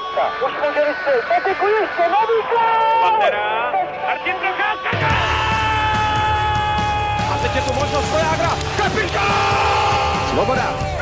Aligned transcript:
Procházka. 0.00 0.46
Už 0.46 0.52
může 0.52 0.84
vystřelit. 0.88 1.24
Peteku 1.28 1.66
ještě, 1.66 2.02
nový 2.02 2.38
gol! 2.50 3.00
Pantera, 3.02 3.72
Martin 4.06 4.34
Procházka, 4.34 4.90
gol! 5.00 5.08
A 7.34 7.38
teď 7.42 7.56
je 7.56 7.62
tu 7.62 7.72
možnost 7.72 8.10
pro 8.10 8.18
Jágra. 8.18 8.50
Kapitán! 8.76 10.30
Svoboda. 10.30 10.99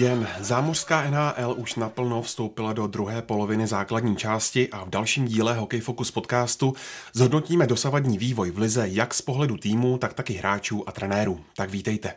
Den. 0.00 0.28
Zámořská 0.40 1.10
NHL 1.10 1.54
už 1.56 1.74
naplno 1.74 2.22
vstoupila 2.22 2.72
do 2.72 2.86
druhé 2.86 3.22
poloviny 3.22 3.66
základní 3.66 4.16
části 4.16 4.68
a 4.70 4.84
v 4.84 4.88
dalším 4.88 5.24
díle 5.24 5.54
Hokej 5.54 5.80
Focus 5.80 6.10
podcastu 6.10 6.74
zhodnotíme 7.12 7.66
dosavadní 7.66 8.18
vývoj 8.18 8.50
v 8.50 8.58
lize 8.58 8.88
jak 8.88 9.14
z 9.14 9.22
pohledu 9.22 9.56
týmu, 9.56 9.98
tak 9.98 10.14
taky 10.14 10.32
hráčů 10.32 10.88
a 10.88 10.92
trenérů. 10.92 11.40
Tak 11.56 11.70
vítejte. 11.70 12.14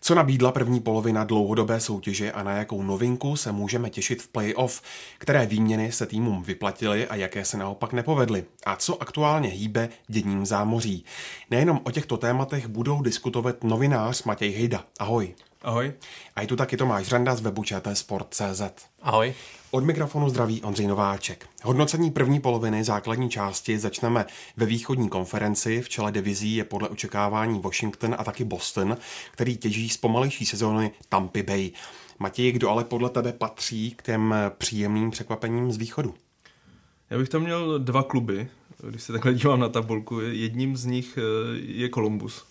Co 0.00 0.14
nabídla 0.14 0.52
první 0.52 0.80
polovina 0.80 1.24
dlouhodobé 1.24 1.80
soutěže 1.80 2.32
a 2.32 2.42
na 2.42 2.52
jakou 2.52 2.82
novinku 2.82 3.36
se 3.36 3.52
můžeme 3.52 3.90
těšit 3.90 4.22
v 4.22 4.28
playoff, 4.28 4.82
které 5.18 5.46
výměny 5.46 5.92
se 5.92 6.06
týmům 6.06 6.42
vyplatily 6.42 7.06
a 7.06 7.14
jaké 7.16 7.44
se 7.44 7.56
naopak 7.56 7.92
nepovedly 7.92 8.44
a 8.66 8.76
co 8.76 9.02
aktuálně 9.02 9.48
hýbe 9.48 9.88
děním 10.08 10.46
zámoří. 10.46 11.04
Nejenom 11.50 11.80
o 11.84 11.90
těchto 11.90 12.16
tématech 12.16 12.66
budou 12.66 13.02
diskutovat 13.02 13.64
novinář 13.64 14.22
Matěj 14.22 14.52
Hejda. 14.52 14.84
Ahoj. 14.98 15.34
Ahoj. 15.62 15.92
A 16.36 16.40
je 16.40 16.46
tu 16.46 16.56
taky 16.56 16.76
Tomáš 16.76 17.06
Řanda 17.06 17.34
z 17.34 17.40
webu 17.40 17.62
Sport.cz. 17.94 18.62
Ahoj. 19.02 19.34
Od 19.70 19.84
mikrofonu 19.84 20.28
zdraví 20.28 20.62
Ondřej 20.62 20.86
Nováček. 20.86 21.48
Hodnocení 21.62 22.10
první 22.10 22.40
poloviny 22.40 22.84
základní 22.84 23.30
části 23.30 23.78
začneme 23.78 24.26
ve 24.56 24.66
východní 24.66 25.08
konferenci. 25.08 25.82
V 25.82 25.88
čele 25.88 26.12
divizí 26.12 26.56
je 26.56 26.64
podle 26.64 26.88
očekávání 26.88 27.60
Washington 27.60 28.16
a 28.18 28.24
taky 28.24 28.44
Boston, 28.44 28.96
který 29.30 29.56
těží 29.56 29.88
z 29.88 29.96
pomalejší 29.96 30.46
sezóny 30.46 30.90
Tampa 31.08 31.42
Bay. 31.42 31.70
Matěj, 32.18 32.52
kdo 32.52 32.70
ale 32.70 32.84
podle 32.84 33.10
tebe 33.10 33.32
patří 33.32 33.90
k 33.90 34.02
těm 34.02 34.34
příjemným 34.58 35.10
překvapením 35.10 35.72
z 35.72 35.76
východu? 35.76 36.14
Já 37.10 37.18
bych 37.18 37.28
tam 37.28 37.42
měl 37.42 37.78
dva 37.78 38.02
kluby, 38.02 38.48
když 38.88 39.02
se 39.02 39.12
takhle 39.12 39.34
dívám 39.34 39.60
na 39.60 39.68
tabulku. 39.68 40.20
Jedním 40.20 40.76
z 40.76 40.84
nich 40.84 41.18
eh, 41.18 41.22
je 41.58 41.88
Columbus. 41.88 42.44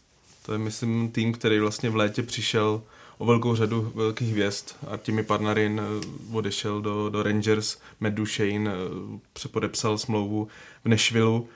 To 0.45 0.53
je, 0.53 0.57
myslím, 0.59 1.11
tým, 1.11 1.33
který 1.33 1.59
vlastně 1.59 1.89
v 1.89 1.95
létě 1.95 2.23
přišel 2.23 2.81
o 3.17 3.25
velkou 3.25 3.55
řadu 3.55 3.91
velkých 3.95 4.31
hvězd. 4.31 4.65
Artemi 4.87 5.23
Parnarin 5.23 5.81
eh, 5.83 6.37
odešel 6.37 6.81
do, 6.81 7.09
do 7.09 7.23
Rangers, 7.23 7.77
Matt 7.99 8.15
Duchesne 8.15 8.71
eh, 8.71 9.19
přepodepsal 9.33 9.97
smlouvu 9.97 10.47
v 10.85 10.89
Nashvilleu 10.89 11.47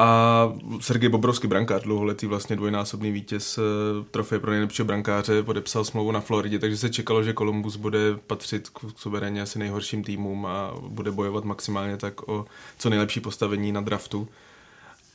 a 0.00 0.52
Sergej 0.80 1.08
Bobrovský 1.08 1.48
brankář, 1.48 1.82
dlouholetý 1.82 2.26
vlastně 2.26 2.56
dvojnásobný 2.56 3.12
vítěz 3.12 3.58
eh, 3.58 3.62
trofeje 4.10 4.38
pro 4.38 4.50
nejlepšího 4.50 4.86
brankáře, 4.86 5.42
podepsal 5.42 5.84
smlouvu 5.84 6.12
na 6.12 6.20
Floridě, 6.20 6.58
takže 6.58 6.76
se 6.76 6.90
čekalo, 6.90 7.22
že 7.22 7.34
Columbus 7.34 7.76
bude 7.76 7.98
patřit 8.26 8.68
k 8.68 8.80
suverénně 8.96 9.42
asi 9.42 9.58
nejhorším 9.58 10.04
týmům 10.04 10.46
a 10.46 10.72
bude 10.80 11.10
bojovat 11.10 11.44
maximálně 11.44 11.96
tak 11.96 12.28
o 12.28 12.46
co 12.78 12.90
nejlepší 12.90 13.20
postavení 13.20 13.72
na 13.72 13.80
draftu. 13.80 14.28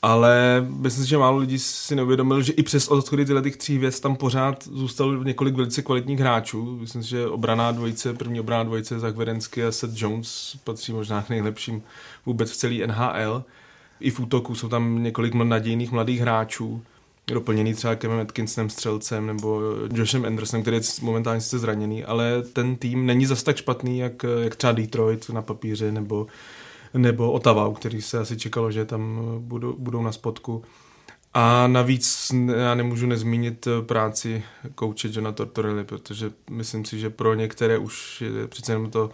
Ale 0.03 0.65
myslím 0.79 1.03
si, 1.03 1.09
že 1.09 1.17
málo 1.17 1.37
lidí 1.37 1.59
si 1.59 1.95
neuvědomil, 1.95 2.41
že 2.41 2.53
i 2.53 2.63
přes 2.63 2.87
odchody 2.87 3.25
tyhle 3.25 3.41
těch 3.41 3.57
tří 3.57 3.77
hvězd 3.77 4.03
tam 4.03 4.15
pořád 4.15 4.67
zůstalo 4.71 5.23
několik 5.23 5.55
velice 5.55 5.81
kvalitních 5.81 6.19
hráčů. 6.19 6.77
Myslím 6.81 7.03
si, 7.03 7.09
že 7.09 7.27
obraná 7.27 7.71
dvojice, 7.71 8.13
první 8.13 8.39
obraná 8.39 8.63
dvojice 8.63 8.99
Zach 8.99 9.15
Vedensky 9.15 9.65
a 9.65 9.71
Seth 9.71 10.01
Jones 10.01 10.57
patří 10.63 10.93
možná 10.93 11.21
k 11.21 11.29
nejlepším 11.29 11.83
vůbec 12.25 12.51
v 12.51 12.57
celý 12.57 12.87
NHL. 12.87 13.43
I 13.99 14.11
v 14.11 14.19
útoku 14.19 14.55
jsou 14.55 14.69
tam 14.69 15.03
několik 15.03 15.33
nadějných 15.33 15.91
mladých 15.91 16.19
hráčů, 16.19 16.81
doplněný 17.27 17.73
třeba 17.73 17.95
Kevin 17.95 18.19
Atkinsonem 18.19 18.69
střelcem 18.69 19.27
nebo 19.27 19.61
Joshem 19.93 20.25
Andersonem, 20.25 20.61
který 20.61 20.77
je 20.77 20.83
momentálně 21.01 21.41
sice 21.41 21.59
zraněný, 21.59 22.03
ale 22.03 22.41
ten 22.53 22.75
tým 22.75 23.05
není 23.05 23.25
zas 23.25 23.43
tak 23.43 23.57
špatný, 23.57 23.99
jak, 23.99 24.25
jak 24.43 24.55
třeba 24.55 24.73
Detroit 24.73 25.29
na 25.29 25.41
papíře 25.41 25.91
nebo 25.91 26.27
nebo 26.93 27.31
Ottawa, 27.31 27.67
u 27.67 27.73
který 27.73 28.01
se 28.01 28.19
asi 28.19 28.37
čekalo, 28.37 28.71
že 28.71 28.85
tam 28.85 29.21
budou, 29.39 29.75
budou 29.77 30.03
na 30.03 30.11
spodku. 30.11 30.63
A 31.33 31.67
navíc 31.67 32.31
já 32.55 32.75
nemůžu 32.75 33.07
nezmínit 33.07 33.67
práci 33.85 34.43
kouče 34.75 35.09
Johna 35.11 35.31
Tortorelli, 35.31 35.83
protože 35.83 36.31
myslím 36.49 36.85
si, 36.85 36.99
že 36.99 37.09
pro 37.09 37.33
některé 37.33 37.77
už 37.77 38.21
je 38.21 38.47
přece 38.47 38.71
jenom 38.71 38.91
to 38.91 39.09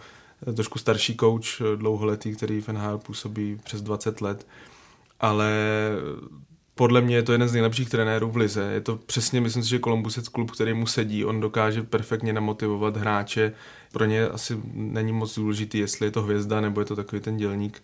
trošku 0.54 0.78
starší 0.78 1.14
kouč, 1.14 1.62
dlouholetý, 1.76 2.36
který 2.36 2.60
v 2.60 2.68
NHL 2.68 2.98
působí 2.98 3.60
přes 3.64 3.82
20 3.82 4.20
let, 4.20 4.46
ale 5.20 5.52
podle 6.80 7.00
mě 7.00 7.16
je 7.16 7.22
to 7.22 7.32
jeden 7.32 7.48
z 7.48 7.52
nejlepších 7.52 7.88
trenérů 7.88 8.30
v 8.30 8.36
lize. 8.36 8.62
Je 8.72 8.80
to 8.80 8.96
přesně, 8.96 9.40
myslím 9.40 9.62
si, 9.62 9.68
že 9.68 9.78
Columbus 9.78 10.16
je 10.16 10.22
klub, 10.32 10.50
který 10.50 10.74
mu 10.74 10.86
sedí. 10.86 11.24
On 11.24 11.40
dokáže 11.40 11.82
perfektně 11.82 12.32
namotivovat 12.32 12.96
hráče. 12.96 13.52
Pro 13.92 14.04
ně 14.04 14.28
asi 14.28 14.60
není 14.74 15.12
moc 15.12 15.34
důležitý, 15.34 15.78
jestli 15.78 16.06
je 16.06 16.10
to 16.10 16.22
hvězda 16.22 16.60
nebo 16.60 16.80
je 16.80 16.84
to 16.84 16.96
takový 16.96 17.22
ten 17.22 17.36
dělník. 17.36 17.82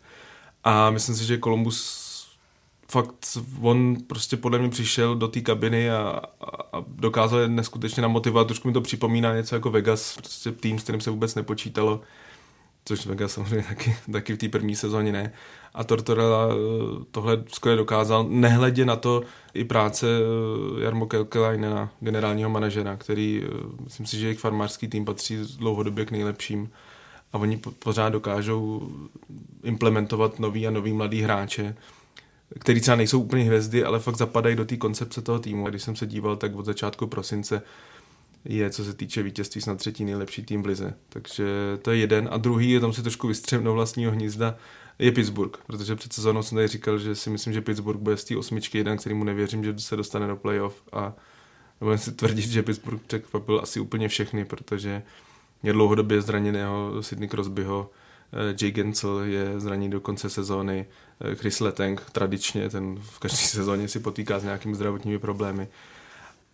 A 0.65 0.91
myslím 0.91 1.15
si, 1.15 1.25
že 1.25 1.39
Columbus 1.39 2.07
fakt, 2.91 3.39
on 3.61 3.97
prostě 4.07 4.37
podle 4.37 4.59
mě 4.59 4.69
přišel 4.69 5.17
do 5.17 5.29
té 5.29 5.41
kabiny 5.41 5.91
a, 5.91 6.21
a, 6.73 6.85
dokázal 6.89 7.39
je 7.39 7.49
neskutečně 7.49 8.03
namotivovat. 8.03 8.47
Trošku 8.47 8.69
mi 8.69 8.75
to 8.75 8.81
připomíná 8.81 9.35
něco 9.35 9.55
jako 9.55 9.71
Vegas, 9.71 10.17
prostě 10.17 10.53
tým, 10.53 10.79
s 10.79 10.83
kterým 10.83 11.01
se 11.01 11.11
vůbec 11.11 11.35
nepočítalo 11.35 12.01
což 12.87 13.07
Vegas 13.07 13.33
samozřejmě 13.33 13.63
taky, 13.69 13.97
taky 14.13 14.35
v 14.35 14.39
té 14.39 14.49
první 14.49 14.77
sezóně 14.77 15.13
ne. 15.13 15.33
A 15.75 15.85
Tortorella 15.85 16.49
eh, 16.51 17.05
tohle 17.11 17.45
skvěle 17.49 17.77
dokázal, 17.77 18.27
nehledě 18.29 18.85
na 18.85 18.97
to 18.97 19.23
i 19.55 19.65
práce 19.65 20.07
eh, 20.07 20.85
Jarmo 20.85 21.07
Kelkelainena, 21.07 21.93
generálního 22.01 22.51
manažera, 22.51 22.97
který, 22.97 23.45
eh, 23.45 23.51
myslím 23.85 24.07
si, 24.07 24.19
že 24.19 24.27
jejich 24.27 24.39
farmářský 24.39 24.89
tým 24.89 25.05
patří 25.05 25.39
dlouhodobě 25.59 26.05
k 26.05 26.11
nejlepším 26.11 26.71
a 27.33 27.39
oni 27.39 27.61
pořád 27.79 28.09
dokážou 28.09 28.91
implementovat 29.63 30.39
nový 30.39 30.67
a 30.67 30.71
nový 30.71 30.93
mladý 30.93 31.23
hráče, 31.23 31.77
který 32.61 32.81
třeba 32.81 32.97
nejsou 32.97 33.21
úplně 33.21 33.45
hvězdy, 33.45 33.85
ale 33.85 34.01
fakt 34.01 34.17
zapadají 34.17 34.57
do 34.57 34.65
té 34.65 34.77
koncepce 34.77 35.23
toho 35.23 35.39
týmu. 35.39 35.67
A 35.67 35.71
když 35.71 35.83
jsem 35.83 35.97
se 35.97 36.07
díval, 36.07 36.37
tak 36.37 36.57
od 36.57 36.65
začátku 36.65 37.07
prosince 37.07 37.63
je, 38.49 38.71
co 38.71 38.85
se 38.85 38.95
týče 38.95 39.23
vítězství, 39.23 39.61
snad 39.61 39.79
třetí 39.79 40.05
nejlepší 40.05 40.43
tým 40.43 40.63
v 40.63 40.67
lize. 40.67 40.95
Takže 41.09 41.45
to 41.83 41.91
je 41.91 41.97
jeden. 41.97 42.29
A 42.33 42.37
druhý 42.37 42.71
je 42.71 42.81
tam 42.81 42.93
si 42.93 43.03
trošku 43.03 43.29
vystřem 43.29 43.65
do 43.65 43.73
vlastního 43.73 44.13
hnízda, 44.13 44.57
je 44.99 45.13
Pittsburgh, 45.13 45.59
protože 45.67 45.97
před 45.97 46.13
sezónou 46.13 46.43
jsem 46.43 46.57
tady 46.57 46.69
říkal, 46.69 46.99
že 46.99 47.15
si 47.15 47.31
myslím, 47.31 47.53
že 47.53 47.61
Pittsburgh 47.61 48.01
bude 48.01 48.17
z 48.17 48.25
té 48.25 48.37
osmičky 48.37 48.79
jeden, 48.79 48.99
kterýmu 48.99 49.25
nevěřím, 49.25 49.65
že 49.65 49.79
se 49.79 49.97
dostane 49.97 50.27
do 50.27 50.37
playoff 50.37 50.83
a 50.93 51.13
nebudem 51.81 51.99
si 51.99 52.13
tvrdit, 52.13 52.51
že 52.51 52.63
Pittsburgh 52.63 53.03
překvapil 53.07 53.61
asi 53.63 53.81
úplně 53.81 54.09
všechny, 54.09 54.45
protože 54.45 55.03
je 55.63 55.73
dlouhodobě 55.73 56.23
zraněného 56.23 57.03
Sidney 57.03 57.29
Crosbyho, 57.29 57.91
eh, 58.33 58.57
Jay 58.61 58.71
Gensel 58.71 59.19
je 59.21 59.61
zraněný 59.61 59.91
do 59.91 60.01
konce 60.01 60.31
sezóny, 60.31 60.87
eh, 61.21 61.35
Chris 61.35 61.61
Letang 61.61 62.11
tradičně, 62.13 62.71
ten 62.71 62.97
v 63.01 63.19
každé 63.19 63.37
sezóně 63.47 63.89
si 63.89 64.01
potýká 64.01 64.39
s 64.39 64.45
nějakými 64.45 64.75
zdravotními 64.75 65.19
problémy. 65.19 65.69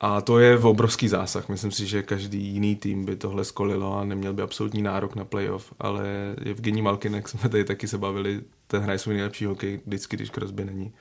A 0.04 0.20
to 0.20 0.38
je 0.38 0.56
v 0.56 0.66
obrovský 0.66 1.08
zásah. 1.08 1.48
Myslím 1.48 1.70
si, 1.70 1.86
že 1.86 2.02
každý 2.02 2.38
jiný 2.38 2.76
tým 2.76 3.04
by 3.04 3.16
tohle 3.16 3.44
skolilo 3.44 3.98
a 3.98 4.04
neměl 4.04 4.32
by 4.32 4.42
absolutní 4.42 4.82
nárok 4.82 5.16
na 5.16 5.24
playoff. 5.24 5.72
Ale 5.78 6.34
Evgení 6.46 6.82
Malkin, 6.82 7.14
jak 7.14 7.28
jsme 7.28 7.48
tady 7.48 7.64
taky 7.64 7.88
se 7.88 7.98
bavili, 7.98 8.41
ten 8.66 8.82
hraje 8.82 8.98
svůj 8.98 9.14
nejlepší 9.14 9.44
hokej 9.44 9.80
vždycky, 9.86 10.16
když 10.16 10.30
Crosby 10.30 10.64
není. 10.64 10.92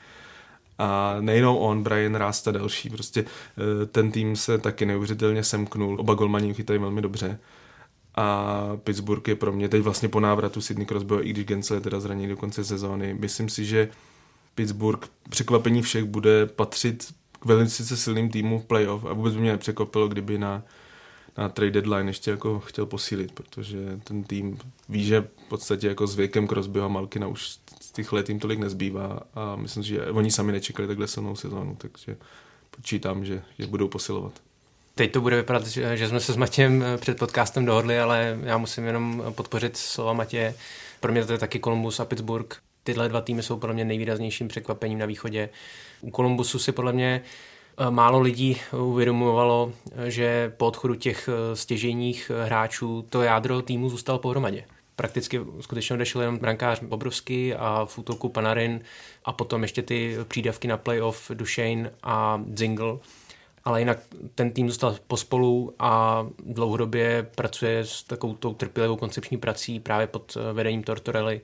A 0.78 1.18
nejenom 1.20 1.58
on, 1.58 1.84
Brian 1.84 2.16
Rasta 2.16 2.52
další. 2.52 2.90
Prostě 2.90 3.26
eh, 3.26 3.86
ten 3.86 4.12
tým 4.12 4.36
se 4.36 4.58
taky 4.58 4.86
neuvěřitelně 4.86 5.44
semknul. 5.44 6.00
Oba 6.00 6.14
golmani 6.14 6.54
chytají 6.54 6.80
velmi 6.80 7.02
dobře. 7.02 7.40
A 8.16 8.56
Pittsburgh 8.84 9.28
je 9.28 9.36
pro 9.36 9.52
mě 9.52 9.70
teď 9.70 9.82
vlastně 9.82 10.10
po 10.10 10.20
návratu 10.20 10.62
Sydney 10.62 10.86
Crosby, 10.86 11.16
i 11.22 11.30
když 11.30 11.46
Gensel 11.46 11.78
je 11.78 11.82
teda 11.82 12.00
zraněný 12.00 12.28
do 12.28 12.38
konce 12.38 12.64
sezóny. 12.64 13.14
Myslím 13.14 13.50
si, 13.50 13.66
že 13.66 13.90
Pittsburgh 14.56 15.08
překvapení 15.30 15.82
všech 15.82 16.04
bude 16.04 16.46
patřit 16.46 17.21
k 17.42 17.46
velice 17.46 17.98
silným 17.98 18.30
týmu 18.30 18.60
v 18.60 18.66
playoff 18.66 19.06
a 19.06 19.14
vůbec 19.14 19.34
by 19.34 19.42
mě 19.42 19.52
nepřekvapilo, 19.52 20.08
kdyby 20.08 20.38
na, 20.38 20.64
na 21.38 21.50
trade 21.50 21.72
deadline 21.72 22.10
ještě 22.10 22.32
jako 22.32 22.60
chtěl 22.60 22.86
posílit, 22.86 23.32
protože 23.32 23.78
ten 24.04 24.24
tým 24.24 24.60
ví, 24.90 25.06
že 25.06 25.22
v 25.22 25.50
podstatě 25.50 25.88
jako 25.88 26.08
s 26.08 26.16
věkem 26.16 26.48
Crosbyho 26.48 26.86
a 26.86 26.88
Malkina 26.88 27.28
už 27.28 27.58
těch 27.94 28.14
let 28.14 28.30
jim 28.30 28.40
tolik 28.40 28.60
nezbývá 28.60 29.20
a 29.36 29.56
myslím, 29.56 29.84
že 29.84 30.06
oni 30.06 30.32
sami 30.32 30.52
nečekali 30.52 30.88
takhle 30.88 31.08
silnou 31.08 31.36
sezónu, 31.36 31.76
takže 31.76 32.18
počítám, 32.72 33.26
že 33.26 33.42
je 33.58 33.68
budou 33.68 33.88
posilovat. 33.88 34.34
Teď 34.96 35.12
to 35.12 35.22
bude 35.22 35.36
vypadat, 35.36 35.68
že 35.68 36.10
jsme 36.10 36.20
se 36.20 36.34
s 36.34 36.36
Matějem 36.36 36.84
před 36.98 37.20
podcastem 37.20 37.66
dohodli, 37.66 38.00
ale 38.00 38.40
já 38.44 38.58
musím 38.58 38.86
jenom 38.86 39.24
podpořit 39.30 39.78
slova 39.78 40.14
Matěje. 40.14 40.56
Pro 41.00 41.12
mě 41.12 41.26
to 41.26 41.32
je 41.32 41.38
taky 41.38 41.60
Columbus 41.60 42.00
a 42.00 42.06
Pittsburgh. 42.06 42.56
Tyhle 42.84 43.10
dva 43.10 43.22
týmy 43.22 43.44
jsou 43.44 43.58
pro 43.58 43.74
mě 43.74 43.86
nejvýraznějším 43.86 44.48
překvapením 44.48 45.00
na 45.00 45.06
východě. 45.06 45.50
U 46.02 46.12
Kolumbusu 46.12 46.60
si 46.60 46.72
podle 46.72 46.94
mě 46.94 47.22
málo 47.90 48.20
lidí 48.20 48.58
uvědomovalo, 48.80 49.74
že 50.06 50.54
po 50.58 50.68
odchodu 50.68 50.96
těch 50.96 51.30
stěžejních 51.54 52.32
hráčů 52.44 53.06
to 53.10 53.22
jádro 53.22 53.62
týmu 53.62 53.90
zůstalo 53.90 54.20
pohromadě 54.20 54.66
prakticky 54.96 55.42
skutečně 55.60 55.94
odešel 55.94 56.22
jenom 56.22 56.38
brankář 56.38 56.84
Bobrovský 56.84 57.54
a 57.54 57.86
v 57.86 57.98
útoku 57.98 58.30
Panarin 58.30 58.82
a 59.26 59.34
potom 59.34 59.62
ještě 59.62 59.82
ty 59.82 60.18
přídavky 60.28 60.68
na 60.68 60.78
playoff 60.78 61.32
Duchesne 61.34 61.92
a 62.04 62.44
Zingle. 62.56 62.98
Ale 63.66 63.82
jinak 63.82 63.98
ten 64.36 64.52
tým 64.52 64.70
zůstal 64.70 64.96
pospolu 65.08 65.74
a 65.80 66.26
dlouhodobě 66.46 67.28
pracuje 67.36 67.86
s 67.86 68.04
takovou 68.04 68.34
trpělivou 68.34 68.96
koncepční 68.96 69.38
prací 69.38 69.80
právě 69.80 70.08
pod 70.08 70.38
vedením 70.54 70.84
Tortorelli 70.84 71.42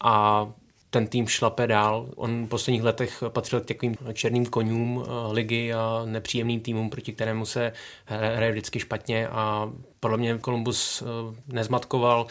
a 0.00 0.46
ten 0.94 1.06
tým 1.06 1.28
šlape 1.28 1.66
dál. 1.66 2.08
On 2.16 2.46
v 2.46 2.48
posledních 2.48 2.82
letech 2.82 3.22
patřil 3.28 3.60
k 3.60 3.66
takovým 3.66 3.96
černým 4.12 4.46
konňům 4.46 5.04
eh, 5.04 5.32
ligy 5.32 5.74
a 5.74 6.02
nepříjemným 6.04 6.60
týmům, 6.60 6.90
proti 6.90 7.12
kterému 7.12 7.46
se 7.46 7.72
hraje 8.06 8.52
vždycky 8.52 8.80
špatně 8.80 9.28
a 9.28 9.72
podle 10.00 10.16
mě 10.18 10.38
Columbus 10.38 11.02
eh, 11.02 11.06
nezmatkoval, 11.46 12.26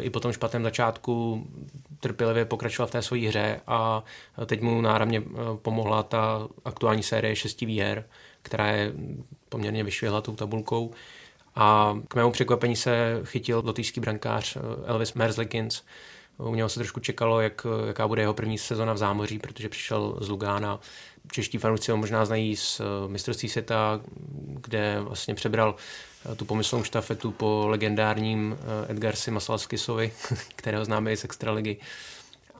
i 0.00 0.10
po 0.10 0.20
tom 0.20 0.32
špatném 0.32 0.62
začátku 0.62 1.46
trpělivě 2.02 2.44
pokračoval 2.44 2.86
v 2.86 2.90
té 2.90 3.02
své 3.02 3.18
hře 3.18 3.60
a 3.66 4.04
teď 4.46 4.60
mu 4.60 4.80
náramně 4.80 5.22
eh, 5.26 5.38
pomohla 5.62 6.02
ta 6.02 6.48
aktuální 6.64 7.02
série 7.02 7.36
šesti 7.36 7.66
výher, 7.66 8.04
která 8.42 8.66
je 8.66 8.92
poměrně 9.48 9.84
vyšvihla 9.84 10.20
tou 10.20 10.36
tabulkou. 10.36 10.90
A 11.54 11.98
k 12.08 12.14
mému 12.14 12.30
překvapení 12.30 12.76
se 12.76 13.20
chytil 13.24 13.62
lotýský 13.64 14.00
brankář 14.00 14.56
eh, 14.56 14.60
Elvis 14.86 15.14
Merzlikins. 15.14 15.82
U 16.38 16.54
něho 16.54 16.68
se 16.68 16.80
trošku 16.80 17.00
čekalo, 17.00 17.40
jak, 17.40 17.66
jaká 17.86 18.08
bude 18.08 18.22
jeho 18.22 18.34
první 18.34 18.58
sezona 18.58 18.92
v 18.92 18.98
zámoří, 18.98 19.38
protože 19.38 19.68
přišel 19.68 20.16
z 20.20 20.28
Lugána. 20.28 20.80
Čeští 21.32 21.58
fanoušci 21.58 21.90
ho 21.90 21.96
možná 21.96 22.24
znají 22.24 22.56
z 22.56 22.80
eh, 22.80 23.08
mistrovství 23.08 23.48
světa, 23.48 24.00
kde 24.60 25.00
vlastně 25.00 25.34
přebral 25.34 25.74
tu 26.36 26.44
pomyslnou 26.44 26.84
štafetu 26.84 27.30
po 27.32 27.64
legendárním 27.68 28.58
eh, 28.58 28.92
Edgarsi 28.92 29.30
Masalskisovi, 29.30 30.12
kterého 30.56 30.84
známe 30.84 31.12
i 31.12 31.16
z 31.16 31.24
Extraligy. 31.24 31.76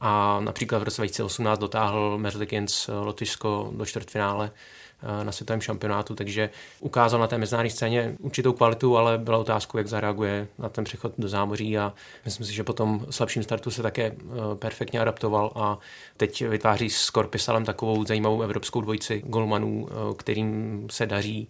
A 0.00 0.40
například 0.40 0.78
v 0.78 0.82
roce 0.82 1.02
2018 1.02 1.58
dotáhl 1.58 2.19
Merzlikins 2.19 2.88
eh, 2.88 2.92
Lotyšsko 2.92 3.70
do 3.76 3.86
čtvrtfinále 3.86 4.50
eh, 4.54 4.81
na 5.22 5.32
světovém 5.32 5.60
šampionátu, 5.60 6.14
takže 6.14 6.50
ukázal 6.81 7.20
na 7.20 7.26
té 7.26 7.38
mezinárodní 7.38 7.70
scéně 7.70 8.16
určitou 8.19 8.52
kvalitu, 8.52 8.96
ale 8.96 9.19
byla 9.19 9.38
otázkou, 9.38 9.78
jak 9.78 9.87
zareaguje 9.87 10.49
na 10.58 10.69
ten 10.69 10.84
přechod 10.84 11.12
do 11.19 11.28
zámoří 11.28 11.78
a 11.78 11.93
myslím 12.25 12.46
si, 12.46 12.52
že 12.54 12.64
po 12.64 12.72
tom 12.72 13.06
slabším 13.10 13.43
startu 13.43 13.70
se 13.70 13.82
také 13.82 14.14
perfektně 14.54 15.00
adaptoval 15.00 15.52
a 15.54 15.78
teď 16.16 16.44
vytváří 16.49 16.90
s 16.90 17.10
Korpisalem 17.10 17.64
takovou 17.64 18.04
zajímavou 18.04 18.43
evropskou 18.43 18.81
dvojici 18.81 19.22
golmanů, 19.26 19.88
kterým 20.16 20.87
se 20.90 21.06
daří 21.06 21.48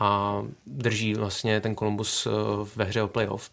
a 0.00 0.42
drží 0.66 1.14
vlastně 1.14 1.60
ten 1.60 1.76
Columbus 1.76 2.26
eh, 2.26 2.30
ve 2.76 2.84
hře 2.84 3.02
o 3.02 3.08
playoff. 3.08 3.50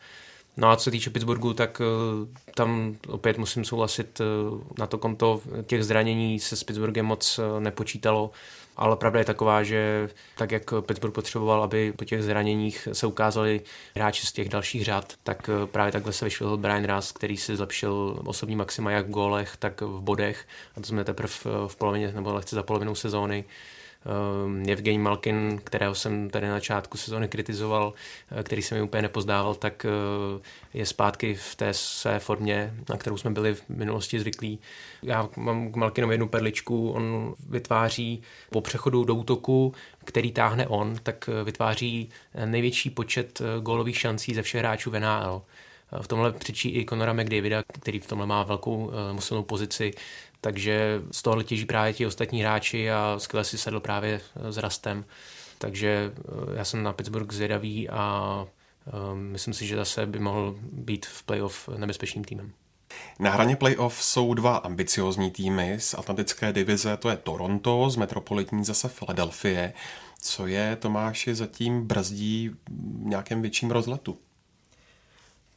No 0.57 0.69
a 0.69 0.75
co 0.75 0.83
se 0.83 0.92
týče 0.92 1.10
Pittsburghu, 1.10 1.54
tak 1.54 1.81
eh, 1.81 2.51
tam 2.56 2.95
opět 3.07 3.38
musím 3.38 3.66
souhlasit, 3.66 4.22
eh, 4.22 4.24
na 4.80 4.88
to 4.88 4.98
konto 4.98 5.42
těch 5.66 5.83
zranění 5.83 6.40
se 6.40 6.56
s 6.56 6.63
Pittsburghem 6.63 7.06
moc 7.06 7.40
nepočítalo, 7.60 8.31
ale 8.77 8.95
pravda 8.95 9.19
je 9.19 9.25
taková, 9.25 9.63
že 9.63 10.09
tak 10.38 10.51
jak 10.51 10.63
Pittsburgh 10.81 11.13
potřeboval, 11.13 11.63
aby 11.63 11.94
po 11.95 12.06
těch 12.06 12.24
zraněních 12.24 12.88
se 12.94 13.07
ukázali 13.07 13.62
hráči 13.95 14.25
z 14.25 14.31
těch 14.31 14.50
dalších 14.50 14.85
řad, 14.85 15.13
tak 15.24 15.50
právě 15.65 15.91
takhle 15.91 16.13
se 16.13 16.25
vyšvihl 16.25 16.57
Brian 16.57 16.85
Russ, 16.85 17.12
který 17.12 17.38
si 17.38 17.56
zlepšil 17.56 18.19
osobní 18.25 18.56
maxima 18.56 18.91
jak 18.91 19.07
v 19.07 19.12
gólech, 19.12 19.57
tak 19.57 19.81
v 19.81 20.01
bodech 20.01 20.47
a 20.75 20.81
to 20.81 20.88
jsme 20.88 21.03
teprve 21.03 21.29
v 21.68 21.75
polovině 21.77 22.12
nebo 22.12 22.33
lehce 22.33 22.56
za 22.56 22.63
polovinou 22.63 22.95
sezóny. 22.95 23.45
Uh, 24.07 24.71
Evgení 24.71 25.00
Malkin, 25.00 25.62
kterého 25.63 25.95
jsem 25.95 26.30
tady 26.30 26.48
na 26.48 26.54
začátku 26.54 26.98
sezóny 26.98 27.27
kritizoval, 27.27 27.94
uh, 28.31 28.42
který 28.42 28.62
se 28.62 28.75
mi 28.75 28.81
úplně 28.81 29.01
nepozdával, 29.01 29.56
tak 29.56 29.86
uh, 30.36 30.42
je 30.74 30.86
zpátky 30.86 31.36
v 31.36 31.56
té 31.56 31.74
své 31.74 32.19
formě, 32.19 32.74
na 32.89 32.98
kterou 32.98 33.18
jsme 33.18 33.31
byli 33.31 33.56
v 33.56 33.69
minulosti 33.69 34.19
zvyklí. 34.19 34.59
Já 35.04 35.30
mám 35.38 35.71
k 35.71 35.75
Malkinovi 35.75 36.13
jednu 36.13 36.27
perličku, 36.27 36.92
on 36.92 37.36
vytváří 37.50 38.21
po 38.50 38.62
přechodu 38.62 39.04
do 39.04 39.15
útoku, 39.15 39.74
který 40.06 40.31
táhne 40.31 40.68
on, 40.68 40.95
tak 41.04 41.30
vytváří 41.44 42.09
největší 42.45 42.89
počet 42.89 43.42
gólových 43.62 44.00
šancí 44.00 44.33
ze 44.33 44.42
všech 44.42 44.59
hráčů 44.59 44.92
v 44.92 45.00
NHL. 45.00 45.42
V 46.01 46.07
tomhle 46.07 46.31
přičí 46.31 46.69
i 46.69 46.86
Conora 46.86 47.13
McDavida, 47.13 47.63
který 47.63 48.00
v 48.00 48.07
tomhle 48.07 48.28
má 48.28 48.44
velkou 48.44 48.92
silnou 49.19 49.44
pozici 49.44 49.94
takže 50.42 51.01
z 51.12 51.22
tohohle 51.22 51.44
těží 51.44 51.66
právě 51.66 51.94
ti 51.94 52.06
ostatní 52.06 52.42
hráči 52.42 52.92
a 52.92 53.16
skvěle 53.18 53.44
si 53.44 53.57
sedl 53.57 53.80
právě 53.80 54.22
s 54.50 54.57
Rastem. 54.57 55.06
Takže 55.57 56.12
eh, 56.18 56.57
já 56.57 56.66
jsem 56.66 56.84
na 56.84 56.94
Pittsburgh 56.94 57.34
zvědavý 57.34 57.89
a 57.89 58.45
eh, 58.88 58.92
myslím 59.16 59.54
si, 59.54 59.68
že 59.68 59.75
zase 59.75 60.06
by 60.06 60.19
mohl 60.19 60.56
být 60.72 61.06
v 61.06 61.24
playoff 61.24 61.69
nebezpečným 61.78 62.24
týmem. 62.24 62.51
Na 63.19 63.31
hraně 63.31 63.56
playoff 63.56 64.04
jsou 64.04 64.33
dva 64.33 64.57
ambiciozní 64.57 65.31
týmy 65.31 65.78
z 65.80 65.94
Atlantické 65.94 66.54
divize, 66.54 66.98
to 66.98 67.10
je 67.10 67.18
Toronto, 67.18 67.90
z 67.90 67.95
metropolitní 67.95 68.66
zase 68.66 68.90
Philadelphia. 68.90 69.69
Co 70.22 70.48
je 70.48 70.75
Tomáši 70.75 71.36
zatím 71.36 71.88
brzdí 71.88 72.50
v 72.50 73.06
nějakém 73.06 73.42
větším 73.42 73.72
rozletu? 73.72 74.18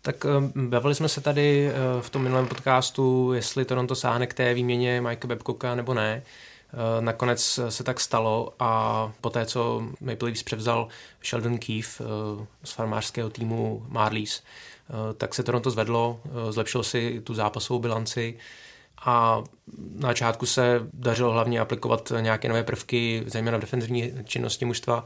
Tak 0.03 0.25
eh, 0.25 0.61
bavili 0.69 0.95
jsme 0.95 1.09
se 1.09 1.21
tady 1.21 1.69
eh, 1.69 1.73
v 2.01 2.11
tom 2.11 2.23
minulém 2.23 2.47
podcastu, 2.47 3.33
jestli 3.33 3.65
Toronto 3.65 3.95
sáhne 3.95 4.27
k 4.27 4.35
té 4.35 4.55
výměně 4.55 5.01
Mike 5.01 5.29
Babcocka 5.29 5.75
nebo 5.75 5.95
ne. 5.95 6.23
Eh, 6.23 7.01
nakonec 7.01 7.61
se 7.69 7.85
tak 7.85 8.01
stalo 8.01 8.55
a 8.59 9.13
poté, 9.21 9.47
co 9.47 9.83
Maple 10.01 10.29
Leafs 10.29 10.43
převzal 10.43 10.89
Sheldon 11.23 11.59
Keefe 11.59 12.05
z 12.65 12.73
farmářského 12.73 13.31
týmu 13.31 13.87
Marlies, 13.89 14.43
tak 15.17 15.35
se 15.35 15.43
Toronto 15.43 15.71
zvedlo, 15.71 16.21
zlepšilo 16.51 16.85
si 16.85 17.21
tu 17.25 17.35
zápasovou 17.35 17.79
bilanci 17.81 18.39
a 19.05 19.43
na 19.95 20.09
začátku 20.09 20.47
se 20.47 20.81
dařilo 20.93 21.33
hlavně 21.33 21.61
aplikovat 21.61 22.13
nějaké 22.21 22.49
nové 22.49 22.65
prvky, 22.65 23.23
zejména 23.27 23.59
v 23.59 23.61
defenzivní 23.61 24.13
činnosti 24.25 24.65
mužstva 24.65 25.05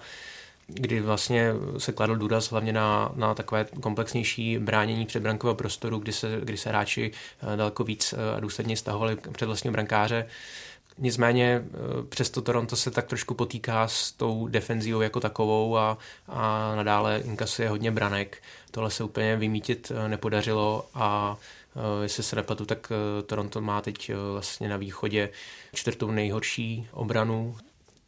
kdy 0.67 1.01
vlastně 1.01 1.53
se 1.79 1.93
kladl 1.93 2.17
důraz 2.17 2.51
hlavně 2.51 2.73
na, 2.73 3.13
na 3.15 3.35
takové 3.35 3.67
komplexnější 3.83 4.59
bránění 4.59 5.07
předbrankového 5.07 5.55
prostoru, 5.55 5.99
kdy 5.99 6.13
se, 6.13 6.41
kdy 6.43 6.57
se 6.57 6.69
hráči 6.69 7.11
eh, 7.53 7.57
daleko 7.57 7.85
víc 7.85 8.13
eh, 8.13 8.37
a 8.37 8.41
důsledně 8.41 8.77
stahovali 8.77 9.17
před 9.33 9.47
vlastního 9.47 9.73
brankáře. 9.73 10.27
Nicméně 10.99 11.65
eh, 11.65 12.03
přesto 12.09 12.43
Toronto 12.43 12.77
se 12.77 12.91
tak 12.91 13.07
trošku 13.07 13.35
potýká 13.35 13.89
s 13.89 14.13
tou 14.13 14.49
defenzivou 14.49 15.01
jako 15.01 15.21
takovou 15.21 15.77
a, 15.77 15.99
a 16.29 16.75
nadále 16.77 17.19
inkasuje 17.25 17.69
hodně 17.69 17.91
branek. 17.91 18.43
Tohle 18.71 18.91
se 18.91 19.05
úplně 19.05 19.37
vymítit 19.37 19.93
nepodařilo 20.09 20.87
a 20.95 21.37
jestli 22.03 22.23
se 22.23 22.37
nepletu, 22.37 22.67
tak 22.67 22.93
Toronto 23.27 23.61
má 23.61 23.81
teď 23.81 24.11
vlastně 24.33 24.69
na 24.69 24.77
východě 24.77 25.31
čtvrtou 25.75 26.11
nejhorší 26.11 26.89
obranu, 26.93 27.57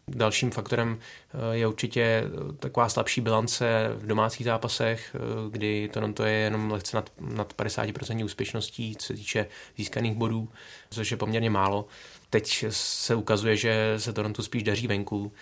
Dalším 0.09 0.51
faktorem 0.51 0.99
eh, 0.99 1.57
je 1.57 1.67
určitě 1.67 2.01
eh, 2.01 2.53
taková 2.59 2.89
slabší 2.89 3.21
bilance 3.21 3.91
v 3.97 4.07
domácích 4.07 4.45
zápasech, 4.47 5.15
eh, 5.17 5.19
kdy 5.51 5.89
Toronto 5.93 6.25
je 6.25 6.33
jenom 6.33 6.71
lehce 6.71 6.97
nad, 6.97 7.11
nad 7.21 7.55
50% 7.55 8.25
úspěšností, 8.25 8.97
co 8.97 9.07
se 9.07 9.15
týče 9.15 9.47
získaných 9.77 10.15
bodů, 10.15 10.49
což 10.91 11.11
je 11.11 11.17
poměrně 11.17 11.51
málo. 11.51 11.87
Teď 12.31 12.65
se 12.71 13.15
ukazuje, 13.15 13.57
že 13.57 13.95
se 13.99 14.13
Toronto 14.13 14.43
spíš 14.43 14.63
daří 14.63 14.87
venku, 14.87 15.33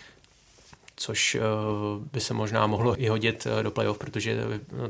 což 0.96 1.36
by 2.12 2.20
se 2.20 2.34
možná 2.34 2.66
mohlo 2.66 3.02
i 3.02 3.08
hodit 3.08 3.46
do 3.62 3.70
playoff, 3.70 3.98
protože 3.98 4.38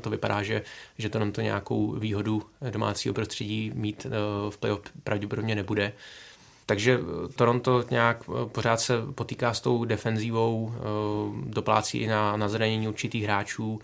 to 0.00 0.10
vypadá, 0.10 0.42
že, 0.42 0.62
že 0.98 1.08
Toronto 1.08 1.40
nějakou 1.40 1.92
výhodu 1.92 2.42
domácího 2.70 3.14
prostředí 3.14 3.72
mít 3.74 4.06
v 4.50 4.58
playoff 4.58 4.82
pravděpodobně 5.04 5.54
nebude. 5.54 5.92
Takže 6.66 7.00
eh, 7.00 7.28
Toronto 7.28 7.84
nějak 7.90 8.24
eh, 8.28 8.48
pořád 8.48 8.80
se 8.80 8.94
potýká 9.14 9.54
s 9.54 9.60
tou 9.60 9.84
defenzívou, 9.84 10.74
eh, 10.74 10.80
doplácí 11.46 11.98
i 11.98 12.06
na, 12.06 12.36
na 12.36 12.48
zranění 12.48 12.88
určitých 12.88 13.24
hráčů. 13.24 13.80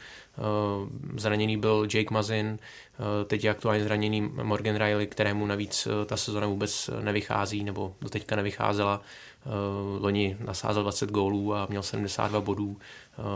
Zraněný 1.17 1.57
byl 1.57 1.87
Jake 1.95 2.15
Mazin, 2.15 2.59
teď 3.27 3.45
je 3.45 3.51
aktuálně 3.51 3.85
zraněný 3.85 4.21
Morgan 4.21 4.77
Riley, 4.77 5.07
kterému 5.07 5.47
navíc 5.47 5.89
ta 6.07 6.17
sezona 6.17 6.47
vůbec 6.47 6.91
nevychází, 7.01 7.65
nebo 7.65 7.95
do 8.01 8.09
teďka 8.09 8.37
nevycházela. 8.37 9.01
Loni 10.01 10.37
nasázel 10.41 10.83
20 10.83 11.11
gólů 11.11 11.55
a 11.55 11.67
měl 11.71 11.83
72 11.83 12.41
bodů. 12.41 12.79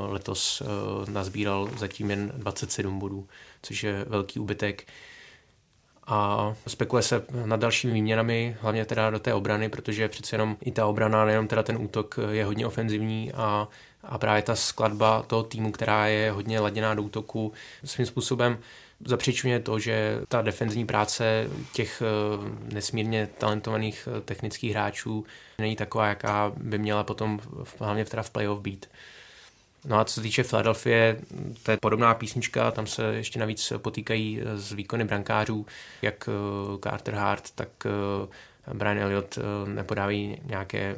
Letos 0.08 0.62
nazbíral 1.08 1.68
zatím 1.76 2.10
jen 2.10 2.32
27 2.36 2.98
bodů, 2.98 3.28
což 3.62 3.84
je 3.84 4.04
velký 4.08 4.40
úbytek 4.40 4.86
a 6.06 6.52
spekuluje 6.66 7.02
se 7.02 7.24
nad 7.44 7.60
dalšími 7.60 7.92
výměnami, 7.92 8.56
hlavně 8.60 8.84
teda 8.84 9.10
do 9.10 9.18
té 9.18 9.34
obrany, 9.34 9.68
protože 9.68 10.08
přece 10.08 10.34
jenom 10.34 10.56
i 10.60 10.72
ta 10.72 10.86
obrana, 10.86 11.24
nejenom 11.24 11.48
teda 11.48 11.62
ten 11.62 11.76
útok 11.76 12.18
je 12.30 12.44
hodně 12.44 12.66
ofenzivní 12.66 13.32
a 13.32 13.68
a 14.06 14.18
právě 14.18 14.42
ta 14.42 14.56
skladba 14.56 15.22
toho 15.22 15.42
týmu, 15.42 15.72
která 15.72 16.06
je 16.06 16.30
hodně 16.30 16.60
laděná 16.60 16.94
do 16.94 17.02
útoku, 17.02 17.52
svým 17.84 18.06
způsobem 18.06 18.58
zapříčuje 19.04 19.60
to, 19.60 19.78
že 19.78 20.20
ta 20.28 20.42
defenzivní 20.42 20.86
práce 20.86 21.50
těch 21.72 22.02
eh, 22.02 22.74
nesmírně 22.74 23.28
talentovaných 23.38 24.08
eh, 24.16 24.20
technických 24.20 24.72
hráčů 24.72 25.24
není 25.58 25.76
taková, 25.76 26.06
jaká 26.06 26.52
by 26.56 26.78
měla 26.78 27.04
potom 27.04 27.40
hlavně 27.78 28.04
v 28.04 28.30
playoff 28.30 28.60
být. 28.60 28.86
No 29.84 29.98
a 29.98 30.04
co 30.04 30.14
se 30.14 30.20
týče 30.20 30.44
Philadelphia, 30.44 31.16
to 31.62 31.70
je 31.70 31.76
podobná 31.76 32.14
písnička, 32.14 32.70
tam 32.70 32.86
se 32.86 33.14
ještě 33.14 33.38
navíc 33.38 33.72
potýkají 33.78 34.40
s 34.54 34.72
výkony 34.72 35.04
brankářů, 35.04 35.66
jak 36.02 36.28
Carter 36.82 37.14
Hart, 37.14 37.50
tak 37.54 37.68
Brian 38.72 38.98
Elliott 38.98 39.38
eh, 39.38 39.68
nepodávají 39.68 40.36
nějaké 40.44 40.78
eh, 40.78 40.96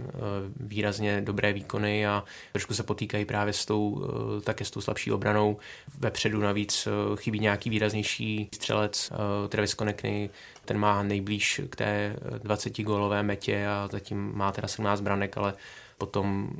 výrazně 0.56 1.20
dobré 1.20 1.52
výkony 1.52 2.06
a 2.06 2.24
trošku 2.52 2.74
se 2.74 2.82
potýkají 2.82 3.24
právě 3.24 3.52
s 3.52 3.66
tou, 3.66 4.04
eh, 4.38 4.40
také 4.40 4.64
s 4.64 4.70
tou 4.70 4.80
slabší 4.80 5.12
obranou. 5.12 5.56
Vepředu 5.98 6.40
navíc 6.40 6.88
chybí 7.16 7.40
nějaký 7.40 7.70
výraznější 7.70 8.48
střelec 8.54 9.12
Travis 9.48 9.74
Konekny, 9.74 10.30
ten 10.64 10.78
má 10.78 11.02
nejblíž 11.02 11.60
k 11.70 11.76
té 11.76 12.16
20 12.42 12.82
gólové 12.82 13.22
metě 13.22 13.66
a 13.66 13.88
zatím 13.92 14.32
má 14.34 14.52
teda 14.52 14.68
17 14.68 15.00
branek, 15.00 15.36
ale 15.36 15.54
potom 15.98 16.50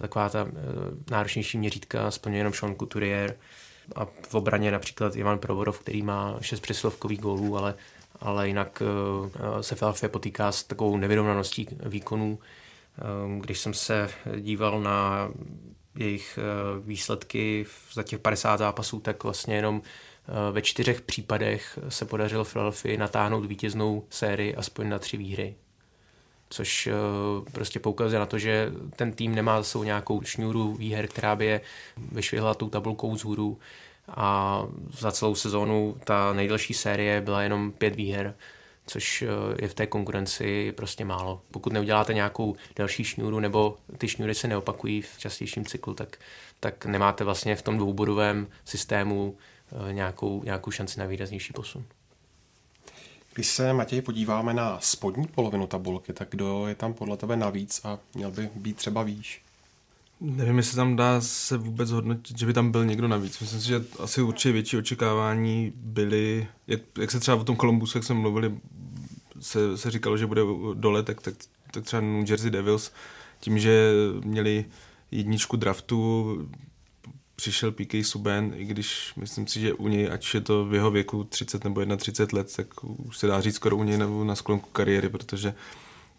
taková 0.00 0.28
ta 0.28 0.48
náročnější 1.10 1.58
měřítka 1.58 2.10
splňuje 2.10 2.40
jenom 2.40 2.52
Sean 2.52 2.74
Couturier 2.74 3.36
a 3.94 4.04
v 4.04 4.34
obraně 4.34 4.70
například 4.70 5.16
Ivan 5.16 5.38
Provorov, 5.38 5.80
který 5.80 6.02
má 6.02 6.36
6 6.40 6.60
přeslovkových 6.60 7.20
gólů, 7.20 7.56
ale 7.56 7.74
ale 8.20 8.48
jinak 8.48 8.82
eh, 8.82 9.62
se 9.62 9.74
Philadelphia 9.74 10.08
potýká 10.08 10.52
s 10.52 10.64
takovou 10.64 10.96
nevyrovnaností 10.96 11.68
výkonů. 11.86 12.38
Eh, 12.98 13.02
když 13.40 13.58
jsem 13.58 13.74
se 13.74 14.10
díval 14.40 14.80
na 14.80 15.30
jejich 15.94 16.38
eh, 16.38 16.80
výsledky 16.80 17.66
za 17.92 18.02
těch 18.02 18.18
50 18.18 18.56
zápasů, 18.56 19.00
tak 19.00 19.24
vlastně 19.24 19.56
jenom 19.56 19.82
ve 20.52 20.62
čtyřech 20.62 21.00
případech 21.00 21.78
se 21.88 22.04
podařilo 22.04 22.44
Philadelphia 22.44 22.98
natáhnout 22.98 23.44
vítěznou 23.44 24.06
sérii 24.10 24.54
aspoň 24.54 24.88
na 24.88 24.98
tři 24.98 25.16
výhry. 25.16 25.54
Což 26.50 26.88
prostě 27.52 27.80
poukazuje 27.80 28.18
na 28.18 28.26
to, 28.26 28.38
že 28.38 28.72
ten 28.96 29.12
tým 29.12 29.34
nemá 29.34 29.56
za 29.58 29.64
sebou 29.64 29.84
nějakou 29.84 30.22
šňůru 30.22 30.74
výher, 30.74 31.08
která 31.08 31.36
by 31.36 31.46
je 31.46 31.60
vyšvihla 32.12 32.54
tou 32.54 32.68
tabulkou 32.68 33.12
vzhůru 33.12 33.58
a 34.08 34.62
za 34.98 35.12
celou 35.12 35.34
sezónu 35.34 35.96
ta 36.04 36.32
nejdelší 36.32 36.74
série 36.74 37.20
byla 37.20 37.42
jenom 37.42 37.72
pět 37.72 37.96
výher, 37.96 38.34
což 38.86 39.22
eh, 39.22 39.28
je 39.62 39.68
v 39.68 39.74
té 39.74 39.86
konkurenci 39.86 40.72
prostě 40.76 41.04
málo. 41.04 41.40
Pokud 41.50 41.72
neuděláte 41.72 42.14
nějakou 42.14 42.56
další 42.76 43.04
šňůru 43.04 43.40
nebo 43.40 43.76
ty 43.98 44.08
šňůry 44.08 44.34
se 44.34 44.48
neopakují 44.48 45.02
v 45.02 45.18
častějším 45.18 45.64
cyklu, 45.64 45.94
tak, 45.94 46.18
tak 46.60 46.86
nemáte 46.86 47.24
vlastně 47.24 47.56
v 47.56 47.62
tom 47.62 47.76
dvoubodovém 47.76 48.46
systému 48.64 49.36
eh, 49.90 49.92
nějakou, 49.92 50.42
nějakou 50.44 50.70
šanci 50.70 51.00
na 51.00 51.06
výraznější 51.06 51.52
posun. 51.52 51.84
Když 53.36 53.46
se, 53.46 53.72
Matěj, 53.72 54.02
podíváme 54.02 54.54
na 54.54 54.78
spodní 54.80 55.26
polovinu 55.26 55.66
tabulky, 55.66 56.12
tak 56.12 56.28
kdo 56.30 56.66
je 56.66 56.74
tam 56.74 56.94
podle 56.94 57.16
tebe 57.16 57.36
navíc 57.36 57.80
a 57.84 57.98
měl 58.14 58.30
by 58.30 58.50
být 58.54 58.76
třeba 58.76 59.02
výš? 59.02 59.42
Nevím, 60.20 60.56
jestli 60.56 60.76
tam 60.76 60.96
dá 60.96 61.20
se 61.20 61.56
vůbec 61.56 61.90
hodnotit, 61.90 62.38
že 62.38 62.46
by 62.46 62.52
tam 62.52 62.70
byl 62.70 62.84
někdo 62.84 63.08
navíc. 63.08 63.40
Myslím 63.40 63.60
si, 63.60 63.66
že 63.66 63.84
asi 63.98 64.22
určitě 64.22 64.52
větší 64.52 64.76
očekávání 64.76 65.72
byly, 65.76 66.48
jak, 66.66 66.80
jak 66.98 67.10
se 67.10 67.20
třeba 67.20 67.36
o 67.36 67.44
tom 67.44 67.56
Columbusu, 67.56 67.98
jak 67.98 68.04
jsme 68.04 68.14
mluvili, 68.14 68.54
se, 69.40 69.78
se 69.78 69.90
říkalo, 69.90 70.16
že 70.16 70.26
bude 70.26 70.42
dole, 70.74 71.02
tak, 71.02 71.20
tak, 71.20 71.34
tak 71.72 71.84
třeba 71.84 72.00
New 72.00 72.30
Jersey 72.30 72.50
Devils, 72.50 72.92
tím, 73.40 73.58
že 73.58 73.92
měli 74.24 74.64
jedničku 75.10 75.56
draftu, 75.56 76.38
přišel 77.36 77.72
PK 77.72 77.94
Suben, 78.02 78.52
i 78.56 78.64
když 78.64 79.12
myslím 79.16 79.46
si, 79.46 79.60
že 79.60 79.72
u 79.72 79.88
něj, 79.88 80.08
ať 80.12 80.34
je 80.34 80.40
to 80.40 80.64
v 80.64 80.74
jeho 80.74 80.90
věku 80.90 81.24
30 81.24 81.64
nebo 81.64 81.96
31 81.96 82.38
let, 82.38 82.56
tak 82.56 82.84
už 82.84 83.18
se 83.18 83.26
dá 83.26 83.40
říct 83.40 83.54
skoro 83.54 83.76
u 83.76 83.82
něj 83.82 83.98
nebo 83.98 84.24
na 84.24 84.34
sklonku 84.34 84.68
kariéry, 84.70 85.08
protože 85.08 85.54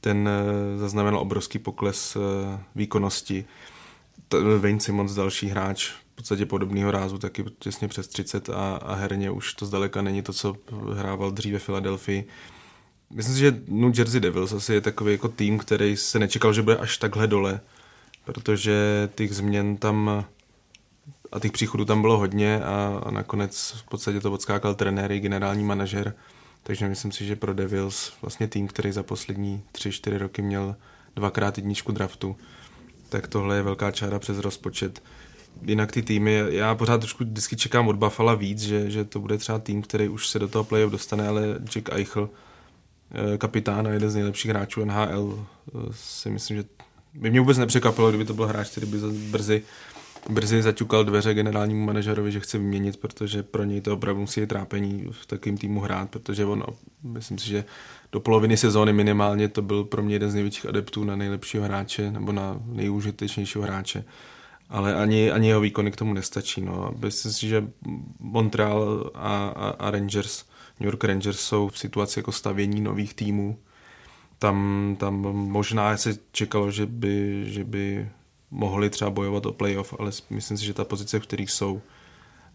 ten 0.01 0.29
eh, 0.29 0.77
zaznamenal 0.77 1.19
obrovský 1.19 1.59
pokles 1.59 2.15
eh, 2.15 2.59
výkonnosti. 2.75 3.45
Wayne 4.59 4.79
Simmons, 4.79 5.13
další 5.13 5.47
hráč 5.47 5.89
v 5.89 6.15
podstatě 6.15 6.45
podobného 6.45 6.91
rázu, 6.91 7.17
taky 7.17 7.45
těsně 7.59 7.87
přes 7.87 8.07
30 8.07 8.49
a, 8.49 8.75
a 8.75 8.95
herně 8.95 9.31
už 9.31 9.53
to 9.53 9.65
zdaleka 9.65 10.01
není 10.01 10.21
to, 10.21 10.33
co 10.33 10.55
hrával 10.93 11.31
dříve 11.31 11.59
Philadelphia. 11.59 12.23
Myslím 13.09 13.35
si, 13.35 13.39
že 13.39 13.61
New 13.67 13.97
Jersey 13.97 14.19
Devils 14.19 14.53
asi 14.53 14.73
je 14.73 14.81
takový 14.81 15.11
jako 15.11 15.27
tým, 15.27 15.57
který 15.57 15.97
se 15.97 16.19
nečekal, 16.19 16.53
že 16.53 16.61
bude 16.61 16.77
až 16.77 16.97
takhle 16.97 17.27
dole, 17.27 17.59
protože 18.25 19.09
těch 19.15 19.35
změn 19.35 19.77
tam 19.77 20.25
a 21.31 21.39
těch 21.39 21.51
příchodů 21.51 21.85
tam 21.85 22.01
bylo 22.01 22.17
hodně 22.17 22.63
a, 22.63 23.01
a 23.05 23.11
nakonec 23.11 23.75
v 23.77 23.89
podstatě 23.89 24.19
to 24.19 24.31
odskákal 24.31 24.75
trenér 24.75 25.11
i 25.11 25.19
generální 25.19 25.63
manažer, 25.63 26.13
takže 26.63 26.87
myslím 26.87 27.11
si, 27.11 27.25
že 27.25 27.35
pro 27.35 27.53
Devils 27.53 28.13
vlastně 28.21 28.47
tým, 28.47 28.67
který 28.67 28.91
za 28.91 29.03
poslední 29.03 29.63
3-4 29.73 30.17
roky 30.17 30.41
měl 30.41 30.75
dvakrát 31.15 31.57
jedničku 31.57 31.91
draftu, 31.91 32.35
tak 33.09 33.27
tohle 33.27 33.55
je 33.55 33.61
velká 33.61 33.91
čára 33.91 34.19
přes 34.19 34.37
rozpočet. 34.37 35.03
Jinak 35.61 35.91
ty 35.91 36.01
týmy, 36.01 36.43
já 36.49 36.75
pořád 36.75 36.97
trošku 36.97 37.23
vždycky 37.23 37.55
čekám 37.55 37.87
od 37.87 37.95
Buffalo 37.95 38.37
víc, 38.37 38.61
že, 38.61 38.91
že 38.91 39.05
to 39.05 39.19
bude 39.19 39.37
třeba 39.37 39.59
tým, 39.59 39.81
který 39.81 40.09
už 40.09 40.29
se 40.29 40.39
do 40.39 40.47
toho 40.47 40.63
playoff 40.63 40.91
dostane, 40.91 41.27
ale 41.27 41.43
Jack 41.73 41.89
Eichel, 41.91 42.29
eh, 43.11 43.37
kapitán 43.37 43.87
a 43.87 43.89
jeden 43.89 44.09
z 44.09 44.15
nejlepších 44.15 44.51
hráčů 44.51 44.81
NHL, 44.85 45.45
eh, 45.67 45.79
si 45.91 46.29
myslím, 46.29 46.57
že 46.57 46.63
by 47.13 47.31
mě 47.31 47.39
vůbec 47.39 47.57
nepřekvapilo, 47.57 48.09
kdyby 48.09 48.25
to 48.25 48.33
byl 48.33 48.47
hráč, 48.47 48.69
který 48.69 48.87
by 48.87 48.97
brzy, 49.31 49.63
brzy 50.29 50.61
zaťukal 50.61 51.03
dveře 51.03 51.33
generálnímu 51.33 51.85
manažerovi, 51.85 52.31
že 52.31 52.39
chce 52.39 52.57
vyměnit, 52.57 52.97
protože 52.97 53.43
pro 53.43 53.63
něj 53.63 53.81
to 53.81 53.93
opravdu 53.93 54.21
musí 54.21 54.39
je 54.39 54.47
trápení 54.47 55.07
v 55.11 55.25
takovém 55.25 55.57
týmu 55.57 55.79
hrát, 55.79 56.09
protože 56.09 56.45
on, 56.45 56.63
myslím 57.03 57.37
si, 57.37 57.47
že 57.47 57.65
do 58.11 58.19
poloviny 58.19 58.57
sezóny 58.57 58.93
minimálně 58.93 59.47
to 59.47 59.61
byl 59.61 59.83
pro 59.83 60.03
mě 60.03 60.15
jeden 60.15 60.31
z 60.31 60.33
největších 60.33 60.65
adeptů 60.65 61.03
na 61.03 61.15
nejlepšího 61.15 61.63
hráče 61.63 62.11
nebo 62.11 62.31
na 62.31 62.59
nejúžitečnějšího 62.65 63.63
hráče. 63.63 64.03
Ale 64.69 64.95
ani, 64.95 65.31
ani 65.31 65.47
jeho 65.47 65.61
výkony 65.61 65.91
k 65.91 65.95
tomu 65.95 66.13
nestačí. 66.13 66.61
No. 66.61 66.93
Myslím 67.03 67.31
si, 67.31 67.47
že 67.47 67.67
Montreal 68.19 69.11
a, 69.13 69.47
a, 69.47 69.69
a 69.69 69.91
Rangers, 69.91 70.45
New 70.79 70.87
York 70.87 71.03
Rangers 71.03 71.39
jsou 71.39 71.67
v 71.67 71.77
situaci 71.77 72.19
jako 72.19 72.31
stavění 72.31 72.81
nových 72.81 73.13
týmů. 73.13 73.57
Tam, 74.39 74.95
tam 74.99 75.13
možná 75.31 75.97
se 75.97 76.17
čekalo, 76.31 76.71
že 76.71 76.85
by, 76.85 77.43
že 77.45 77.63
by 77.63 78.09
mohli 78.51 78.89
třeba 78.89 79.09
bojovat 79.09 79.45
o 79.45 79.53
playoff, 79.53 79.93
ale 79.99 80.11
myslím 80.29 80.57
si, 80.57 80.65
že 80.65 80.73
ta 80.73 80.85
pozice, 80.85 81.19
v 81.19 81.23
kterých 81.23 81.51
jsou, 81.51 81.81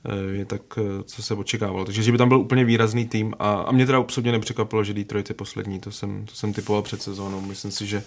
Eh, 0.04 0.36
je 0.36 0.44
tak, 0.44 0.62
eh, 0.78 1.02
co 1.02 1.22
se 1.22 1.34
očekávalo. 1.34 1.84
Takže 1.84 2.02
že 2.02 2.12
by 2.12 2.18
tam 2.18 2.28
byl 2.28 2.38
úplně 2.38 2.64
výrazný 2.64 3.08
tým 3.08 3.34
a, 3.38 3.52
a 3.52 3.72
mě 3.72 3.86
teda 3.86 3.98
absolutně 3.98 4.32
nepřekvapilo, 4.32 4.84
že 4.84 4.94
Detroit 4.94 5.28
je 5.28 5.34
poslední, 5.34 5.80
to 5.80 5.90
jsem, 5.92 6.26
to 6.26 6.34
jsem 6.34 6.52
typoval 6.52 6.82
před 6.82 7.02
sezónou. 7.02 7.40
Myslím 7.40 7.70
si, 7.70 7.86
že 7.86 8.02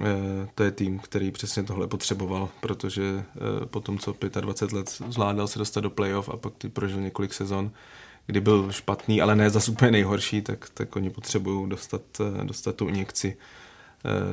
eh, 0.00 0.48
to 0.54 0.62
je 0.62 0.70
tým, 0.70 0.98
který 0.98 1.30
přesně 1.30 1.62
tohle 1.62 1.88
potřeboval, 1.88 2.48
protože 2.60 3.24
po 3.64 3.80
tom, 3.80 3.98
co 3.98 4.14
25 4.40 4.76
let 4.76 4.90
zvládal 5.08 5.48
se 5.48 5.58
dostat 5.58 5.80
do 5.80 5.90
playoff 5.90 6.28
a 6.28 6.36
pak 6.36 6.52
ty 6.58 6.68
prožil 6.68 7.00
několik 7.00 7.34
sezon, 7.34 7.70
kdy 8.26 8.40
byl 8.40 8.72
špatný, 8.72 9.20
ale 9.20 9.36
ne 9.36 9.50
zase 9.50 9.70
úplně 9.70 9.90
nejhorší, 9.90 10.42
tak, 10.42 10.68
tak 10.74 10.96
oni 10.96 11.10
potřebují 11.10 11.68
dostat, 11.68 12.02
dostat 12.42 12.76
tu 12.76 12.88
injekci 12.88 13.36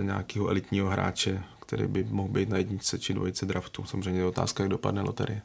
nějakého 0.01 0.47
elitního 0.47 0.89
hráče, 0.89 1.43
který 1.71 1.87
by 1.87 2.03
mohl 2.09 2.29
být 2.29 2.49
na 2.49 2.57
jedničce 2.57 2.99
či 2.99 3.13
dvojice 3.13 3.45
draftu. 3.45 3.85
Samozřejmě 3.85 4.21
je 4.21 4.25
otázka, 4.25 4.63
jak 4.63 4.69
dopadne 4.69 5.01
loterie. 5.01 5.41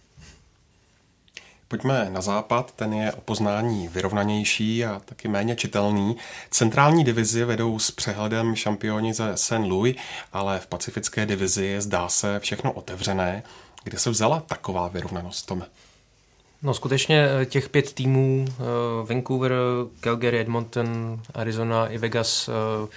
Pojďme 1.69 2.11
na 2.11 2.21
západ, 2.21 2.73
ten 2.77 2.93
je 2.93 3.13
o 3.13 3.21
poznání 3.21 3.89
vyrovnanější 3.89 4.85
a 4.85 5.01
taky 5.05 5.29
méně 5.29 5.57
čitelný. 5.57 6.17
Centrální 6.51 7.05
divizi 7.05 7.45
vedou 7.45 7.79
s 7.79 7.91
přehledem 7.91 8.57
šampioni 8.57 9.15
ze 9.15 9.37
St. 9.37 9.53
Louis, 9.53 9.97
ale 10.33 10.61
v 10.61 10.67
pacifické 10.67 11.27
divizi 11.27 11.77
zdá 11.79 12.09
se 12.09 12.41
všechno 12.41 12.73
otevřené. 12.73 13.43
Kde 13.85 13.99
se 13.99 14.11
vzala 14.11 14.41
taková 14.41 14.89
vyrovnanost, 14.89 15.47
Tome? 15.47 15.67
No 16.63 16.75
skutečně 16.75 17.29
eh, 17.29 17.47
těch 17.47 17.69
pět 17.69 17.93
týmů, 17.93 18.45
eh, 18.49 18.55
Vancouver, 19.07 19.53
Calgary, 20.01 20.41
Edmonton, 20.41 21.21
Arizona 21.35 21.89
i 21.89 21.99
Vegas, 21.99 22.49
eh, 22.49 22.89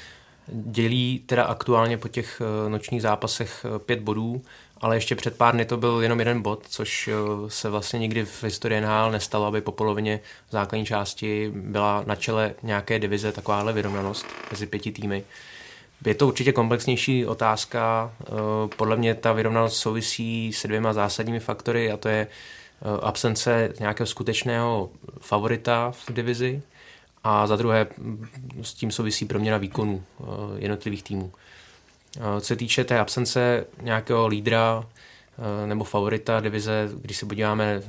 dělí 0.52 1.24
teda 1.26 1.44
aktuálně 1.44 1.98
po 1.98 2.08
těch 2.08 2.42
nočních 2.68 3.02
zápasech 3.02 3.66
pět 3.86 4.00
bodů 4.00 4.42
ale 4.82 4.98
ještě 4.98 5.16
před 5.16 5.38
pár 5.38 5.54
dny 5.54 5.66
to 5.66 5.78
byl 5.78 6.02
jenom 6.02 6.20
jeden 6.20 6.42
bod, 6.42 6.66
což 6.70 7.08
eh, 7.08 7.14
se 7.48 7.70
vlastně 7.70 8.00
nikdy 8.00 8.26
v 8.26 8.44
historii 8.44 8.82
NHL 8.82 9.12
nestalo, 9.12 9.46
aby 9.46 9.62
po 9.62 9.72
polovině 9.72 10.20
základní 10.50 10.86
části 10.86 11.52
byla 11.56 12.04
na 12.08 12.16
čele 12.16 12.54
nějaké 12.64 13.00
divize 13.00 13.32
takováhle 13.32 13.74
vyrovnanost 13.74 14.26
mezi 14.52 14.68
pěti 14.68 14.92
týmy. 14.92 15.24
Je 16.06 16.16
to 16.16 16.28
určitě 16.28 16.52
komplexnější 16.52 17.26
otázka. 17.26 18.14
Eh, 18.22 18.26
podle 18.78 18.96
mě 18.96 19.16
ta 19.16 19.34
vyrovnanost 19.34 19.78
souvisí 19.78 20.54
se 20.54 20.68
dvěma 20.68 20.94
zásadními 20.94 21.40
faktory 21.40 21.92
a 21.92 21.98
to 21.98 22.10
je 22.10 22.28
eh, 22.28 22.86
absence 23.02 23.74
nějakého 23.80 24.08
skutečného 24.08 24.90
favorita 25.20 25.92
v 25.92 26.14
divizi 26.14 26.62
a 27.30 27.48
za 27.48 27.56
druhé 27.56 27.88
mm, 27.98 28.28
s 28.62 28.74
tím 28.74 28.92
souvisí 28.92 29.26
proměna 29.26 29.58
výkonů 29.58 30.04
jednotlivých 30.58 31.04
týmů. 31.04 31.32
Co 32.40 32.46
se 32.46 32.56
týče 32.56 32.84
té 32.84 33.00
absence 33.00 33.66
nějakého 33.82 34.28
lídra, 34.28 34.86
nebo 35.66 35.84
favorita 35.84 36.40
divize. 36.40 36.90
Když 37.02 37.18
se 37.18 37.26
podíváme 37.26 37.82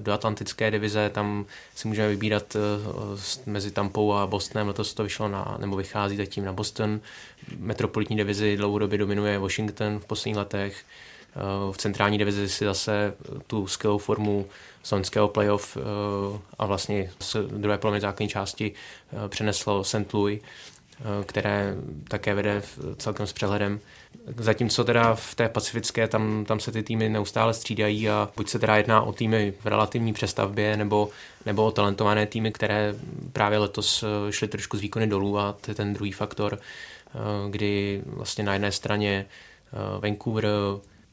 do 0.00 0.12
atlantické 0.12 0.70
divize, 0.70 1.10
tam 1.10 1.44
si 1.74 1.88
můžeme 1.88 2.08
vybírat 2.08 2.56
mezi 3.46 3.70
Tampou 3.70 4.12
a 4.12 4.26
Bostonem. 4.26 4.68
Letos 4.68 4.94
to 4.94 5.02
vyšlo 5.02 5.28
na, 5.28 5.56
nebo 5.60 5.76
vychází 5.76 6.16
zatím 6.16 6.44
na 6.44 6.52
Boston. 6.52 7.00
Metropolitní 7.58 8.16
divizi 8.16 8.56
dlouhodobě 8.56 8.98
dominuje 8.98 9.38
Washington 9.38 9.98
v 9.98 10.06
posledních 10.06 10.36
letech. 10.36 10.84
V 11.72 11.76
centrální 11.76 12.18
divizi 12.18 12.48
si 12.48 12.64
zase 12.64 13.14
tu 13.46 13.66
skvělou 13.66 13.98
formu 13.98 14.46
slovenského 14.82 15.28
playoff 15.28 15.76
a 16.58 16.66
vlastně 16.66 17.10
z 17.20 17.36
druhé 17.36 17.78
poloviny 17.78 18.00
základní 18.00 18.28
části 18.28 18.72
přeneslo 19.28 19.84
St. 19.84 20.12
Louis 20.12 20.40
Eh, 21.00 21.24
které 21.24 21.74
také 22.08 22.34
vede 22.34 22.62
celkem 22.96 23.26
s 23.26 23.32
přehledem. 23.32 23.80
Zatímco 24.36 24.84
teda 24.84 25.14
v 25.14 25.34
té 25.34 25.48
pacifické, 25.48 26.08
tam, 26.08 26.44
tam 26.44 26.60
se 26.60 26.72
ty 26.72 26.82
týmy 26.82 27.08
neustále 27.08 27.54
střídají 27.54 28.10
a 28.10 28.28
buď 28.36 28.48
se 28.48 28.58
teda 28.58 28.76
jedná 28.76 29.02
o 29.02 29.12
týmy 29.12 29.54
v 29.60 29.66
relativní 29.66 30.12
přestavbě, 30.12 30.76
nebo, 30.76 31.08
nebo 31.46 31.64
o 31.64 31.70
talentované 31.70 32.26
týmy, 32.26 32.52
které 32.52 32.94
právě 33.32 33.58
letos 33.58 34.02
eh, 34.02 34.32
šly 34.32 34.48
trošku 34.48 34.76
z 34.76 34.80
výkony 34.80 35.06
dolů 35.06 35.38
a 35.38 35.56
to 35.60 35.70
je 35.70 35.74
ten 35.74 35.94
druhý 35.94 36.12
faktor, 36.12 36.58
eh, 36.58 37.18
kdy 37.50 38.02
vlastně 38.06 38.44
na 38.44 38.52
jedné 38.52 38.72
straně 38.72 39.26
Vancouver, 40.00 40.46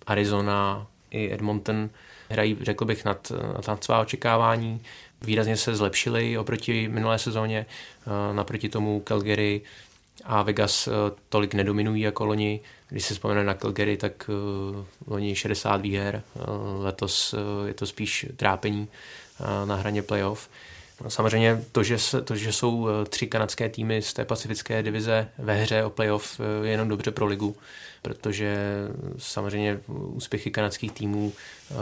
Arizona 0.08 0.88
i 1.12 1.34
Edmonton 1.34 1.89
hrají, 2.29 2.58
řekl 2.62 2.86
bych, 2.86 3.05
nad, 3.05 3.31
nad 3.67 3.84
svá 3.84 4.00
očekávání 4.01 4.81
výrazně 5.22 5.58
se 5.58 5.75
zlepšili 5.75 6.38
oproti 6.38 6.88
minulé 6.88 7.20
sezóně. 7.20 7.65
Eh, 8.08 8.34
naproti 8.34 8.70
tomu 8.70 9.00
Calgary 9.00 9.62
a 10.24 10.41
Vegas 10.41 10.88
eh, 10.88 10.91
tolik 11.29 11.53
nedominují 11.53 12.01
jako 12.01 12.25
loni. 12.25 12.60
Když 12.89 13.05
se 13.05 13.13
vzpomene 13.13 13.43
na 13.43 13.53
Calgary, 13.53 13.98
tak 13.98 14.29
eh, 14.29 14.84
loni 15.08 15.36
60 15.36 15.81
výher, 15.81 16.22
letos 16.79 17.36
je 17.65 17.74
to 17.74 17.86
spíš 17.86 18.25
trápení 18.36 18.88
na 19.65 19.75
hraně 19.75 20.01
playoff. 20.01 20.50
No, 21.03 21.10
samozřejmě 21.10 21.63
to 21.72 21.84
že, 21.84 21.98
se, 22.00 22.22
to, 22.22 22.36
že 22.36 22.53
jsou 22.53 22.88
tři 23.10 23.27
kanadské 23.27 23.70
týmy 23.70 24.01
z 24.01 24.13
té 24.13 24.25
pacifické 24.25 24.84
divize 24.84 25.27
ve 25.38 25.55
hře 25.55 25.84
o 25.84 25.89
playoff, 25.89 26.41
je 26.63 26.72
jenom 26.72 26.88
dobře 26.88 27.12
pro 27.12 27.25
ligu 27.25 27.55
protože 28.01 28.58
samozřejmě 29.17 29.79
úspěchy 29.88 30.51
kanadských 30.51 30.91
týmů 30.91 31.34
eh, 31.72 31.75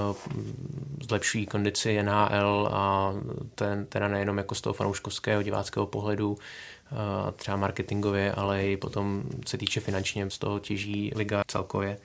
zlepšují 1.08 1.46
kondici 1.46 2.04
NHL 2.04 2.70
a 2.74 3.14
ten, 3.56 3.86
teda 3.86 4.08
nejenom 4.08 4.38
jako 4.38 4.56
z 4.56 4.62
toho 4.62 4.74
fanouškovského 4.74 5.44
diváckého 5.44 5.86
pohledu, 5.86 6.38
eh, 6.38 6.96
třeba 7.32 7.58
marketingově, 7.58 8.32
ale 8.32 8.68
i 8.68 8.78
potom 8.78 9.24
se 9.48 9.58
týče 9.58 9.80
finančně, 9.80 10.30
z 10.30 10.38
toho 10.38 10.60
těží 10.60 11.12
liga 11.16 11.42
celkově. 11.48 11.98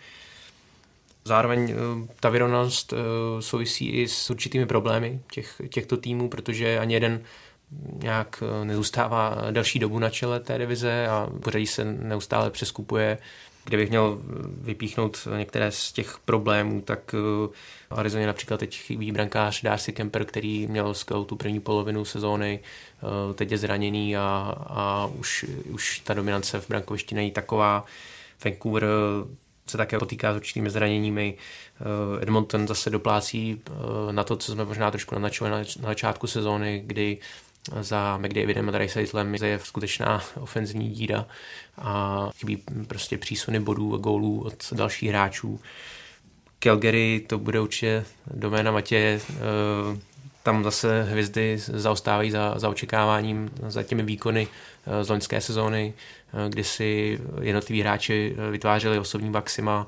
Zároveň 1.25 1.71
eh, 1.71 1.77
ta 2.21 2.29
vyrovnanost 2.29 2.95
souvisí 3.41 3.91
i 3.91 4.09
s 4.09 4.31
určitými 4.31 4.67
problémy 4.67 5.21
těch, 5.33 5.61
těchto 5.69 5.97
týmů, 5.97 6.29
protože 6.29 6.79
ani 6.79 6.95
jeden 6.95 7.21
nějak 8.03 8.43
nezůstává 8.65 9.39
delší 9.51 9.79
dobu 9.79 9.99
na 9.99 10.11
čele 10.11 10.41
té 10.41 10.59
divize 10.59 11.07
a 11.09 11.29
pořadí 11.43 11.67
se 11.67 11.85
neustále 11.85 12.51
přeskupuje 12.51 13.19
Kdybych 13.65 13.89
měl 13.89 14.19
vypíchnout 14.47 15.29
některé 15.39 15.71
z 15.71 15.93
těch 15.93 16.19
problémů, 16.25 16.81
tak 16.81 17.13
v 17.13 17.51
eh, 17.93 17.95
Arizoně 17.95 18.27
například 18.27 18.61
teď 18.61 18.77
chybí 18.77 19.13
brankář 19.13 19.63
Darcy 19.63 19.93
Kemper, 19.93 20.25
který 20.25 20.67
měl 20.67 20.95
skvělou 20.95 21.25
tu 21.25 21.37
první 21.37 21.61
polovinu 21.61 22.05
sezóny, 22.05 22.61
eh, 22.61 23.35
teď 23.35 23.51
je 23.51 23.59
zraněný 23.59 24.17
a, 24.17 24.55
a 24.59 25.11
už, 25.19 25.45
už 25.71 25.99
ta 25.99 26.15
dominance 26.15 26.61
v 26.61 26.69
brankovišti 26.69 27.15
není 27.15 27.31
taková. 27.31 27.85
Vancouver 28.45 28.85
se 29.67 29.77
také 29.77 29.99
potýká 29.99 30.33
s 30.33 30.37
určitými 30.37 30.71
zraněními. 30.71 31.35
Eh, 31.37 32.23
Edmonton 32.23 32.69
zase 32.69 32.91
doplácí 32.91 33.63
na 34.11 34.25
to, 34.25 34.37
co 34.37 34.53
jsme 34.53 34.65
možná 34.65 34.91
trošku 34.91 35.15
naznačovali 35.15 35.51
na, 35.53 35.59
na 35.59 35.89
začátku 35.89 36.27
sezóny, 36.27 36.83
kdy 36.87 37.19
za 37.81 38.19
McDavidem 38.19 38.69
a 38.69 38.73
Dreisaitlem 38.73 39.35
je 39.35 39.59
skutečná 39.63 40.23
ofenzivní 40.41 40.91
díra 40.91 41.27
a 41.79 42.31
chybí 42.37 42.63
prostě 42.87 43.19
přísuny 43.19 43.61
bodů 43.61 43.95
a 43.95 43.99
gólů 43.99 44.45
od 44.47 44.73
dalších 44.73 45.09
hráčů. 45.09 45.61
Calgary 46.59 47.25
to 47.27 47.39
bude 47.39 47.61
určitě 47.61 48.05
doména 48.27 48.71
Matě, 48.71 49.21
eh, 49.31 49.35
tam 50.43 50.65
zase 50.65 51.03
hvězdy 51.03 51.59
zaostávají 51.59 52.31
za, 52.31 52.55
za 52.57 52.69
očekáváním, 52.69 53.51
za 53.69 53.83
těmi 53.83 54.03
výkony 54.03 54.49
eh, 54.87 55.05
z 55.05 55.09
loňské 55.09 55.41
sezóny, 55.41 55.95
eh, 56.47 56.51
kdy 56.51 56.65
si 56.65 57.21
jednotliví 57.41 57.81
hráči 57.81 58.37
vytvářeli 58.51 58.99
osobní 58.99 59.31
maxima. 59.31 59.87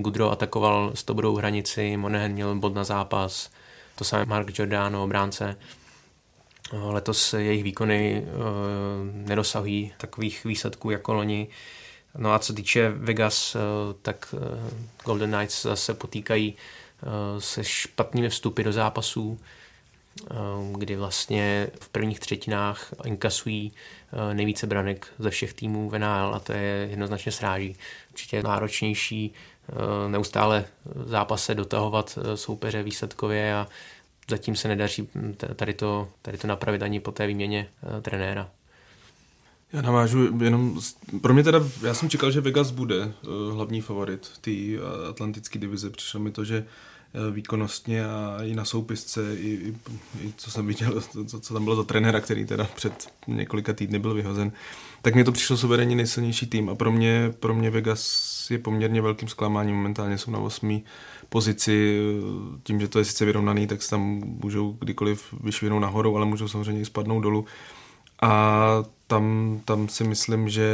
Gudro 0.00 0.30
atakoval 0.30 0.92
100 0.94 1.14
bodou 1.14 1.36
hranici, 1.36 1.96
Monahan 1.96 2.30
měl 2.30 2.54
bod 2.54 2.74
na 2.74 2.84
zápas, 2.84 3.50
to 3.94 4.04
samé 4.04 4.24
Mark 4.24 4.52
Giordano, 4.52 5.04
obránce. 5.04 5.56
Letos 6.72 7.32
jejich 7.32 7.64
výkony 7.64 8.26
uh, 8.26 9.26
nedosahují 9.28 9.92
takových 9.96 10.44
výsledků 10.44 10.90
jako 10.90 11.14
loni. 11.14 11.48
No 12.18 12.32
a 12.32 12.38
co 12.38 12.52
týče 12.52 12.90
Vegas, 12.90 13.54
uh, 13.54 13.60
tak 14.02 14.34
Golden 15.04 15.32
Knights 15.32 15.62
zase 15.62 15.94
potýkají 15.94 16.54
se 17.38 17.64
špatnými 17.64 18.28
vstupy 18.28 18.62
do 18.62 18.72
zápasů, 18.72 19.38
kdy 20.72 20.96
vlastně 20.96 21.68
v 21.80 21.88
prvních 21.88 22.20
třetinách 22.20 22.94
inkasují 23.04 23.72
nejvíce 24.32 24.66
branek 24.66 25.06
ze 25.18 25.30
všech 25.30 25.54
týmů 25.54 25.90
v 25.90 25.98
NHL 25.98 26.34
a 26.34 26.38
to 26.38 26.52
je 26.52 26.86
jednoznačně 26.90 27.32
sráží. 27.32 27.76
Určitě 28.10 28.42
náročnější 28.42 29.32
neustále 30.08 30.64
zápase 31.04 31.54
dotahovat 31.54 32.18
soupeře 32.34 32.82
výsledkově 32.82 33.54
a 33.54 33.68
zatím 34.32 34.56
se 34.56 34.68
nedaří 34.68 35.08
tady 35.56 35.74
to, 35.74 36.08
tady 36.22 36.38
to 36.38 36.46
napravit 36.46 36.82
ani 36.82 37.00
po 37.00 37.12
té 37.12 37.26
výměně 37.26 37.68
uh, 37.82 38.00
trenéra. 38.00 38.50
Já 39.72 39.82
navážu 39.82 40.38
jenom, 40.44 40.80
pro 41.20 41.34
mě 41.34 41.42
teda, 41.42 41.60
já 41.82 41.94
jsem 41.94 42.10
čekal, 42.10 42.30
že 42.30 42.40
Vegas 42.40 42.70
bude 42.70 42.98
uh, 43.04 43.54
hlavní 43.54 43.80
favorit 43.80 44.30
té 44.40 44.50
uh, 44.50 45.08
atlantické 45.08 45.58
divize. 45.58 45.90
Přišlo 45.90 46.20
mi 46.20 46.30
to, 46.30 46.44
že 46.44 46.64
výkonnostně 47.30 48.06
a 48.06 48.38
i 48.44 48.54
na 48.54 48.64
soupisce, 48.64 49.36
i, 49.36 49.48
i, 49.48 49.74
i 50.26 50.32
co 50.36 50.50
jsem 50.50 50.66
viděl, 50.66 51.00
co, 51.26 51.40
co 51.40 51.54
tam 51.54 51.64
bylo 51.64 51.76
za 51.76 51.84
trenéra, 51.84 52.20
který 52.20 52.44
teda 52.44 52.64
před 52.74 53.12
několika 53.26 53.72
týdny 53.72 53.98
byl 53.98 54.14
vyhozen, 54.14 54.52
tak 55.02 55.14
mě 55.14 55.24
to 55.24 55.32
přišlo 55.32 55.56
suverénně 55.56 55.96
nejsilnější 55.96 56.46
tým 56.46 56.68
a 56.70 56.74
pro 56.74 56.92
mě, 56.92 57.34
pro 57.40 57.54
mě 57.54 57.70
Vegas 57.70 58.50
je 58.50 58.58
poměrně 58.58 59.02
velkým 59.02 59.28
zklamáním. 59.28 59.76
Momentálně 59.76 60.18
jsou 60.18 60.30
na 60.30 60.38
osmý 60.38 60.84
pozici, 61.28 62.00
tím, 62.62 62.80
že 62.80 62.88
to 62.88 62.98
je 62.98 63.04
sice 63.04 63.24
vyrovnaný, 63.24 63.66
tak 63.66 63.82
se 63.82 63.90
tam 63.90 64.00
můžou 64.24 64.76
kdykoliv 64.80 65.34
vyšvihnout 65.40 65.82
nahoru, 65.82 66.16
ale 66.16 66.26
můžou 66.26 66.48
samozřejmě 66.48 66.82
i 66.82 66.84
spadnout 66.84 67.22
dolů. 67.22 67.44
A 68.22 68.84
tam, 69.06 69.60
tam 69.64 69.88
si 69.88 70.04
myslím, 70.04 70.48
že, 70.48 70.70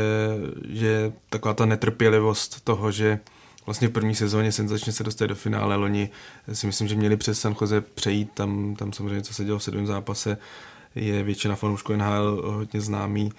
že 0.69 1.13
taková 1.31 1.55
ta 1.55 1.67
netrpělivost 1.67 2.65
toho, 2.65 2.93
že 2.93 3.19
vlastně 3.69 3.89
v 3.89 3.91
první 3.91 4.15
sezóně 4.15 4.53
senzačně 4.53 4.93
se 4.93 5.05
dostali 5.05 5.29
do 5.29 5.35
finále 5.35 5.77
loni, 5.77 6.11
si 6.53 6.67
myslím, 6.67 6.89
že 6.89 6.95
měli 6.95 7.17
přes 7.17 7.41
San 7.41 7.57
Jose 7.61 7.81
přejít, 7.81 8.31
tam, 8.35 8.75
tam 8.77 8.93
samozřejmě, 8.93 9.23
co 9.23 9.35
se 9.35 9.45
dělo 9.45 9.59
v 9.59 9.63
sedmém 9.63 9.87
zápase, 9.87 10.39
je 10.95 11.23
většina 11.23 11.57
fanoušků 11.57 11.97
NHL 11.97 12.53
hodně 12.53 12.81
známý 12.81 13.33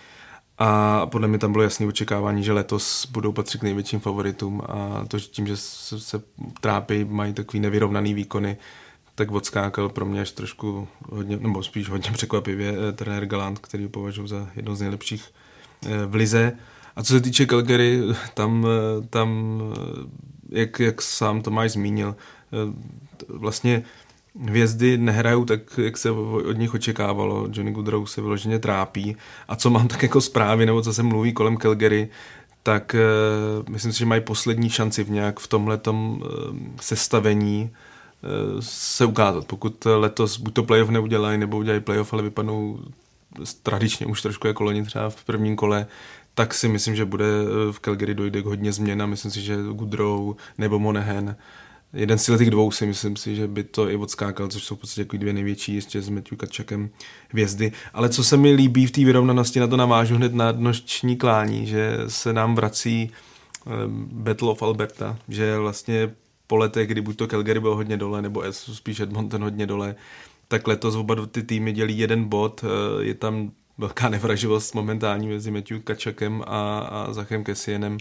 a 0.57 1.05
podle 1.05 1.27
mě 1.27 1.37
tam 1.37 1.51
bylo 1.51 1.63
jasné 1.63 1.85
očekávání, 1.85 2.43
že 2.43 2.53
letos 2.53 3.05
budou 3.11 3.31
patřit 3.31 3.61
k 3.61 3.63
největším 3.63 3.99
favoritům 3.99 4.61
a 4.65 5.05
to 5.07 5.19
tím, 5.19 5.47
že 5.47 5.57
se, 5.57 5.99
se 5.99 6.21
trápí, 6.61 7.03
mají 7.03 7.33
takový 7.33 7.59
nevyrovnaný 7.59 8.13
výkony, 8.13 8.57
tak 9.15 9.31
odskákal 9.31 9.89
pro 9.89 10.05
mě 10.05 10.21
až 10.21 10.31
trošku 10.31 10.87
hodně, 11.09 11.37
nebo 11.37 11.63
spíš 11.63 11.89
hodně 11.89 12.11
překvapivě 12.11 12.73
eh, 12.89 12.91
trenér 12.91 13.25
Galant, 13.25 13.59
který 13.59 13.87
považuji 13.87 14.27
za 14.27 14.47
jedno 14.55 14.75
z 14.75 14.81
nejlepších 14.81 15.23
eh, 15.85 16.05
v 16.05 16.15
lize. 16.15 16.57
A 16.99 17.03
co 17.03 17.13
se 17.13 17.21
týče 17.21 17.45
Calgary, 17.45 18.01
tam, 18.33 18.67
eh, 18.67 19.07
tam 19.07 19.61
jak, 20.49 20.79
jak 20.79 21.01
sám 21.01 21.41
Tomáš 21.41 21.71
zmínil, 21.71 22.15
vlastně 23.27 23.83
hvězdy 24.45 24.97
nehrajou 24.97 25.45
tak, 25.45 25.59
jak 25.77 25.97
se 25.97 26.11
od 26.11 26.57
nich 26.57 26.73
očekávalo. 26.73 27.47
Johnny 27.51 27.71
Goodrow 27.71 28.05
se 28.05 28.21
vyloženě 28.21 28.59
trápí. 28.59 29.15
A 29.47 29.55
co 29.55 29.69
mám 29.69 29.87
tak 29.87 30.03
jako 30.03 30.21
zprávy, 30.21 30.65
nebo 30.65 30.81
co 30.81 30.93
se 30.93 31.03
mluví 31.03 31.33
kolem 31.33 31.57
Calgary, 31.57 32.09
tak 32.63 32.95
uh, 33.59 33.69
myslím 33.69 33.93
si, 33.93 33.99
že 33.99 34.05
mají 34.05 34.21
poslední 34.21 34.69
šanci 34.69 35.03
v 35.03 35.09
nějak 35.09 35.39
v 35.39 35.47
tomhle 35.47 35.79
uh, 35.87 36.17
sestavení 36.81 37.69
uh, 38.23 38.59
se 38.59 39.05
ukázat. 39.05 39.45
Pokud 39.45 39.85
letos 39.85 40.37
buď 40.37 40.53
to 40.53 40.63
playoff 40.63 40.89
neudělají, 40.89 41.37
nebo 41.37 41.57
udělají 41.57 41.81
playoff, 41.81 42.13
ale 42.13 42.23
vypadnou 42.23 42.79
tradičně 43.63 44.05
už 44.05 44.21
trošku 44.21 44.47
jako 44.47 44.63
loni 44.63 44.83
třeba 44.83 45.09
v 45.09 45.23
prvním 45.23 45.55
kole, 45.55 45.87
tak 46.33 46.53
si 46.53 46.67
myslím, 46.67 46.95
že 46.95 47.05
bude 47.05 47.25
v 47.71 47.79
Calgary 47.79 48.15
dojde 48.15 48.41
k 48.41 48.45
hodně 48.45 48.71
změn 48.73 49.01
a 49.01 49.05
myslím 49.05 49.31
si, 49.31 49.41
že 49.41 49.57
Goodrow 49.73 50.35
nebo 50.57 50.79
Monahan 50.79 51.35
jeden 51.93 52.17
z 52.17 52.37
těch 52.37 52.49
dvou 52.49 52.71
si 52.71 52.85
myslím 52.85 53.15
si, 53.15 53.35
že 53.35 53.47
by 53.47 53.63
to 53.63 53.89
i 53.89 53.95
odskákal, 53.95 54.47
což 54.47 54.63
jsou 54.63 54.75
v 54.75 54.79
podstatě 54.79 55.01
jako 55.01 55.17
dvě 55.17 55.33
největší, 55.33 55.75
ještě 55.75 56.01
s 56.01 56.09
Matthew 56.09 56.37
Kačakem 56.37 56.89
hvězdy. 57.29 57.71
Ale 57.93 58.09
co 58.09 58.23
se 58.23 58.37
mi 58.37 58.51
líbí 58.51 58.85
v 58.85 58.91
té 58.91 59.05
vyrovnanosti, 59.05 59.59
na 59.59 59.67
to 59.67 59.77
navážu 59.77 60.15
hned 60.15 60.33
na 60.33 60.51
noční 60.51 61.17
klání, 61.17 61.67
že 61.67 61.97
se 62.07 62.33
nám 62.33 62.55
vrací 62.55 63.11
Battle 64.11 64.49
of 64.49 64.63
Alberta, 64.63 65.17
že 65.29 65.57
vlastně 65.57 66.11
po 66.47 66.55
letech, 66.55 66.87
kdy 66.87 67.01
buď 67.01 67.15
to 67.15 67.27
Calgary 67.27 67.59
byl 67.59 67.75
hodně 67.75 67.97
dole, 67.97 68.21
nebo 68.21 68.43
spíš 68.51 68.99
Edmonton 68.99 69.43
hodně 69.43 69.67
dole, 69.67 69.95
tak 70.47 70.67
letos 70.67 70.95
oba 70.95 71.15
ty 71.31 71.43
týmy 71.43 71.73
dělí 71.73 71.97
jeden 71.97 72.25
bod, 72.25 72.63
eh, 72.63 73.03
je 73.03 73.13
tam 73.13 73.51
velká 73.79 74.09
nevraživost 74.09 74.75
momentální 74.75 75.27
mezi 75.27 75.51
Matthew 75.51 75.79
Kačakem 75.79 76.43
a, 76.47 76.79
a 76.79 77.13
Zachem 77.13 77.43
Kesienem. 77.43 77.97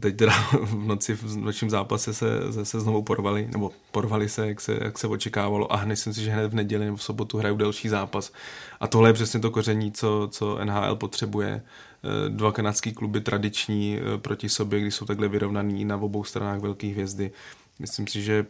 Teď 0.00 0.16
teda 0.16 0.32
v 0.52 0.74
noci 0.86 1.14
v 1.14 1.36
nočním 1.36 1.70
zápase 1.70 2.14
se, 2.14 2.52
se, 2.52 2.64
se 2.64 2.80
znovu 2.80 3.02
porvali, 3.02 3.48
nebo 3.52 3.72
porvali 3.90 4.28
se 4.28 4.48
jak, 4.48 4.60
se, 4.60 4.78
jak 4.82 4.98
se 4.98 5.06
očekávalo 5.06 5.72
a 5.72 5.84
myslím 5.84 6.14
si, 6.14 6.22
že 6.22 6.30
hned 6.30 6.48
v 6.48 6.54
neděli 6.54 6.84
nebo 6.84 6.96
v 6.96 7.02
sobotu 7.02 7.38
hrajou 7.38 7.56
další 7.56 7.88
zápas. 7.88 8.32
A 8.80 8.86
tohle 8.86 9.08
je 9.08 9.12
přesně 9.12 9.40
to 9.40 9.50
koření, 9.50 9.92
co, 9.92 10.28
co 10.32 10.64
NHL 10.64 10.96
potřebuje. 10.96 11.62
Eh, 12.04 12.30
dva 12.30 12.52
kanadský 12.52 12.92
kluby 12.92 13.20
tradiční 13.20 13.98
eh, 13.98 14.18
proti 14.18 14.48
sobě, 14.48 14.80
kdy 14.80 14.90
jsou 14.90 15.04
takhle 15.04 15.28
vyrovnaný 15.28 15.84
na 15.84 15.96
obou 15.96 16.24
stranách 16.24 16.60
velkých 16.60 16.92
hvězdy. 16.92 17.32
Myslím 17.78 18.06
si, 18.06 18.22
že 18.22 18.46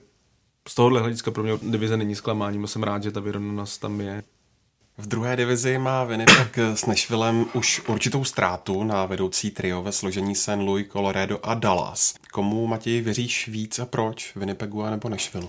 z 0.68 0.74
tohohle 0.74 1.00
hlediska 1.00 1.31
pro 1.31 1.42
mě 1.42 1.53
divize 1.62 1.96
není 1.96 2.14
zklamáním, 2.14 2.66
jsem 2.66 2.83
rád, 2.83 3.03
že 3.03 3.11
ta 3.11 3.20
vyrovnanost 3.20 3.81
tam 3.81 4.00
je. 4.00 4.22
V 4.98 5.07
druhé 5.07 5.37
divizi 5.37 5.78
má 5.78 6.04
Winnipeg 6.04 6.59
s 6.59 6.87
Nashvillem 6.87 7.46
už 7.52 7.83
určitou 7.88 8.24
ztrátu 8.24 8.85
na 8.85 9.07
vedoucí 9.07 9.50
trio 9.50 9.83
ve 9.83 9.92
složení 9.92 10.35
St. 10.35 10.48
Louis, 10.57 10.87
Colorado 10.92 11.38
a 11.42 11.54
Dallas. 11.54 12.14
Komu, 12.33 12.66
Matěj, 12.66 13.00
věříš 13.00 13.48
víc 13.48 13.78
a 13.78 13.87
proč? 13.87 14.37
Winnipegu 14.37 14.83
a 14.83 14.90
nebo 14.90 15.09
Nashville? 15.09 15.48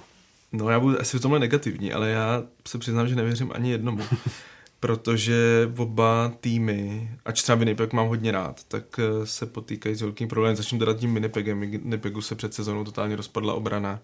No 0.52 0.70
já 0.70 0.80
budu 0.80 1.02
asi 1.02 1.18
v 1.18 1.22
tomhle 1.22 1.40
negativní, 1.40 1.94
ale 1.94 2.10
já 2.10 2.44
se 2.68 2.78
přiznám, 2.78 3.08
že 3.08 3.16
nevěřím 3.16 3.52
ani 3.56 3.72
jednomu. 3.72 4.04
protože 4.80 5.72
oba 5.78 6.34
týmy, 6.42 7.10
ač 7.26 7.42
třeba 7.42 7.56
Winnipeg 7.56 7.94
mám 7.94 8.08
hodně 8.08 8.32
rád, 8.32 8.64
tak 8.64 9.00
eh, 9.00 9.26
se 9.26 9.46
potýkají 9.46 9.96
s 9.96 10.02
velkým 10.02 10.28
problémem. 10.28 10.56
Začnu 10.56 10.80
teda 10.80 10.94
tím 10.94 11.14
Winnipegem. 11.14 11.60
Winnipegu 11.60 12.22
se 12.22 12.36
před 12.36 12.54
sezónou 12.54 12.84
totálně 12.84 13.16
rozpadla 13.16 13.54
obrana. 13.54 14.00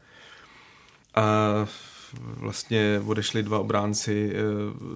A 1.16 1.24
vlastně 2.20 3.02
odešli 3.06 3.44
dva 3.44 3.60
obránci. 3.60 4.32
Eh, 4.34 4.40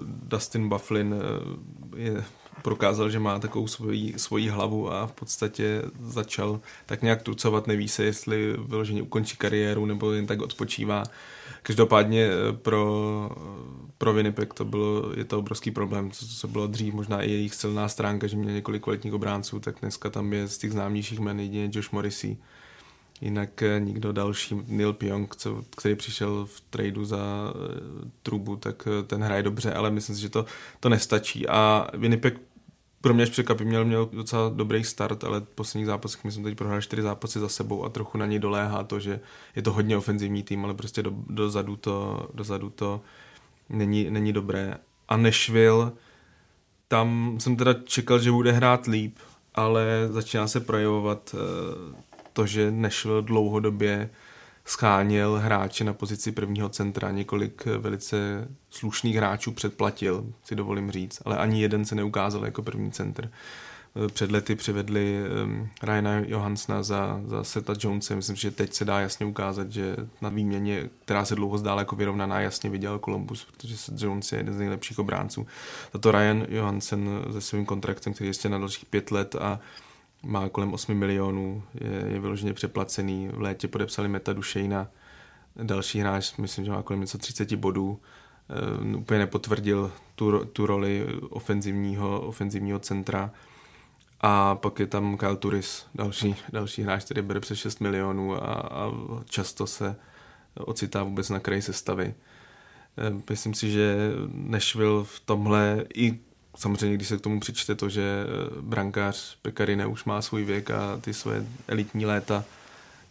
Dustin 0.06 0.70
Bufflin 0.70 1.16
eh, 1.16 2.02
je, 2.02 2.24
prokázal, 2.62 3.10
že 3.10 3.20
má 3.20 3.40
takovou 3.40 3.68
svoji, 3.68 4.14
svoji 4.18 4.50
hlavu 4.50 4.94
a 4.94 5.08
v 5.08 5.12
podstatě 5.12 5.82
začal 6.00 6.60
tak 6.86 7.02
nějak 7.02 7.22
trucovat, 7.22 7.68
neví 7.68 7.88
se, 7.88 8.04
jestli 8.04 8.56
vyloženě 8.68 9.02
ukončí 9.02 9.38
kariéru 9.38 9.86
nebo 9.86 10.12
jen 10.12 10.28
tak 10.28 10.42
odpočívá. 10.42 11.04
Každopádně 11.64 12.26
eh, 12.26 12.54
pro, 12.54 13.30
pro 13.98 14.14
Winnipeg 14.14 14.54
to 14.54 14.66
bylo, 14.66 15.12
je 15.18 15.24
to 15.24 15.40
obrovský 15.40 15.72
problém, 15.72 16.12
co, 16.12 16.28
co 16.28 16.48
bylo 16.48 16.68
dřív, 16.68 16.94
možná 16.94 17.22
i 17.22 17.32
jejich 17.32 17.56
silná 17.56 17.88
stránka, 17.88 18.28
že 18.28 18.38
měl 18.38 18.52
několik 18.52 18.84
kvalitních 18.84 19.14
obránců, 19.14 19.60
tak 19.60 19.76
dneska 19.82 20.10
tam 20.10 20.34
je 20.34 20.48
z 20.48 20.58
těch 20.58 20.72
známějších 20.72 21.20
men 21.20 21.40
jedině 21.40 21.70
Josh 21.74 21.92
Morrissey 21.92 22.38
Jinak 23.22 23.62
eh, 23.62 23.80
nikdo 23.80 24.12
další, 24.12 24.56
Neil 24.68 24.94
Pionk, 24.94 25.36
co, 25.36 25.64
který 25.78 25.96
přišel 25.96 26.46
v 26.46 26.62
tradu 26.62 27.06
za 27.06 27.18
uh, 27.18 28.10
trubu, 28.24 28.56
tak 28.56 28.88
uh, 28.88 29.08
ten 29.08 29.24
hraje 29.24 29.44
dobře, 29.44 29.74
ale 29.74 29.92
myslím 29.92 30.16
si, 30.16 30.22
že 30.22 30.30
to, 30.30 30.46
to 30.80 30.90
nestačí. 30.90 31.48
A 31.48 31.88
Winnipeg 31.94 32.40
pro 33.06 33.14
mě 33.14 33.24
až 33.24 33.30
překvapí, 33.30 33.66
měl, 33.66 33.86
měl 33.86 34.10
docela 34.14 34.50
dobrý 34.50 34.84
start, 34.84 35.24
ale 35.24 35.40
v 35.40 35.44
posledních 35.44 35.86
zápasech 35.86 36.24
my 36.24 36.32
jsme 36.32 36.44
teď 36.44 36.58
prohráli 36.58 36.82
čtyři 36.82 37.02
zápasy 37.02 37.40
za 37.40 37.50
sebou 37.50 37.84
a 37.84 37.90
trochu 37.90 38.18
na 38.18 38.26
něj 38.26 38.40
doléhá 38.40 38.84
to, 38.84 39.00
že 39.00 39.20
je 39.56 39.62
to 39.62 39.74
hodně 39.74 39.98
ofenzivní 39.98 40.44
tým, 40.44 40.66
ale 40.66 40.74
prostě 40.74 41.04
do, 41.04 41.12
dozadu 41.30 41.76
to, 41.76 42.28
dozadu 42.34 42.70
to 42.70 43.02
není, 43.70 44.10
není 44.10 44.34
dobré. 44.34 44.78
A 45.08 45.18
Nashville, 45.18 45.92
tam 46.88 47.38
jsem 47.40 47.56
teda 47.56 47.74
čekal, 47.74 48.20
že 48.20 48.32
bude 48.32 48.52
hrát 48.52 48.86
líp, 48.86 49.18
ale 49.56 50.08
začíná 50.12 50.48
se 50.48 50.60
projevovat 50.60 51.36
to, 52.36 52.46
že 52.46 52.72
Nashville 52.72 53.22
dlouhodobě 53.22 54.10
scháněl 54.66 55.40
hráče 55.44 55.84
na 55.84 55.94
pozici 55.94 56.32
prvního 56.32 56.70
centra. 56.70 57.12
Několik 57.12 57.66
velice 57.66 58.48
slušných 58.70 59.16
hráčů 59.16 59.52
předplatil, 59.52 60.26
si 60.44 60.56
dovolím 60.56 60.92
říct, 60.92 61.22
ale 61.26 61.38
ani 61.38 61.62
jeden 61.62 61.86
se 61.86 61.96
neukázal 61.96 62.46
jako 62.46 62.64
první 62.64 62.92
centr. 62.92 63.32
Před 64.14 64.32
lety 64.32 64.56
přivedli 64.56 65.20
um, 65.44 65.70
Ryana 65.84 66.20
Johansna 66.20 66.84
za, 66.84 67.22
za 67.28 67.44
Seta 67.44 67.74
Jonese. 67.80 68.16
Myslím, 68.16 68.36
že 68.36 68.52
teď 68.52 68.74
se 68.74 68.86
dá 68.86 69.00
jasně 69.00 69.26
ukázat, 69.26 69.72
že 69.72 69.96
na 70.22 70.30
výměně, 70.30 70.90
která 71.06 71.26
se 71.26 71.36
dlouho 71.36 71.58
zdála 71.58 71.82
jako 71.82 71.96
vyrovnaná, 71.96 72.40
jasně 72.40 72.70
viděl 72.70 73.00
Columbus, 73.06 73.46
protože 73.46 73.78
Seth 73.78 74.02
Jones 74.02 74.32
je 74.32 74.40
jeden 74.40 74.54
z 74.54 74.58
nejlepších 74.58 75.00
obránců. 75.00 75.48
Tato 75.92 76.12
Ryan 76.12 76.46
Johansen 76.50 77.10
se 77.32 77.42
svým 77.42 77.66
kontraktem, 77.66 78.14
který 78.14 78.28
je 78.28 78.30
ještě 78.30 78.50
na 78.50 78.60
dalších 78.60 78.86
pět 78.86 79.12
let 79.12 79.36
a 79.36 79.60
má 80.26 80.50
kolem 80.50 80.74
8 80.74 80.98
milionů, 80.98 81.64
je, 81.74 82.14
je 82.14 82.20
vyloženě 82.20 82.54
přeplacený. 82.54 83.28
V 83.28 83.42
létě 83.42 83.68
podepsali 83.68 84.08
Meta 84.08 84.34
Dušejna, 84.34 84.88
další 85.64 86.00
hráč, 86.00 86.38
myslím, 86.38 86.66
že 86.66 86.72
má 86.72 86.84
kolem 86.84 87.02
něco 87.02 87.18
30 87.18 87.56
bodů. 87.56 88.00
Uh, 88.90 89.00
úplně 89.00 89.20
nepotvrdil 89.20 89.92
tu, 90.16 90.46
tu 90.46 90.66
roli 90.66 91.08
ofenzivního, 91.30 92.22
ofenzivního 92.22 92.80
centra. 92.80 93.32
A 94.22 94.56
pak 94.56 94.80
je 94.80 94.88
tam 94.88 95.18
Kyle 95.18 95.36
Turis, 95.36 95.86
další, 95.96 96.36
další 96.52 96.84
hráč, 96.84 97.04
který 97.04 97.22
bere 97.22 97.40
přes 97.40 97.60
6 97.60 97.80
milionů 97.82 98.44
a, 98.44 98.54
a 98.54 98.92
často 99.26 99.68
se 99.68 99.96
ocitá 100.56 101.04
vůbec 101.04 101.30
na 101.30 101.40
kraji 101.40 101.62
sestavy. 101.62 102.14
Eh, 102.98 103.22
myslím 103.30 103.54
si, 103.54 103.72
že 103.72 103.98
Nashville 104.34 105.04
v 105.04 105.20
tomhle 105.20 105.86
i 105.96 106.20
samozřejmě, 106.56 106.96
když 106.96 107.08
se 107.08 107.18
k 107.18 107.22
tomu 107.22 107.40
přičte 107.40 107.76
to, 107.76 107.90
že 107.90 108.02
eh, 108.02 108.62
brankář 108.62 109.38
Pekarine 109.42 109.88
už 109.88 110.04
má 110.06 110.22
svůj 110.22 110.44
věk 110.44 110.72
a 110.72 110.98
ty 111.02 111.14
své 111.14 111.46
elitní 111.68 112.06
léta, 112.06 112.44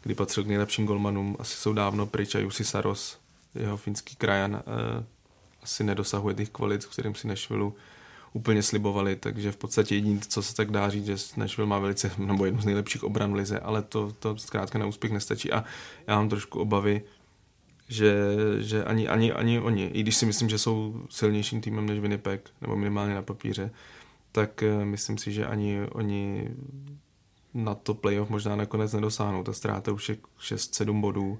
kdy 0.03 0.15
patřil 0.15 0.45
k 0.45 0.47
nejlepším 0.47 0.87
golmanům, 0.87 1.37
asi 1.39 1.57
jsou 1.57 1.73
dávno 1.73 2.07
pryč 2.07 2.35
a 2.35 2.39
Jussi 2.39 2.65
Saros, 2.65 3.19
jeho 3.55 3.77
finský 3.77 4.17
krajan, 4.17 4.63
eh, 4.67 5.05
asi 5.63 5.85
nedosahuje 5.85 6.35
těch 6.35 6.51
kvalit, 6.51 6.87
kterým 6.87 7.15
si 7.15 7.27
Nešvilu 7.27 7.75
úplně 8.35 8.63
slibovali, 8.63 9.17
takže 9.17 9.53
v 9.53 9.57
podstatě 9.57 9.95
jediné, 9.95 10.21
co 10.29 10.43
se 10.43 10.55
tak 10.55 10.71
dá 10.71 10.91
říct, 10.91 11.07
že 11.07 11.17
Nashville 11.37 11.69
má 11.69 11.79
velice, 11.79 12.11
nebo 12.19 12.45
jednu 12.45 12.61
z 12.61 12.65
nejlepších 12.65 13.05
obran 13.05 13.33
v 13.33 13.35
lize, 13.35 13.61
ale 13.61 13.83
to, 13.83 14.13
to 14.19 14.39
zkrátka 14.39 14.79
na 14.79 14.87
úspěch 14.87 15.13
nestačí. 15.13 15.53
A 15.53 15.65
já 16.07 16.17
mám 16.17 16.29
trošku 16.29 16.61
obavy, 16.61 17.03
že, 17.89 18.15
že 18.59 18.85
ani, 18.85 19.09
ani, 19.09 19.33
ani 19.33 19.61
oni, 19.61 19.85
i 19.87 20.03
když 20.03 20.17
si 20.17 20.27
myslím, 20.27 20.49
že 20.49 20.59
jsou 20.59 21.03
silnějším 21.11 21.61
týmem 21.61 21.87
než 21.87 21.99
Winnipeg, 21.99 22.51
nebo 22.61 22.77
minimálně 22.77 23.15
na 23.15 23.23
papíře, 23.23 23.71
tak 24.33 24.63
eh, 24.63 24.85
myslím 24.85 25.19
si, 25.19 25.33
že 25.33 25.47
ani 25.47 25.81
oni 25.93 26.51
na 27.55 27.75
to 27.75 27.95
playoff 27.95 28.31
možná 28.31 28.57
nakonec 28.57 28.93
nedosáhnou. 28.93 29.43
Ta 29.45 29.53
ztráta 29.53 29.93
už 29.93 30.09
je 30.09 30.17
6-7 30.41 31.01
bodů. 31.01 31.39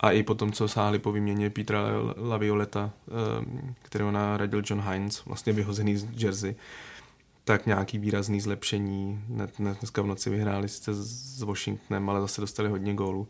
A 0.00 0.10
i 0.10 0.22
po 0.22 0.34
tom, 0.34 0.52
co 0.52 0.68
sáhli 0.68 0.98
po 0.98 1.12
výměně 1.12 1.50
Petra 1.50 1.80
Lavioleta, 2.16 2.90
eh, 3.08 3.44
kterého 3.82 4.10
nahradil 4.10 4.62
John 4.66 4.80
Hines, 4.80 5.24
vlastně 5.24 5.52
vyhozený 5.52 5.96
z 5.96 6.22
Jersey, 6.22 6.54
tak 7.44 7.66
nějaký 7.66 7.98
výrazný 7.98 8.40
zlepšení. 8.40 9.24
Dneska 9.58 10.02
v 10.02 10.06
noci 10.06 10.30
vyhráli 10.30 10.68
sice 10.68 10.94
s 10.94 11.42
Washingtonem, 11.42 12.10
ale 12.10 12.20
zase 12.20 12.40
dostali 12.40 12.68
hodně 12.68 12.94
gólů. 12.94 13.28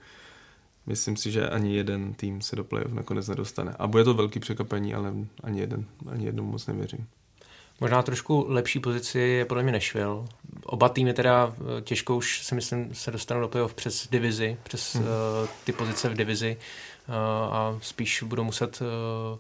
Myslím 0.91 1.17
si, 1.17 1.31
že 1.31 1.49
ani 1.49 1.77
jeden 1.77 2.15
tým 2.15 2.41
se 2.41 2.57
do 2.57 2.65
playoff 2.65 2.93
nakonec 2.93 3.29
nedostane. 3.29 3.75
A 3.79 3.87
bude 3.87 4.05
to 4.05 4.15
velký 4.15 4.41
překvapení, 4.41 4.95
ale 4.95 5.13
ani 5.43 5.61
jeden, 5.61 5.85
ani 6.11 6.27
jednou 6.27 6.45
moc 6.45 6.67
nevěřím. 6.67 7.07
Možná 7.81 8.03
trošku 8.03 8.47
lepší 8.49 8.81
pozici 8.81 9.19
je 9.19 9.45
podle 9.45 9.63
mě 9.63 9.73
Nashville. 9.73 10.25
Oba 10.65 10.89
týmy 10.89 11.15
teda 11.15 11.55
eh, 11.55 11.81
těžko 11.81 12.17
už 12.17 12.43
si 12.43 12.55
myslím 12.55 12.95
se 12.95 13.11
dostanou 13.11 13.41
do 13.41 13.49
playoff 13.49 13.75
přes 13.75 14.09
divizi, 14.11 14.57
přes 14.63 14.95
hmm. 14.95 15.05
uh, 15.05 15.09
ty 15.65 15.73
pozice 15.73 16.09
v 16.09 16.15
divizi 16.15 16.57
uh, 17.09 17.15
a 17.55 17.79
spíš 17.83 18.23
budou 18.23 18.45
muset 18.45 18.81
uh, 18.81 19.39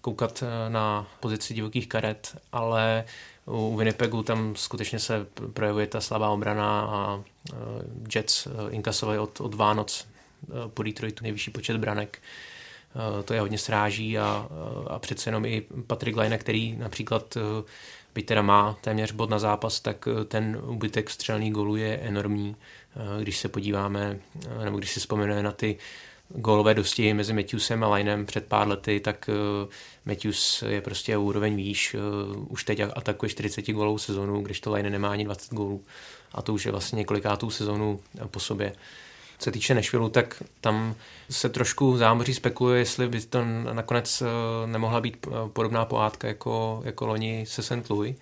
koukat 0.00 0.44
na 0.68 1.06
pozici 1.20 1.54
divokých 1.54 1.88
karet, 1.88 2.38
ale 2.52 3.04
u 3.46 3.76
Winnipegu 3.76 4.22
tam 4.22 4.56
skutečně 4.56 4.98
se 4.98 5.26
projevuje 5.52 5.86
ta 5.86 6.00
slabá 6.00 6.28
obrana 6.28 6.80
a 6.80 7.22
Jets 8.14 8.48
inkasovali 8.70 9.18
od, 9.18 9.40
od 9.40 9.54
Vánoc 9.54 10.09
po 10.74 10.82
Detroitu 10.82 11.24
nejvyšší 11.24 11.50
počet 11.50 11.76
branek. 11.76 12.18
Eh, 12.94 13.22
to 13.22 13.34
je 13.34 13.40
hodně 13.40 13.58
sráží 13.58 14.18
a, 14.18 14.48
a 14.86 14.98
přece 14.98 15.28
jenom 15.28 15.44
i 15.44 15.62
Patrick 15.86 16.16
Laine, 16.16 16.38
který 16.38 16.76
například 16.76 17.36
eh, 17.36 17.40
byť 18.14 18.26
teda 18.26 18.42
má 18.42 18.78
téměř 18.80 19.12
bod 19.12 19.30
na 19.30 19.38
zápas, 19.38 19.80
tak 19.80 20.08
ten 20.28 20.60
úbytek 20.64 21.10
střelných 21.10 21.52
golů 21.52 21.76
je 21.76 21.98
enormní. 21.98 22.56
Když 23.20 23.38
se 23.38 23.48
podíváme, 23.48 24.18
nebo 24.64 24.78
když 24.78 24.92
si 24.92 25.00
vzpomeneme 25.00 25.42
na 25.42 25.52
ty 25.52 25.76
gólové 26.28 26.74
dostihy 26.74 27.14
mezi 27.14 27.32
Matthewsem 27.32 27.84
a 27.84 27.94
Linem 27.94 28.26
před 28.26 28.46
pár 28.46 28.68
lety, 28.68 29.00
tak 29.00 29.30
Matthews 30.04 30.64
je 30.68 30.80
prostě 30.80 31.16
úroveň 31.16 31.56
výš. 31.56 31.96
Už 32.48 32.64
teď 32.64 32.80
atakuje 32.80 33.30
40 33.30 33.70
gólů 33.72 33.98
sezonu, 33.98 34.42
když 34.42 34.60
to 34.60 34.72
Line 34.72 34.90
nemá 34.90 35.10
ani 35.10 35.24
20 35.24 35.54
gólů. 35.54 35.82
A 36.32 36.42
to 36.42 36.54
už 36.54 36.66
je 36.66 36.72
vlastně 36.72 36.96
několikátou 36.96 37.50
sezonu 37.50 38.00
po 38.30 38.40
sobě. 38.40 38.72
Co 39.40 39.44
se 39.44 39.52
týče 39.52 39.74
Nešvilu, 39.74 40.08
tak 40.08 40.42
tam 40.60 40.94
se 41.30 41.48
trošku 41.48 41.96
zámoří 41.96 42.34
spekuluje, 42.34 42.78
jestli 42.78 43.08
by 43.08 43.20
to 43.20 43.44
nakonec 43.72 44.22
nemohla 44.66 45.00
být 45.00 45.26
podobná 45.52 45.84
pohádka 45.84 46.28
jako, 46.28 46.82
jako 46.84 47.06
loni 47.06 47.44
se 47.48 47.62
St. 47.62 47.90
Louis 47.90 48.16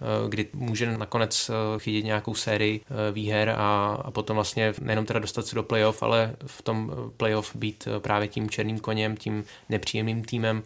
Eh, 0.00 0.28
kdy 0.28 0.48
může 0.52 0.98
nakonec 0.98 1.50
eh, 1.50 1.78
chytit 1.78 2.04
nějakou 2.04 2.34
sérii 2.34 2.80
eh, 2.80 3.12
výher 3.12 3.50
a, 3.50 3.98
a 4.04 4.10
potom 4.10 4.34
vlastně 4.34 4.74
nejenom 4.80 5.06
teda 5.06 5.20
dostat 5.20 5.46
se 5.46 5.54
do 5.54 5.62
playoff, 5.62 6.02
ale 6.02 6.36
v 6.46 6.62
tom 6.62 6.92
playoff 7.16 7.56
být 7.56 7.88
právě 7.98 8.28
tím 8.28 8.50
černým 8.50 8.78
koněm, 8.78 9.16
tím 9.16 9.44
nepříjemným 9.68 10.24
týmem, 10.24 10.62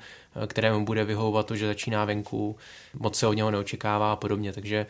kterému 0.47 0.85
bude 0.85 1.05
vyhovovat 1.05 1.47
to, 1.47 1.57
že 1.57 1.66
začíná 1.66 2.05
venku, 2.05 2.57
moc 2.94 3.18
se 3.18 3.27
od 3.27 3.33
něho 3.33 3.51
neočekává 3.51 4.12
a 4.12 4.16
podobně. 4.16 4.53
Takže 4.53 4.87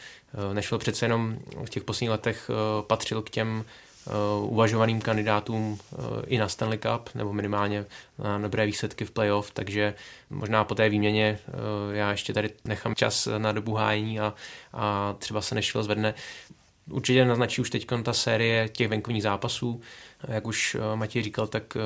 nešlo 0.52 0.78
přece 0.78 1.04
jenom 1.04 1.38
v 1.64 1.70
těch 1.70 1.84
posledních 1.84 2.10
letech 2.10 2.50
patřil 2.86 3.22
k 3.22 3.30
těm 3.30 3.64
uvažovaným 4.42 5.00
kandidátům 5.00 5.72
uh, 5.72 5.78
i 6.26 6.38
na 6.38 6.48
Stanley 6.48 6.78
Cup, 6.78 7.14
nebo 7.14 7.32
minimálně 7.32 7.84
na 8.18 8.38
dobré 8.38 8.66
výsledky 8.66 9.04
v 9.04 9.10
playoff, 9.10 9.50
takže 9.50 9.94
možná 10.30 10.64
po 10.64 10.74
té 10.74 10.88
výměně 10.88 11.38
uh, 11.48 11.94
já 11.94 12.10
ještě 12.10 12.32
tady 12.32 12.50
nechám 12.64 12.94
čas 12.94 13.28
na 13.38 13.52
dobu 13.52 13.74
hájení 13.74 14.20
a, 14.20 14.34
a 14.72 15.14
třeba 15.18 15.40
se 15.40 15.54
nešlo 15.54 15.82
zvedne. 15.82 16.14
Určitě 16.90 17.24
naznačí 17.24 17.60
už 17.60 17.70
teď 17.70 17.86
ta 18.02 18.12
série 18.12 18.68
těch 18.68 18.88
venkovních 18.88 19.22
zápasů. 19.22 19.80
Jak 20.28 20.46
už 20.46 20.76
Matěj 20.94 21.22
říkal, 21.22 21.46
tak 21.46 21.76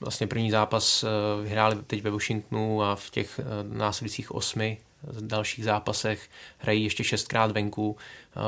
vlastně 0.00 0.26
první 0.26 0.50
zápas 0.50 1.04
vyhráli 1.42 1.76
teď 1.86 2.02
ve 2.02 2.10
Washingtonu 2.10 2.82
a 2.82 2.96
v 2.96 3.10
těch 3.10 3.40
následujících 3.62 4.32
osmi 4.32 4.78
dalších 5.20 5.64
zápasech 5.64 6.28
hrají 6.58 6.84
ještě 6.84 7.04
šestkrát 7.04 7.50
venku. 7.50 7.96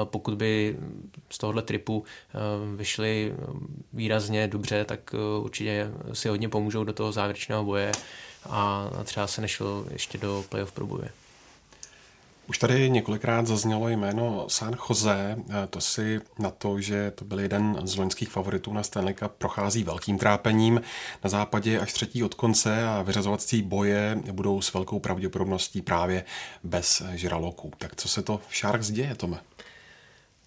Pokud 0.05 0.35
by 0.35 0.77
z 1.31 1.39
tohohle 1.39 1.63
tripu 1.63 2.05
eh, 2.05 2.39
vyšli 2.77 3.35
výrazně 3.93 4.49
dobře, 4.49 4.85
tak 4.85 5.15
eh, 5.15 5.39
určitě 5.43 5.91
si 6.13 6.29
hodně 6.29 6.49
pomůžou 6.49 6.85
do 6.85 6.93
toho 6.93 7.13
závěrečného 7.13 7.65
boje 7.65 7.93
a 8.47 8.91
třeba 9.05 9.27
se 9.27 9.41
nešlo 9.41 9.85
ještě 9.91 10.19
do 10.19 10.45
playoff 10.49 10.73
probuje. 10.73 11.09
Už 12.53 12.59
tady 12.59 12.91
několikrát 12.91 13.47
zaznělo 13.47 13.89
jméno 13.89 14.45
San 14.49 14.77
Jose. 14.89 15.37
To 15.71 15.81
si 15.81 16.21
na 16.39 16.51
to, 16.51 16.81
že 16.81 17.11
to 17.11 17.25
byl 17.25 17.41
jeden 17.41 17.81
z 17.85 17.97
loňských 17.97 18.29
favoritů 18.29 18.73
na 18.73 18.83
Stanley 18.83 19.15
Cup, 19.15 19.33
prochází 19.39 19.85
velkým 19.85 20.19
trápením. 20.19 20.81
Na 21.25 21.31
západě 21.31 21.79
až 21.79 21.93
třetí 21.93 22.25
od 22.25 22.35
konce 22.35 22.85
a 22.87 23.03
vyřazovací 23.03 23.63
boje 23.63 24.19
budou 24.33 24.61
s 24.61 24.73
velkou 24.73 24.99
pravděpodobností 24.99 25.83
právě 25.83 26.25
bez 26.65 27.03
žraloků. 27.15 27.73
Tak 27.79 27.97
co 27.97 28.09
se 28.09 28.23
to 28.23 28.41
v 28.49 28.57
Sharks 28.57 28.91
děje, 28.91 29.15
Tome? 29.15 29.39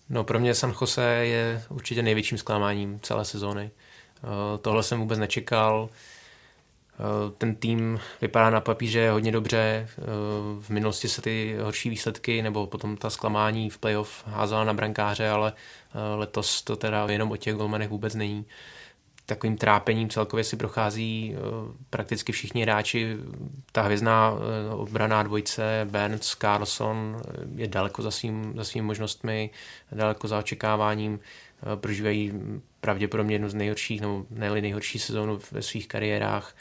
No 0.09 0.23
pro 0.23 0.39
mě 0.39 0.55
San 0.55 0.73
Jose 0.81 1.03
je 1.03 1.63
určitě 1.69 2.03
největším 2.03 2.37
zklamáním 2.37 2.99
celé 3.03 3.25
sezóny. 3.25 3.71
Eh, 4.17 4.57
tohle 4.61 4.83
jsem 4.83 4.99
vůbec 4.99 5.19
nečekal. 5.19 5.89
Eh, 6.99 7.31
ten 7.37 7.55
tým 7.55 7.99
vypadá 8.21 8.49
na 8.49 8.61
papíře 8.61 9.09
hodně 9.09 9.31
dobře. 9.31 9.57
Eh, 9.57 10.01
v 10.59 10.69
minulosti 10.69 11.07
se 11.07 11.21
ty 11.21 11.57
horší 11.61 11.89
výsledky 11.89 12.41
nebo 12.41 12.67
potom 12.67 12.97
ta 12.97 13.09
zklamání 13.09 13.69
v 13.69 13.77
playoff 13.77 14.23
házela 14.27 14.63
na 14.63 14.73
brankáře, 14.73 15.29
ale 15.29 15.53
eh, 15.53 16.15
letos 16.15 16.61
to 16.61 16.75
teda 16.75 17.07
jenom 17.09 17.31
o 17.31 17.37
těch 17.37 17.55
golmanech 17.55 17.89
vůbec 17.89 18.15
není. 18.15 18.45
Takovým 19.25 19.57
trápením 19.57 20.09
celkově 20.09 20.43
si 20.43 20.57
prochází 20.57 21.35
prakticky 21.89 22.31
všichni 22.31 22.61
hráči. 22.61 23.17
Ta 23.71 23.81
hvězdná 23.81 24.33
obraná 24.71 25.23
dvojce 25.23 25.87
Burns, 25.91 26.35
Carlson 26.35 27.21
je 27.55 27.67
daleko 27.67 28.01
za, 28.01 28.11
svým, 28.11 28.53
za 28.55 28.63
svými 28.63 28.87
možnostmi, 28.87 29.49
daleko 29.91 30.27
za 30.27 30.39
očekáváním. 30.39 31.19
Prožívají 31.75 32.33
pravděpodobně 32.81 33.35
jednu 33.35 33.49
z 33.49 33.53
nejhorších, 33.53 34.01
nebo 34.01 34.25
ne 34.29 34.61
nejhorší 34.61 34.99
sezónu 34.99 35.39
ve 35.51 35.61
svých 35.61 35.87
kariérách 35.87 36.55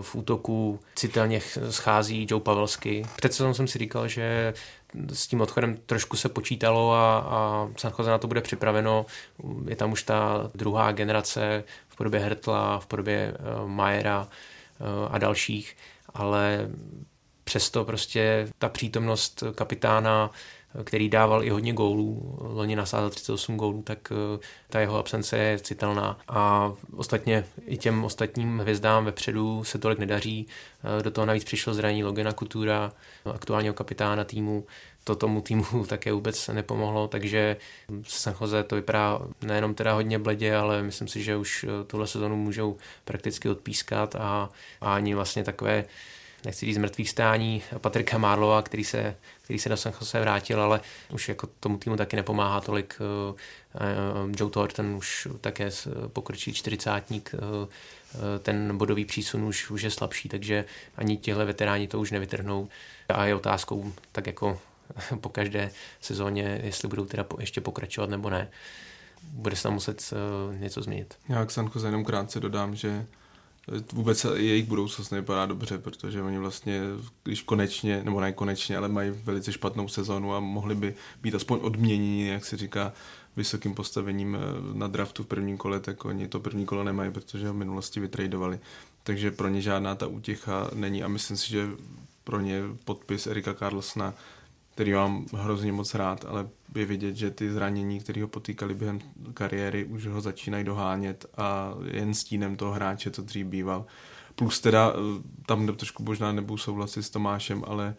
v 0.00 0.14
útoku 0.14 0.80
citelně 0.94 1.40
schází 1.70 2.26
Joe 2.30 2.42
Pavelsky. 2.42 3.06
Sezónou 3.30 3.54
jsem 3.54 3.68
si 3.68 3.78
říkal, 3.78 4.08
že 4.08 4.54
s 5.12 5.26
tím 5.26 5.40
odchodem 5.40 5.76
trošku 5.86 6.16
se 6.16 6.28
počítalo 6.28 6.92
a, 6.92 7.18
a 7.18 7.68
San 7.76 7.92
Jose 7.98 8.10
na 8.10 8.18
to 8.18 8.26
bude 8.26 8.40
připraveno. 8.40 9.06
Je 9.68 9.76
tam 9.76 9.92
už 9.92 10.02
ta 10.02 10.50
druhá 10.54 10.92
generace 10.92 11.64
v 11.88 11.96
podobě 11.96 12.20
Hertla, 12.20 12.80
v 12.80 12.86
podobě 12.86 13.34
uh, 13.62 13.68
Majera 13.68 14.20
uh, 14.20 14.86
a 15.10 15.18
dalších, 15.18 15.76
ale 16.14 16.68
přesto 17.44 17.84
prostě 17.84 18.48
ta 18.58 18.68
přítomnost 18.68 19.42
kapitána 19.54 20.30
který 20.84 21.08
dával 21.08 21.44
i 21.44 21.50
hodně 21.50 21.72
gólů, 21.72 22.38
loni 22.40 22.76
nasázal 22.76 23.10
38 23.10 23.56
gólů, 23.56 23.82
tak 23.82 24.12
eh, 24.12 24.38
ta 24.68 24.80
jeho 24.80 24.98
absence 24.98 25.38
je 25.38 25.58
citelná. 25.58 26.18
A 26.28 26.72
ostatně 26.96 27.44
i 27.66 27.76
těm 27.76 28.04
ostatním 28.04 28.58
hvězdám 28.58 29.04
vepředu 29.04 29.64
se 29.64 29.78
tolik 29.78 29.98
nedaří. 29.98 30.46
Eh, 30.98 31.02
do 31.02 31.10
toho 31.10 31.26
navíc 31.26 31.44
přišlo 31.44 31.74
zranění 31.74 32.04
Logena 32.04 32.32
Kutura, 32.32 32.92
aktuálního 33.34 33.74
kapitána 33.74 34.24
týmu, 34.24 34.64
to 35.04 35.16
tomu 35.16 35.40
týmu 35.40 35.64
také 35.86 36.12
vůbec 36.12 36.48
nepomohlo, 36.48 37.08
takže 37.08 37.56
San 38.02 38.34
Jose 38.40 38.62
to 38.62 38.76
vypadá 38.76 39.20
nejenom 39.42 39.74
teda 39.74 39.92
hodně 39.92 40.18
bledě, 40.18 40.56
ale 40.56 40.82
myslím 40.82 41.08
si, 41.08 41.22
že 41.22 41.36
už 41.36 41.64
eh, 41.64 41.84
tuhle 41.84 42.06
sezonu 42.06 42.36
můžou 42.36 42.76
prakticky 43.04 43.48
odpískat 43.48 44.16
a, 44.16 44.50
a 44.80 44.94
ani 44.94 45.14
vlastně 45.14 45.44
takové 45.44 45.84
nechci 46.44 46.66
říct 46.66 46.78
mrtvých 46.78 47.10
stání 47.10 47.62
Patrika 47.78 48.18
Marlova, 48.18 48.62
který 48.62 48.84
se, 48.84 49.16
který 49.50 49.58
se 49.58 49.68
do 49.68 49.76
San 49.76 49.92
Jose 50.00 50.20
vrátil, 50.20 50.60
ale 50.60 50.80
už 51.12 51.28
jako 51.28 51.46
tomu 51.60 51.78
týmu 51.78 51.96
taky 51.96 52.16
nepomáhá 52.16 52.60
tolik. 52.60 52.98
Eh, 53.00 53.34
eh, 53.74 54.32
Joe 54.36 54.50
Thornton 54.50 54.86
už 54.86 55.28
také 55.40 55.70
pokročilý 56.12 56.54
čtyřicátník, 56.54 57.34
eh, 57.34 58.38
ten 58.38 58.78
bodový 58.78 59.04
přísun 59.04 59.44
už, 59.44 59.70
už 59.70 59.82
je 59.82 59.90
slabší, 59.90 60.28
takže 60.28 60.64
ani 60.96 61.16
těhle 61.16 61.44
veteráni 61.44 61.88
to 61.88 62.00
už 62.00 62.10
nevytrhnou. 62.10 62.68
A 63.08 63.24
je 63.24 63.34
otázkou, 63.34 63.92
tak 64.12 64.26
jako 64.26 64.60
po 65.20 65.28
každé 65.28 65.70
sezóně, 66.00 66.60
jestli 66.64 66.88
budou 66.88 67.04
teda 67.04 67.26
ještě 67.38 67.60
pokračovat 67.60 68.10
nebo 68.10 68.30
ne. 68.30 68.48
Bude 69.22 69.56
se 69.56 69.62
tam 69.62 69.72
muset 69.72 70.12
něco 70.58 70.82
změnit. 70.82 71.14
Já 71.28 71.44
k 71.44 71.50
San 71.50 71.70
Jose 71.74 71.88
jenom 71.88 72.04
krátce 72.04 72.40
dodám, 72.40 72.74
že 72.74 73.06
vůbec 73.92 74.26
jejich 74.34 74.64
budoucnost 74.64 75.10
nevypadá 75.10 75.46
dobře, 75.46 75.78
protože 75.78 76.22
oni 76.22 76.38
vlastně, 76.38 76.80
když 77.22 77.42
konečně, 77.42 78.04
nebo 78.04 78.20
ne 78.20 78.32
konečně, 78.32 78.76
ale 78.76 78.88
mají 78.88 79.10
velice 79.10 79.52
špatnou 79.52 79.88
sezonu 79.88 80.34
a 80.34 80.40
mohli 80.40 80.74
by 80.74 80.94
být 81.22 81.34
aspoň 81.34 81.58
odměněni, 81.62 82.28
jak 82.28 82.44
se 82.44 82.56
říká, 82.56 82.92
vysokým 83.36 83.74
postavením 83.74 84.36
eh, 84.36 84.38
na 84.78 84.86
draftu 84.86 85.22
v 85.22 85.26
prvním 85.26 85.56
kole, 85.56 85.80
tak 85.80 86.04
oni 86.04 86.28
to 86.28 86.40
první 86.40 86.66
kolo 86.66 86.84
nemají, 86.84 87.10
protože 87.12 87.46
ho 87.46 87.52
v 87.52 87.56
minulosti 87.56 88.00
vytradovali. 88.00 88.60
Takže 89.02 89.30
pro 89.30 89.48
ně 89.48 89.62
žádná 89.62 89.94
ta 89.94 90.06
útěcha 90.06 90.70
není 90.74 91.02
a 91.02 91.08
myslím 91.08 91.36
si, 91.36 91.50
že 91.50 91.68
pro 92.24 92.40
ně 92.40 92.62
podpis 92.84 93.26
Erika 93.26 93.54
Carlsona 93.54 94.14
který 94.74 94.92
mám 94.92 95.26
hrozně 95.36 95.72
moc 95.72 95.94
rád, 95.94 96.24
ale 96.28 96.48
je 96.74 96.84
vidět, 96.84 97.16
že 97.16 97.30
ty 97.30 97.52
zranění, 97.52 98.00
které 98.00 98.22
ho 98.22 98.28
potýkali 98.28 98.74
během 98.74 98.98
kariéry, 99.34 99.84
už 99.84 100.06
ho 100.06 100.20
začínají 100.20 100.64
dohánět 100.64 101.26
a 101.36 101.74
jen 101.92 102.14
stínem 102.14 102.56
toho 102.56 102.72
hráče, 102.72 103.10
co 103.10 103.22
dřív 103.22 103.46
býval. 103.46 103.86
Plus 104.34 104.60
teda, 104.60 104.92
eh, 104.92 105.22
tam 105.46 105.66
trošku 105.66 106.02
možná 106.02 106.32
nebudu 106.32 106.58
souhlasit 106.58 107.02
s 107.02 107.10
Tomášem, 107.10 107.64
ale 107.66 107.94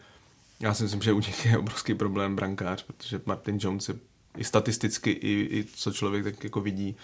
já 0.60 0.74
si 0.74 0.82
myslím, 0.82 1.02
že 1.02 1.12
u 1.12 1.20
nich 1.20 1.46
je 1.46 1.58
obrovský 1.58 1.94
problém 1.94 2.36
brankář, 2.36 2.82
protože 2.82 3.20
Martin 3.26 3.58
Jones 3.60 3.88
je 3.88 3.94
i 4.36 4.44
statisticky, 4.44 5.10
i, 5.10 5.58
i 5.58 5.64
co 5.74 5.92
člověk 5.92 6.24
tak 6.24 6.44
jako 6.44 6.60
vidí, 6.60 6.96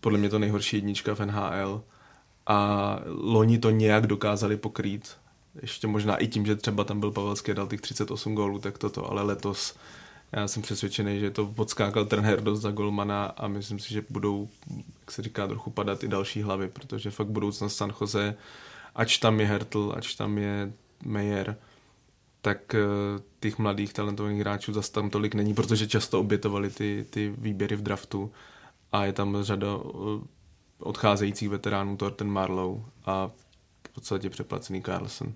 podle 0.00 0.18
mě 0.18 0.28
to 0.28 0.38
nejhorší 0.38 0.76
jednička 0.76 1.14
v 1.14 1.20
NHL 1.20 1.82
a 2.46 3.00
loni 3.06 3.58
to 3.58 3.70
nějak 3.70 4.06
dokázali 4.06 4.56
pokrýt 4.56 5.16
ještě 5.62 5.86
možná 5.86 6.16
i 6.16 6.26
tím, 6.26 6.46
že 6.46 6.56
třeba 6.56 6.84
tam 6.84 7.00
byl 7.00 7.10
Pavelský 7.10 7.54
dal 7.54 7.66
těch 7.66 7.80
38 7.80 8.34
gólů, 8.34 8.58
tak 8.58 8.78
toto, 8.78 9.10
ale 9.10 9.22
letos 9.22 9.76
já 10.32 10.48
jsem 10.48 10.62
přesvědčený, 10.62 11.20
že 11.20 11.30
to 11.30 11.46
podskákal 11.46 12.04
trenér 12.04 12.42
dost 12.42 12.60
za 12.60 12.70
golmana 12.70 13.24
a 13.24 13.48
myslím 13.48 13.78
si, 13.78 13.94
že 13.94 14.04
budou, 14.10 14.48
jak 15.00 15.10
se 15.10 15.22
říká, 15.22 15.46
trochu 15.46 15.70
padat 15.70 16.04
i 16.04 16.08
další 16.08 16.42
hlavy, 16.42 16.68
protože 16.68 17.10
fakt 17.10 17.26
budoucnost 17.26 17.76
San 17.76 17.92
Jose, 18.00 18.34
ač 18.94 19.18
tam 19.18 19.40
je 19.40 19.46
Hertl, 19.46 19.92
ač 19.96 20.14
tam 20.14 20.38
je 20.38 20.72
Meyer, 21.04 21.56
tak 22.40 22.74
uh, 22.74 23.20
těch 23.40 23.58
mladých 23.58 23.92
talentovaných 23.92 24.40
hráčů 24.40 24.72
zase 24.72 24.92
tam 24.92 25.10
tolik 25.10 25.34
není, 25.34 25.54
protože 25.54 25.88
často 25.88 26.20
obětovali 26.20 26.70
ty, 26.70 27.06
ty 27.10 27.34
výběry 27.38 27.76
v 27.76 27.82
draftu 27.82 28.32
a 28.92 29.04
je 29.04 29.12
tam 29.12 29.42
řada 29.42 29.76
uh, 29.76 30.22
odcházejících 30.78 31.48
veteránů, 31.48 31.96
Thornton 31.96 32.30
Marlow 32.30 32.84
a 33.04 33.30
v 33.88 33.94
podstatě 33.94 34.30
přeplacený 34.30 34.82
Carlson. 34.82 35.34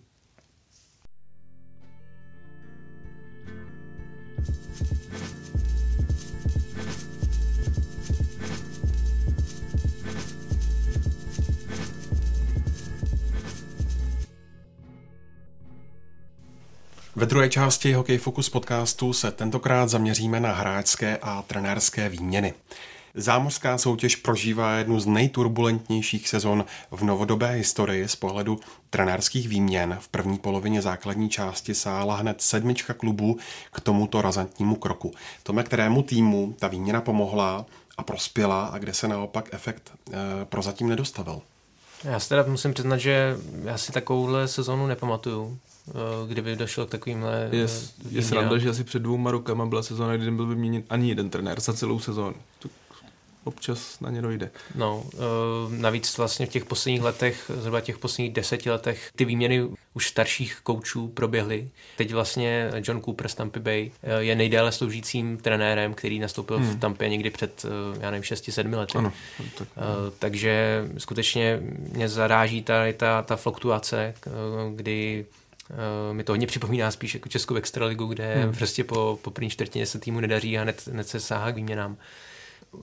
Ve 17.21 17.27
druhé 17.27 17.49
části 17.49 17.93
Hokej 17.93 18.19
Focus 18.19 18.49
podcastu 18.49 19.13
se 19.13 19.31
tentokrát 19.31 19.89
zaměříme 19.89 20.41
na 20.41 20.53
hráčské 20.53 21.19
a 21.23 21.43
trenérské 21.43 22.09
výměny. 22.09 22.55
Zámořská 23.15 23.79
soutěž 23.79 24.17
prožívá 24.17 24.73
jednu 24.73 25.01
z 25.01 25.07
nejturbulentnějších 25.07 26.29
sezon 26.29 26.65
v 26.91 27.03
novodobé 27.03 27.51
historii 27.51 28.09
z 28.09 28.17
pohledu 28.17 28.61
trenérských 28.91 29.49
výměn. 29.49 29.99
V 30.01 30.09
první 30.09 30.39
polovině 30.39 30.83
základní 30.83 31.29
části 31.29 31.75
sála 31.75 32.17
hned 32.17 32.43
sedmička 32.43 32.95
klubů 32.95 33.39
k 33.73 33.81
tomuto 33.81 34.23
razantnímu 34.23 34.77
kroku. 34.77 35.13
Tome, 35.43 35.63
kterému 35.63 36.03
týmu 36.03 36.55
ta 36.59 36.69
výměna 36.69 37.01
pomohla 37.01 37.67
a 37.99 38.03
prospěla 38.03 38.67
a 38.67 38.79
kde 38.79 38.95
se 38.95 39.09
naopak 39.09 39.49
efekt 39.53 39.93
e, 40.13 40.45
prozatím 40.45 40.89
nedostavil? 40.89 41.41
Já 42.05 42.21
si 42.21 42.29
teda 42.29 42.45
musím 42.49 42.75
přiznat, 42.75 42.97
že 42.97 43.37
já 43.65 43.79
si 43.79 43.93
takovouhle 43.93 44.49
sezonu 44.49 44.87
nepamatuju, 44.87 45.59
kdyby 46.29 46.57
došlo 46.57 46.87
k 46.87 46.91
takovýmhle 46.91 47.49
Je, 47.53 47.65
eh, 47.65 48.09
je 48.11 48.23
sranda, 48.23 48.59
že 48.59 48.71
asi 48.71 48.85
před 48.85 49.03
dvěma 49.03 49.31
rokama 49.31 49.67
byla 49.67 49.83
sezóna, 49.83 50.17
kdy 50.17 50.25
nebyl 50.25 50.47
vyměněn 50.47 50.83
ani 50.91 51.09
jeden 51.09 51.31
trenér 51.31 51.61
za 51.61 51.73
celou 51.73 51.99
sezónu. 51.99 52.37
To 52.59 52.69
občas 53.45 54.01
na 54.01 54.11
ně 54.11 54.23
dojde. 54.23 54.51
No, 54.75 55.05
uh, 55.15 55.21
navíc 55.73 56.19
vlastně 56.19 56.47
v 56.47 56.49
těch 56.49 56.65
posledních 56.65 57.03
letech, 57.03 57.51
zhruba 57.55 57.81
těch 57.81 57.99
posledních 57.99 58.33
deseti 58.33 58.71
letech, 58.71 59.11
ty 59.17 59.25
výměny 59.25 59.69
už 59.95 60.09
starších 60.09 60.61
koučů 60.63 61.09
proběhly. 61.09 61.69
Teď 61.97 62.13
vlastně 62.13 62.71
John 62.89 63.03
Cooper 63.03 63.29
z 63.29 63.35
Tampa 63.35 63.61
Bay 63.61 63.91
je 64.19 64.35
nejdéle 64.35 64.73
sloužícím 64.73 65.37
trenérem, 65.37 65.95
který 65.95 66.19
nastoupil 66.19 66.57
hmm. 66.57 66.71
v 66.71 66.81
Tampě 66.81 67.09
někdy 67.09 67.31
před, 67.31 67.67
já 68.01 68.11
nevím, 68.11 68.23
6-7 68.23 68.79
lety. 68.79 68.99
Ano, 68.99 69.13
tak, 69.59 69.69
uh, 69.77 69.85
takže 70.19 70.85
skutečně 70.99 71.61
mě 71.93 72.09
zaráží 72.09 72.63
ta, 72.63 72.93
ta, 72.97 73.23
ta 73.23 73.37
fluktuace, 73.37 74.15
kdy 74.75 75.27
Uh, 75.71 76.17
mi 76.17 76.25
to 76.25 76.33
hodně 76.33 76.47
připomíná 76.47 76.91
spíš 76.91 77.15
jako 77.15 77.29
Českou 77.29 77.55
extraligu, 77.55 78.07
kde 78.07 78.35
hmm. 78.35 78.53
prostě 78.53 78.85
po, 78.85 79.19
po 79.23 79.31
první 79.31 79.51
čtvrtině 79.51 79.87
se 79.87 79.99
týmu 79.99 80.21
nedaří 80.21 80.59
a 80.59 80.63
hned, 80.63 80.89
hned 80.93 81.09
se 81.09 81.21
sáhá 81.21 81.53
k 81.53 81.57
výměnám. 81.57 81.97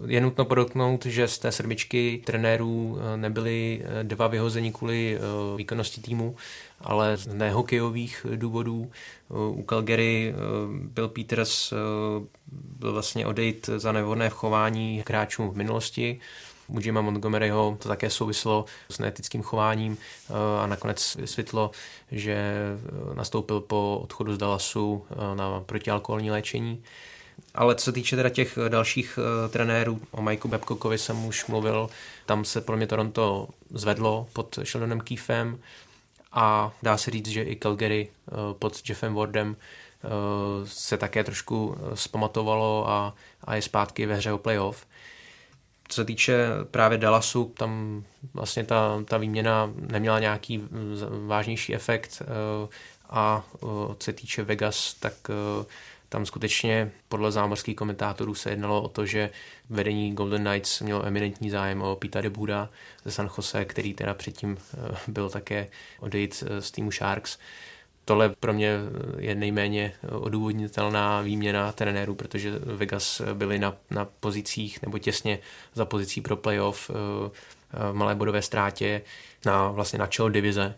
Je 0.07 0.21
nutno 0.21 0.45
podotknout, 0.45 1.05
že 1.05 1.27
z 1.27 1.37
té 1.37 1.51
sedmičky 1.51 2.21
trenérů 2.25 2.97
eh, 2.99 3.17
nebyly 3.17 3.81
eh, 3.83 4.03
dva 4.03 4.27
vyhození 4.27 4.71
kvůli 4.73 5.19
výkonnosti 5.55 6.01
týmu, 6.01 6.35
ale 6.81 7.17
z 7.17 7.27
nehokejových 7.27 8.25
důvodů. 8.35 8.91
U 9.29 9.65
Calgary 9.69 10.33
byl 10.67 11.07
Peters 11.07 11.73
byl 12.51 12.93
vlastně 12.93 13.25
odejít 13.25 13.69
za 13.77 13.91
nevhodné 13.91 14.29
chování 14.29 15.03
hráčů 15.09 15.51
v 15.51 15.57
minulosti. 15.57 16.19
U 16.67 16.79
Jima 16.79 17.01
Montgomeryho 17.01 17.77
to 17.81 17.89
také 17.89 18.09
souvislo 18.09 18.65
s 18.89 18.99
neetickým 18.99 19.41
chováním 19.41 19.97
a 20.61 20.67
nakonec 20.67 21.15
vysvětlo, 21.15 21.71
že 22.11 22.55
nastoupil 23.13 23.61
po 23.61 23.99
odchodu 24.03 24.35
z 24.35 24.37
Dallasu 24.37 25.05
na 25.35 25.59
protialkoholní 25.65 26.31
léčení. 26.31 26.83
Ale 27.55 27.75
co 27.75 27.85
se 27.85 27.91
týče 27.91 28.15
teda 28.15 28.29
těch 28.29 28.57
eh, 28.65 28.69
dalších 28.69 29.19
trenérů, 29.49 30.01
o 30.11 30.21
Mikeu 30.21 30.47
Babcockovi 30.47 30.97
jsem 30.97 31.25
už 31.25 31.45
mluvil, 31.45 31.89
tam 32.25 32.45
se 32.45 32.61
pro 32.61 32.77
mě 32.77 32.87
Toronto 32.87 33.47
zvedlo 33.69 34.27
pod 34.33 34.59
Sheldonem 34.63 35.01
Keefem 35.01 35.59
a 36.31 36.71
dá 36.83 36.97
se 36.97 37.11
říct, 37.11 37.27
že 37.27 37.43
i 37.43 37.55
Calgary 37.55 38.09
pod 38.59 38.89
Jeffem 38.89 39.13
Wardem 39.13 39.55
se 40.63 40.97
také 40.97 41.23
trošku 41.23 41.77
zpamatovalo 41.93 42.89
a, 42.89 43.15
a 43.43 43.55
je 43.55 43.61
zpátky 43.61 44.05
ve 44.05 44.15
hře 44.15 44.33
o 44.33 44.37
playoff. 44.37 44.85
Co 45.87 45.95
se 46.01 46.05
týče 46.05 46.47
právě 46.71 46.97
Dallasu, 46.97 47.53
tam 47.57 48.03
vlastně 48.33 48.63
ta, 48.63 49.03
ta 49.05 49.17
výměna 49.17 49.71
neměla 49.75 50.19
nějaký 50.19 50.63
vážnější 51.25 51.75
efekt 51.75 52.21
a 53.09 53.43
co 53.97 54.03
se 54.03 54.13
týče 54.13 54.43
Vegas, 54.43 54.93
tak 54.93 55.13
tam 56.09 56.25
skutečně 56.25 56.91
podle 57.09 57.31
zámořských 57.31 57.75
komentátorů 57.75 58.35
se 58.35 58.49
jednalo 58.49 58.81
o 58.81 58.87
to, 58.87 59.05
že 59.05 59.29
vedení 59.69 60.13
Golden 60.13 60.43
Knights 60.43 60.81
mělo 60.81 61.05
eminentní 61.05 61.49
zájem 61.49 61.81
o 61.81 61.95
Pita 61.95 62.21
de 62.21 62.29
Buda 62.29 62.69
ze 63.05 63.11
San 63.11 63.29
Jose, 63.37 63.65
který 63.65 63.93
teda 63.93 64.13
předtím 64.13 64.57
eh, 64.57 64.97
byl 65.07 65.29
také 65.29 65.67
odejít 65.99 66.43
eh, 66.47 66.61
z 66.61 66.71
týmu 66.71 66.91
Sharks. 66.91 67.37
Tohle 68.07 68.29
pro 68.29 68.53
mě 68.53 68.71
je 69.17 69.35
nejméně 69.35 69.93
odůvodnitelná 70.09 71.21
výměna 71.21 71.71
trenérů, 71.71 72.15
protože 72.15 72.59
Vegas 72.59 73.21
byli 73.33 73.59
na, 73.59 73.75
na 73.91 74.05
pozicích 74.05 74.81
nebo 74.81 74.97
těsně 74.97 75.39
za 75.73 75.85
pozicí 75.85 76.21
pro 76.21 76.37
playoff 76.37 76.89
v 76.89 77.31
eh, 77.73 77.93
malé 77.93 78.15
bodové 78.15 78.41
ztrátě 78.41 79.01
na, 79.45 79.71
vlastně 79.71 79.99
na 79.99 80.07
čelo 80.07 80.29
divize, 80.29 80.75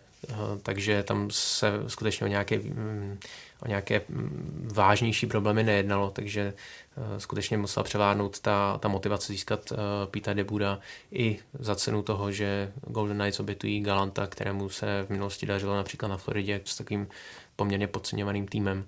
takže 0.63 1.03
tam 1.03 1.31
se 1.31 1.73
skutečně 1.87 2.25
o 2.25 2.29
nějaké 2.29 2.57
mm, 2.57 3.19
o 3.61 3.67
nějaké 3.67 4.01
mm, 4.09 4.69
vážnější 4.73 5.27
problémy 5.27 5.63
nejednalo, 5.63 6.09
takže 6.09 6.41
eh, 6.41 6.88
skutečně 7.17 7.57
musela 7.57 7.83
převládnout 7.83 8.39
ta, 8.39 8.77
ta 8.77 8.88
motivace 8.88 9.33
získat 9.33 9.71
uh, 9.71 9.77
Pita 10.12 10.33
Debuda 10.33 10.79
i 11.12 11.39
za 11.59 11.75
cenu 11.75 12.03
toho, 12.03 12.31
že 12.31 12.71
Golden 12.88 13.17
Knights 13.17 13.39
obětují 13.39 13.81
Galanta, 13.81 14.27
kterému 14.27 14.69
se 14.69 15.05
v 15.07 15.09
minulosti 15.09 15.45
dařilo 15.45 15.75
například 15.75 16.07
na 16.07 16.17
Floridě 16.17 16.62
s 16.65 16.77
takovým 16.77 17.07
poměrně 17.55 17.88
podceňovaným 17.88 18.47
týmem. 18.47 18.88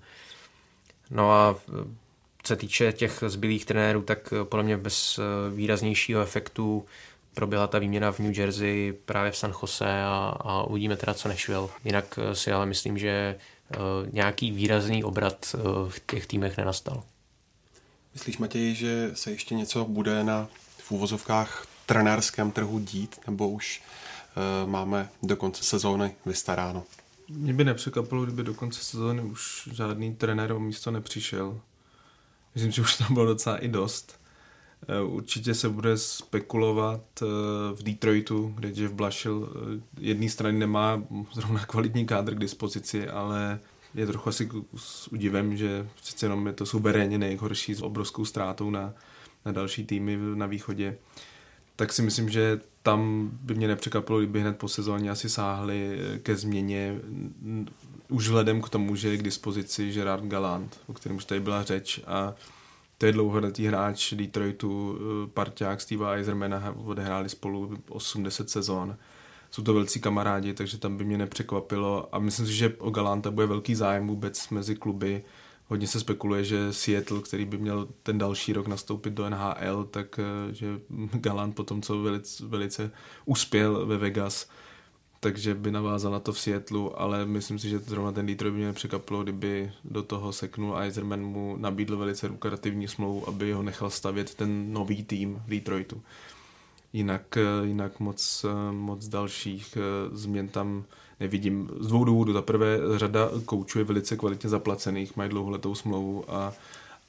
No 1.10 1.32
a 1.32 1.56
eh, 1.68 1.72
co 2.42 2.48
se 2.48 2.56
týče 2.56 2.92
těch 2.92 3.24
zbylých 3.26 3.64
trenérů, 3.64 4.02
tak 4.02 4.34
podle 4.44 4.64
mě 4.64 4.76
bez 4.76 5.20
výraznějšího 5.54 6.22
efektu 6.22 6.84
proběhla 7.34 7.66
ta 7.66 7.78
výměna 7.78 8.12
v 8.12 8.18
New 8.18 8.38
Jersey 8.38 8.92
právě 9.04 9.30
v 9.30 9.36
San 9.36 9.52
Jose 9.62 10.02
a, 10.02 10.36
a 10.40 10.62
uvidíme 10.62 10.96
teda, 10.96 11.14
co 11.14 11.28
nešvěl. 11.28 11.70
Jinak 11.84 12.18
si 12.32 12.52
ale 12.52 12.66
myslím, 12.66 12.98
že 12.98 13.36
Eh, 13.72 14.10
nějaký 14.12 14.50
výrazný 14.50 15.04
obrat 15.04 15.54
eh, 15.54 15.58
v 15.88 16.00
těch 16.06 16.26
týmech 16.26 16.56
nenastal. 16.56 17.02
Myslíš, 18.14 18.38
Matěj, 18.38 18.74
že 18.74 19.10
se 19.14 19.30
ještě 19.30 19.54
něco 19.54 19.84
bude 19.84 20.24
na 20.24 20.48
v 20.78 20.92
úvozovkách 20.92 21.66
trenérském 21.86 22.50
trhu 22.50 22.78
dít, 22.78 23.20
nebo 23.26 23.48
už 23.48 23.82
uh, 24.64 24.70
máme 24.70 25.08
do 25.22 25.36
konce 25.36 25.64
sezóny 25.64 26.14
vystaráno? 26.26 26.84
Mě 27.28 27.54
by 27.54 27.64
nepřekvapilo, 27.64 28.24
kdyby 28.24 28.42
do 28.42 28.54
konce 28.54 28.80
sezóny 28.80 29.22
už 29.22 29.68
žádný 29.72 30.14
trenér 30.14 30.52
o 30.52 30.60
místo 30.60 30.90
nepřišel. 30.90 31.60
Myslím, 32.54 32.72
že 32.72 32.82
už 32.82 32.96
tam 32.96 33.14
bylo 33.14 33.26
docela 33.26 33.56
i 33.58 33.68
dost. 33.68 34.20
Určitě 35.06 35.54
se 35.54 35.68
bude 35.68 35.98
spekulovat 35.98 37.00
v 37.74 37.82
Detroitu, 37.82 38.52
kde 38.56 38.68
Jeff 38.68 38.94
Blashill 38.94 39.52
jedné 40.00 40.28
strany 40.28 40.58
nemá 40.58 41.02
zrovna 41.32 41.66
kvalitní 41.66 42.06
kádr 42.06 42.34
k 42.34 42.38
dispozici, 42.38 43.08
ale 43.08 43.60
je 43.94 44.06
trochu 44.06 44.28
asi 44.28 44.48
s 44.76 45.08
udivem, 45.12 45.56
že 45.56 45.88
přece 45.94 46.26
jenom 46.26 46.46
je 46.46 46.52
to 46.52 46.66
suverénně 46.66 47.18
nejhorší 47.18 47.74
s 47.74 47.82
obrovskou 47.82 48.24
ztrátou 48.24 48.70
na, 48.70 48.94
na 49.44 49.52
další 49.52 49.84
týmy 49.84 50.18
na 50.34 50.46
východě. 50.46 50.98
Tak 51.76 51.92
si 51.92 52.02
myslím, 52.02 52.28
že 52.28 52.60
tam 52.82 53.30
by 53.32 53.54
mě 53.54 53.68
nepřekvapilo, 53.68 54.18
kdyby 54.18 54.40
hned 54.40 54.58
po 54.58 54.68
sezóně 54.68 55.10
asi 55.10 55.30
sáhli 55.30 55.98
ke 56.22 56.36
změně 56.36 57.00
už 58.08 58.24
vzhledem 58.24 58.62
k 58.62 58.68
tomu, 58.68 58.96
že 58.96 59.08
je 59.08 59.16
k 59.16 59.22
dispozici 59.22 59.92
Gerard 59.92 60.24
Galant, 60.24 60.80
o 60.86 60.92
kterém 60.92 61.16
už 61.16 61.24
tady 61.24 61.40
byla 61.40 61.62
řeč 61.62 62.00
a 62.06 62.34
to 62.98 63.06
je 63.06 63.12
dlouholetý 63.12 63.66
hráč 63.66 64.12
Detroitu, 64.12 64.98
eh, 64.98 65.30
parťák 65.34 65.80
Steva 65.80 66.12
Eisermana, 66.12 66.74
odehráli 66.84 67.28
spolu 67.28 67.78
80 67.88 68.50
sezon. 68.50 68.96
Jsou 69.52 69.62
to 69.62 69.74
velcí 69.74 70.00
kamarádi, 70.00 70.54
takže 70.54 70.78
tam 70.78 70.96
by 70.96 71.04
mě 71.04 71.18
nepřekvapilo 71.18 72.08
a 72.12 72.18
myslím 72.18 72.46
si, 72.46 72.52
že 72.52 72.74
o 72.78 72.90
Galanta 72.90 73.30
bude 73.30 73.46
velký 73.46 73.74
zájem 73.74 74.06
vůbec 74.08 74.48
mezi 74.48 74.76
kluby. 74.76 75.24
Hodně 75.66 75.86
se 75.86 76.00
spekuluje, 76.00 76.44
že 76.44 76.72
Seattle, 76.72 77.22
který 77.22 77.44
by 77.44 77.58
měl 77.58 77.88
ten 78.02 78.18
další 78.18 78.52
rok 78.52 78.66
nastoupit 78.66 79.10
do 79.10 79.30
NHL, 79.30 79.84
tak 79.84 80.18
eh, 80.18 80.54
že 80.54 80.66
Galant 81.12 81.54
potom, 81.54 81.82
co 81.82 82.02
velice, 82.02 82.46
velice 82.46 82.90
uspěl 83.24 83.86
ve 83.86 83.96
Vegas, 83.96 84.48
takže 85.20 85.54
by 85.54 85.70
navázal 85.70 86.12
na 86.12 86.20
to 86.20 86.32
v 86.32 86.40
Seattle, 86.40 86.90
ale 86.94 87.26
myslím 87.26 87.58
si, 87.58 87.68
že 87.68 87.78
zrovna 87.78 88.12
ten 88.12 88.26
Detroit 88.26 88.54
by 88.54 88.60
mě 88.60 88.72
překvapilo, 88.72 89.22
kdyby 89.22 89.72
do 89.84 90.02
toho 90.02 90.32
seknul 90.32 90.78
Eiserman 90.78 91.22
mu 91.22 91.56
nabídl 91.56 91.96
velice 91.96 92.26
lukrativní 92.26 92.88
smlouvu, 92.88 93.28
aby 93.28 93.52
ho 93.52 93.62
nechal 93.62 93.90
stavět 93.90 94.34
ten 94.34 94.72
nový 94.72 95.04
tým 95.04 95.42
Detroitu. 95.46 96.02
Jinak, 96.92 97.36
eh, 97.36 97.66
jinak 97.66 98.00
moc, 98.00 98.44
eh, 98.48 98.72
moc 98.72 99.08
dalších 99.08 99.76
eh, 99.76 100.16
změn 100.16 100.48
tam 100.48 100.84
nevidím. 101.20 101.70
Z 101.80 101.86
dvou 101.86 102.04
důvodů. 102.04 102.32
Za 102.32 102.42
prvé, 102.42 102.78
řada 102.96 103.30
koučů 103.44 103.78
je 103.78 103.84
velice 103.84 104.16
kvalitně 104.16 104.50
zaplacených, 104.50 105.16
mají 105.16 105.30
dlouholetou 105.30 105.74
smlouvu 105.74 106.24
a, 106.34 106.52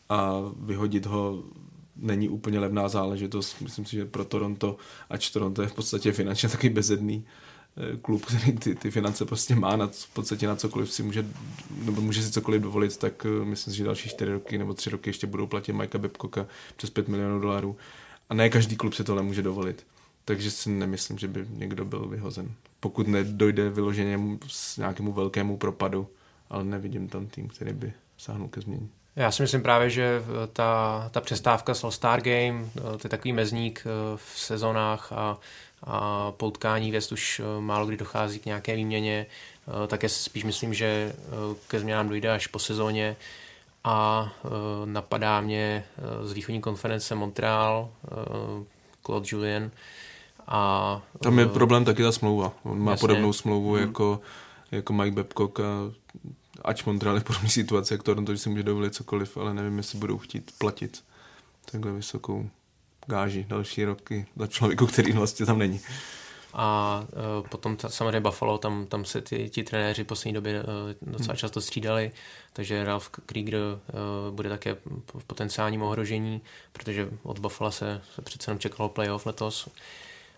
a 0.10 0.32
vyhodit 0.60 1.06
ho 1.06 1.44
není 1.96 2.30
úplně 2.30 2.60
levná 2.60 2.90
záležitost. 2.90 3.62
Myslím 3.62 3.86
si, 3.86 3.96
že 3.96 4.06
pro 4.06 4.26
Toronto, 4.26 4.78
ač 5.10 5.30
Toronto 5.30 5.62
je 5.62 5.68
v 5.68 5.74
podstatě 5.74 6.12
finančně 6.12 6.50
taky 6.50 6.70
bezedný, 6.70 7.26
klub, 8.02 8.26
který 8.26 8.52
ty, 8.52 8.76
ty 8.76 8.92
finance 8.92 9.26
prostě 9.26 9.56
má 9.56 9.76
na, 9.76 9.88
v 9.88 10.14
podstatě 10.14 10.48
na 10.48 10.56
cokoliv 10.56 10.92
si 10.92 11.04
může, 11.04 11.26
nebo 11.86 12.02
může 12.02 12.24
si 12.24 12.32
cokoliv 12.32 12.62
dovolit, 12.62 12.98
tak 12.98 13.26
myslím 13.44 13.72
si, 13.72 13.78
že 13.78 13.84
další 13.84 14.10
čtyři 14.10 14.32
roky 14.32 14.58
nebo 14.58 14.74
tři 14.74 14.90
roky 14.90 15.10
ještě 15.10 15.28
budou 15.28 15.48
platit 15.48 15.74
Mikea 15.74 16.02
Babcocka 16.02 16.48
přes 16.76 16.90
5 16.90 17.08
milionů 17.08 17.40
dolarů. 17.40 17.76
A 18.30 18.34
ne 18.34 18.50
každý 18.50 18.76
klub 18.76 18.94
si 18.94 19.04
tohle 19.04 19.24
může 19.24 19.42
dovolit. 19.42 19.86
Takže 20.26 20.52
si 20.52 20.70
nemyslím, 20.70 21.18
že 21.18 21.28
by 21.28 21.46
někdo 21.50 21.86
byl 21.86 22.08
vyhozen. 22.08 22.52
Pokud 22.80 23.08
nedojde 23.08 23.70
vyloženě 23.70 24.20
s 24.48 24.78
nějakému 24.78 25.14
velkému 25.14 25.58
propadu, 25.58 26.08
ale 26.50 26.64
nevidím 26.64 27.08
tam 27.08 27.28
tým, 27.28 27.48
který 27.48 27.74
by 27.74 27.94
sáhnul 28.18 28.48
ke 28.48 28.62
změně. 28.62 28.88
Já 29.16 29.32
si 29.32 29.42
myslím 29.42 29.62
právě, 29.62 29.90
že 29.90 30.24
ta, 30.54 31.10
ta 31.12 31.22
přestávka 31.22 31.74
s 31.74 31.84
All-Star 31.84 32.22
Game, 32.22 32.66
ty 32.98 33.10
takový 33.10 33.34
mezník 33.34 33.86
v 34.16 34.40
sezónách 34.40 35.12
a, 35.12 35.38
a 35.84 36.32
poutkání 36.32 36.92
věst 36.92 37.12
už 37.12 37.42
málo 37.60 37.86
kdy 37.86 37.98
dochází 37.98 38.40
k 38.40 38.46
nějaké 38.46 38.76
výměně, 38.76 39.26
tak 39.88 40.04
já 40.04 40.10
si 40.10 40.24
spíš 40.24 40.44
myslím, 40.44 40.74
že 40.74 41.14
ke 41.68 41.80
změnám 41.80 42.10
dojde 42.10 42.32
až 42.32 42.48
po 42.48 42.60
sezóně 42.60 43.16
a 43.84 44.30
napadá 44.86 45.42
mě 45.42 45.86
z 46.24 46.32
východní 46.32 46.62
konference 46.62 47.16
Montreal, 47.16 47.90
Claude 49.06 49.28
Julien, 49.32 49.72
a, 50.48 51.02
Tam 51.20 51.40
je 51.40 51.46
problém 51.46 51.86
taky 51.86 52.04
ta 52.04 52.12
smlouva. 52.12 52.54
On 52.64 52.80
má 52.80 52.92
jasně. 52.92 53.02
podobnou 53.02 53.34
smlouvu 53.34 53.74
hmm. 53.74 53.82
jako, 53.82 54.22
jako 54.72 54.94
Mike 54.94 55.16
Babcock 55.16 55.60
a 55.60 55.64
ač 56.62 56.84
Montreal 56.84 57.16
je 57.16 57.22
v 57.22 57.24
podobné 57.24 57.50
situaci, 57.50 57.94
jak 57.94 58.04
Toronto, 58.04 58.34
že 58.34 58.38
si 58.38 58.50
může 58.50 58.64
dovolit 58.64 58.96
cokoliv, 58.96 59.38
ale 59.38 59.54
nevím, 59.54 59.78
jestli 59.78 60.00
budou 60.00 60.18
chtít 60.18 60.52
platit 60.58 61.04
takhle 61.72 61.92
vysokou 61.92 62.50
gáži 63.08 63.46
další 63.50 63.86
roky 63.86 64.26
za 64.36 64.48
člověku, 64.48 64.88
který 64.88 65.12
vlastně 65.12 65.46
tam 65.46 65.60
není. 65.60 65.80
A 66.54 67.00
uh, 67.42 67.48
potom 67.48 67.78
ta, 67.78 67.90
samozřejmě 67.90 68.20
Buffalo, 68.20 68.58
tam, 68.58 68.86
tam 68.86 69.06
se 69.06 69.22
ty, 69.22 69.50
ti 69.50 69.64
trenéři 69.64 70.04
v 70.04 70.08
poslední 70.08 70.34
době 70.34 70.64
uh, 70.64 70.68
docela 71.14 71.34
hmm. 71.34 71.38
často 71.38 71.62
střídali, 71.62 72.12
takže 72.54 72.84
Ralph 72.84 73.10
Krieger 73.10 73.56
uh, 73.56 74.36
bude 74.36 74.50
také 74.50 74.76
v 75.18 75.26
potenciálním 75.28 75.82
ohrožení, 75.82 76.42
protože 76.74 77.10
od 77.24 77.40
Buffalo 77.40 77.72
se, 77.72 78.02
se 78.16 78.22
přece 78.22 78.52
jenom 78.52 78.60
čekalo 78.60 78.90
playoff 78.90 79.26
letos. 79.26 79.70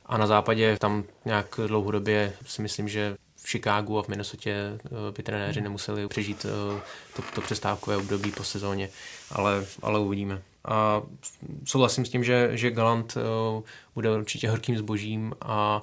A 0.06 0.18
na 0.18 0.28
západě 0.28 0.78
tam 0.78 1.04
nějak 1.26 1.60
dlouhodobě 1.68 2.34
si 2.46 2.62
myslím, 2.62 2.90
že 2.90 3.18
v 3.46 3.50
Chicagu 3.50 4.00
a 4.00 4.04
v 4.04 4.08
Minnesota 4.08 4.50
eh, 4.50 4.80
by 5.18 5.24
trenéři 5.24 5.62
nemuseli 5.62 6.08
přežít 6.08 6.46
eh, 6.46 6.82
to, 7.16 7.22
to 7.36 7.42
přestávkové 7.42 7.98
období 7.98 8.32
po 8.32 8.44
sezóně, 8.44 8.90
ale, 9.32 9.66
ale 9.82 10.00
uvidíme. 10.00 10.42
A 10.66 11.02
souhlasím 11.66 12.06
s 12.06 12.10
tím, 12.10 12.24
že, 12.24 12.50
že 12.54 12.72
Galant 12.72 13.18
eh, 13.18 13.22
bude 13.96 14.18
určitě 14.18 14.50
horkým 14.50 14.78
zbožím 14.78 15.34
a 15.42 15.82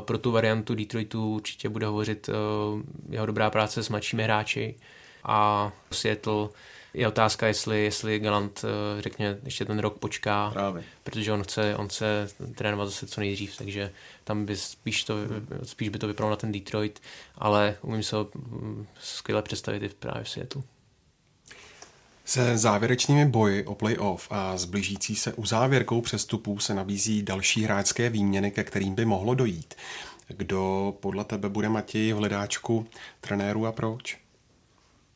pro 0.00 0.18
tu 0.18 0.30
variantu 0.30 0.74
Detroitu 0.74 1.34
určitě 1.34 1.68
bude 1.68 1.86
hovořit 1.86 2.30
jeho 3.08 3.26
dobrá 3.26 3.50
práce 3.50 3.82
s 3.82 3.88
mladšími 3.88 4.22
hráči 4.24 4.74
a 5.24 5.72
Seattle 5.90 6.48
je 6.94 7.08
otázka, 7.08 7.46
jestli, 7.46 7.84
jestli 7.84 8.18
Galant, 8.18 8.64
eh, 8.64 9.02
řekně, 9.02 9.38
ještě 9.44 9.64
ten 9.64 9.78
rok 9.78 9.98
počká, 9.98 10.50
Právě. 10.50 10.84
protože 11.02 11.32
on 11.32 11.42
chce, 11.42 11.76
on 11.76 11.88
chce 11.88 12.28
trénovat 12.54 12.88
zase 12.88 13.06
co 13.06 13.20
nejdřív, 13.20 13.56
takže 13.56 13.92
tam 14.24 14.46
by 14.46 14.56
spíš, 14.56 15.04
to, 15.04 15.14
spíš 15.62 15.88
by 15.88 15.98
to 15.98 16.06
vypadalo 16.06 16.30
na 16.30 16.36
ten 16.36 16.52
Detroit, 16.52 17.02
ale 17.38 17.76
umím 17.82 18.02
se 18.02 18.16
ho 18.16 18.28
mm, 18.34 18.86
skvěle 19.00 19.42
představit 19.42 19.82
i 19.82 19.88
právě 19.88 20.24
v 20.24 20.28
Seattle. 20.28 20.62
Se 22.24 22.58
závěrečnými 22.58 23.26
boji 23.26 23.64
o 23.64 23.74
playoff 23.74 24.28
a 24.30 24.56
zbližící 24.56 25.16
se 25.16 25.32
uzávěrkou 25.32 26.00
přestupů 26.00 26.58
se 26.58 26.74
nabízí 26.74 27.22
další 27.22 27.64
hráčské 27.64 28.10
výměny, 28.10 28.50
ke 28.50 28.64
kterým 28.64 28.94
by 28.94 29.04
mohlo 29.04 29.34
dojít. 29.34 29.74
Kdo 30.28 30.94
podle 31.00 31.24
tebe 31.24 31.48
bude 31.48 31.68
Matěj 31.68 32.12
v 32.12 32.16
hledáčku 32.16 32.86
trenéru 33.20 33.66
a 33.66 33.72
proč? 33.72 34.18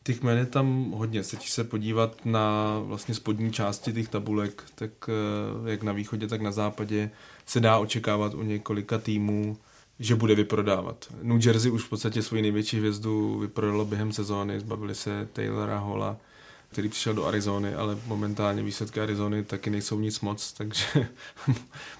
Těch 0.02 0.22
jmen 0.22 0.38
je 0.38 0.46
tam 0.46 0.90
hodně. 0.90 1.24
Stačí 1.24 1.50
se 1.50 1.64
podívat 1.64 2.16
na 2.24 2.78
vlastně 2.84 3.14
spodní 3.14 3.52
části 3.52 3.92
těch 3.92 4.08
tabulek, 4.08 4.64
tak 4.74 4.90
eh, 5.08 5.70
jak 5.70 5.82
na 5.82 5.92
východě, 5.92 6.26
tak 6.26 6.40
na 6.40 6.52
západě 6.52 7.10
se 7.46 7.60
dá 7.60 7.78
očekávat 7.78 8.34
u 8.34 8.42
několika 8.42 8.98
týmů, 8.98 9.56
že 9.98 10.14
bude 10.14 10.34
vyprodávat. 10.34 11.06
New 11.22 11.46
Jersey 11.46 11.70
už 11.70 11.84
v 11.84 11.88
podstatě 11.88 12.22
svoji 12.22 12.42
největší 12.42 12.78
hvězdu 12.78 13.38
vyprodalo 13.38 13.84
během 13.84 14.12
sezóny, 14.12 14.60
zbavili 14.60 14.94
se 14.94 15.28
Taylora 15.32 15.78
Hola, 15.78 16.16
který 16.72 16.88
přišel 16.88 17.14
do 17.14 17.26
Arizony, 17.26 17.74
ale 17.74 17.98
momentálně 18.06 18.62
výsledky 18.62 19.00
Arizony 19.00 19.44
taky 19.44 19.70
nejsou 19.70 20.00
nic 20.00 20.20
moc, 20.20 20.52
takže 20.52 20.84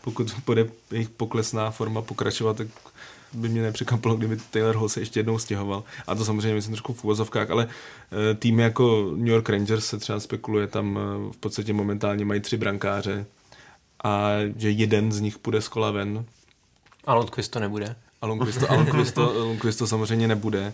pokud 0.05 0.35
bude 0.47 0.67
jejich 0.91 1.09
poklesná 1.09 1.71
forma 1.71 2.03
pokračovat, 2.03 2.57
tak 2.57 2.67
by 3.33 3.49
mě 3.49 3.63
nepřekvapilo, 3.63 4.17
kdyby 4.17 4.37
Taylor 4.51 4.77
Hall 4.77 4.89
se 4.89 5.01
ještě 5.01 5.21
jednou 5.21 5.39
stěhoval. 5.39 5.85
A 6.07 6.15
to 6.15 6.25
samozřejmě 6.25 6.55
myslím 6.55 6.75
trošku 6.75 6.93
v 6.93 7.05
úvozovkách, 7.05 7.51
ale 7.51 7.69
eh, 7.69 8.35
týmy 8.35 8.63
jako 8.63 9.13
New 9.17 9.29
York 9.29 9.49
Rangers 9.49 9.87
se 9.87 9.99
třeba 9.99 10.21
spekuluje, 10.21 10.67
tam 10.67 10.99
eh, 10.99 11.33
v 11.33 11.37
podstatě 11.37 11.73
momentálně 11.73 12.25
mají 12.25 12.41
tři 12.41 12.57
brankáře 12.57 13.27
a 14.05 14.31
že 14.57 14.71
jeden 14.71 15.13
z 15.13 15.21
nich 15.21 15.39
půjde 15.39 15.61
z 15.61 15.69
kola 15.69 15.91
ven. 15.91 16.25
A 17.05 17.15
Lundqvist 17.15 17.53
to 17.53 17.61
nebude. 17.61 17.97
A 18.23 18.27
Lundqvist 18.27 18.61
to, 18.61 18.71
a 18.71 18.75
Lundqvist 18.75 19.15
to, 19.15 19.33
Lundqvist 19.45 19.79
to 19.79 19.87
samozřejmě 19.87 20.29
nebude. 20.29 20.73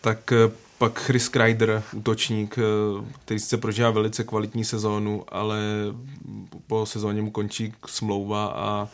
Tak 0.00 0.32
eh, 0.32 0.50
pak 0.78 0.98
Chris 0.98 1.28
Kreider, 1.28 1.82
útočník, 1.92 2.58
který 3.24 3.40
sice 3.40 3.56
prožívá 3.56 3.90
velice 3.90 4.24
kvalitní 4.24 4.64
sezónu, 4.64 5.24
ale 5.28 5.60
po 6.66 6.86
sezóně 6.86 7.22
mu 7.22 7.30
končí 7.30 7.72
smlouva 7.86 8.46
a 8.46 8.88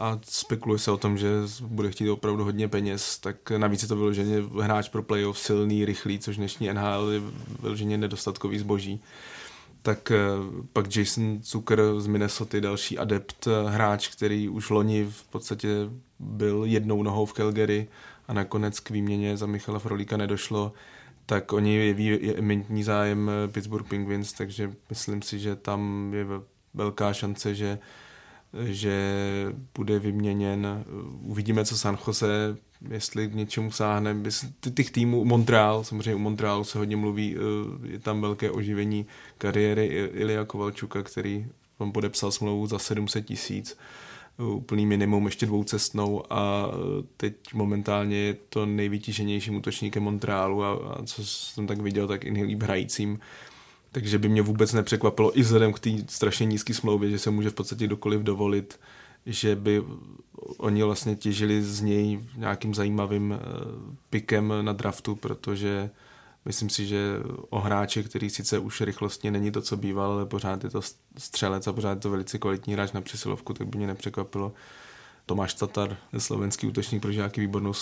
a 0.00 0.18
spekuluje 0.22 0.78
se 0.78 0.90
o 0.90 0.96
tom, 0.96 1.18
že 1.18 1.28
bude 1.60 1.90
chtít 1.90 2.10
opravdu 2.10 2.44
hodně 2.44 2.68
peněz, 2.68 3.18
tak 3.18 3.50
navíc 3.50 3.82
je 3.82 3.88
to 3.88 3.96
vyloženě 3.96 4.42
hráč 4.62 4.88
pro 4.88 5.02
playoff 5.02 5.38
silný, 5.38 5.84
rychlý, 5.84 6.18
což 6.18 6.36
dnešní 6.36 6.68
NHL 6.72 7.10
je 7.10 7.20
vyloženě 7.62 7.98
nedostatkový 7.98 8.58
zboží. 8.58 9.02
Tak 9.82 10.10
eh, 10.10 10.18
pak 10.72 10.96
Jason 10.96 11.38
Zucker 11.42 11.82
z 11.98 12.06
Minnesota, 12.06 12.60
další 12.60 12.98
adept, 12.98 13.46
eh, 13.46 13.70
hráč, 13.70 14.08
který 14.08 14.48
už 14.48 14.70
loni 14.70 15.04
v 15.04 15.24
podstatě 15.24 15.68
byl 16.18 16.62
jednou 16.64 17.02
nohou 17.02 17.26
v 17.26 17.32
Calgary 17.32 17.88
a 18.28 18.32
nakonec 18.32 18.80
k 18.80 18.90
výměně 18.90 19.36
za 19.36 19.46
Michala 19.46 19.78
Frolíka 19.78 20.16
nedošlo, 20.16 20.72
tak 21.30 21.52
oni 21.52 21.76
jeví 21.76 22.06
je 22.06 22.34
eminentní 22.34 22.82
zájem 22.82 23.30
eh, 23.30 23.48
Pittsburgh 23.48 23.88
Penguins, 23.88 24.32
takže 24.32 24.72
myslím 24.88 25.22
si, 25.22 25.38
že 25.38 25.56
tam 25.56 26.12
je 26.14 26.26
velká 26.74 27.12
šance, 27.12 27.54
že 27.54 27.78
že 28.64 28.94
bude 29.74 29.98
vyměněn. 29.98 30.84
Uvidíme, 31.22 31.64
co 31.64 31.78
San 31.78 31.98
Jose, 32.06 32.56
jestli 32.88 33.28
k 33.28 33.34
něčemu 33.34 33.70
sáhne. 33.70 34.16
Těch 34.74 34.90
týmů, 34.90 35.24
Montreal, 35.24 35.84
samozřejmě 35.84 36.14
u 36.14 36.18
Montrealu 36.18 36.64
se 36.64 36.78
hodně 36.78 36.96
mluví, 36.96 37.36
eh, 37.36 37.88
je 37.92 37.98
tam 37.98 38.20
velké 38.20 38.50
oživení 38.50 39.06
kariéry 39.38 39.86
Ilia 40.12 40.44
Kovalčuka, 40.44 41.02
který 41.02 41.46
vám 41.78 41.92
podepsal 41.92 42.32
smlouvu 42.32 42.66
za 42.66 42.78
700 42.78 43.26
tisíc 43.26 43.78
úplný 44.40 44.86
minimum, 44.86 45.26
ještě 45.26 45.46
dvoucestnou 45.46 46.22
a 46.30 46.70
teď 47.16 47.34
momentálně 47.54 48.16
je 48.16 48.36
to 48.48 48.66
nejvytíženějším 48.66 49.56
útočníkem 49.56 50.02
Montrealu 50.02 50.64
a, 50.64 50.72
a 50.72 51.02
co 51.02 51.26
jsem 51.26 51.66
tak 51.66 51.80
viděl, 51.80 52.08
tak 52.08 52.24
i 52.24 52.30
nejlíp 52.30 52.62
hrajícím. 52.62 53.18
Takže 53.92 54.18
by 54.18 54.28
mě 54.28 54.42
vůbec 54.42 54.72
nepřekvapilo 54.72 55.38
i 55.38 55.42
vzhledem 55.42 55.72
k 55.72 55.78
té 55.78 55.90
strašně 56.08 56.46
nízké 56.46 56.74
smlouvě, 56.74 57.10
že 57.10 57.18
se 57.18 57.30
může 57.30 57.50
v 57.50 57.54
podstatě 57.54 57.88
dokoliv 57.88 58.20
dovolit, 58.20 58.80
že 59.26 59.56
by 59.56 59.82
oni 60.58 60.82
vlastně 60.82 61.16
těžili 61.16 61.62
z 61.62 61.80
něj 61.80 62.20
nějakým 62.36 62.74
zajímavým 62.74 63.32
eh, 63.32 63.38
pikem 64.10 64.54
na 64.60 64.72
draftu, 64.72 65.16
protože 65.16 65.90
myslím 66.44 66.70
si, 66.70 66.86
že 66.86 67.16
o 67.50 67.60
hráče, 67.60 68.02
který 68.02 68.30
sice 68.30 68.58
už 68.58 68.80
rychlostně 68.80 69.30
není 69.30 69.52
to, 69.52 69.62
co 69.62 69.76
býval, 69.76 70.12
ale 70.12 70.26
pořád 70.26 70.64
je 70.64 70.70
to 70.70 70.80
střelec 71.18 71.66
a 71.66 71.72
pořád 71.72 71.90
je 71.90 71.96
to 71.96 72.10
velice 72.10 72.38
kvalitní 72.38 72.72
hráč 72.72 72.92
na 72.92 73.00
přesilovku, 73.00 73.54
tak 73.54 73.66
by 73.66 73.78
mě 73.78 73.86
nepřekvapilo. 73.86 74.52
Tomáš 75.26 75.54
Tatar, 75.54 75.96
slovenský 76.18 76.66
útočník, 76.66 77.02
pro 77.02 77.10
nějaký 77.10 77.40
výbornou 77.40 77.72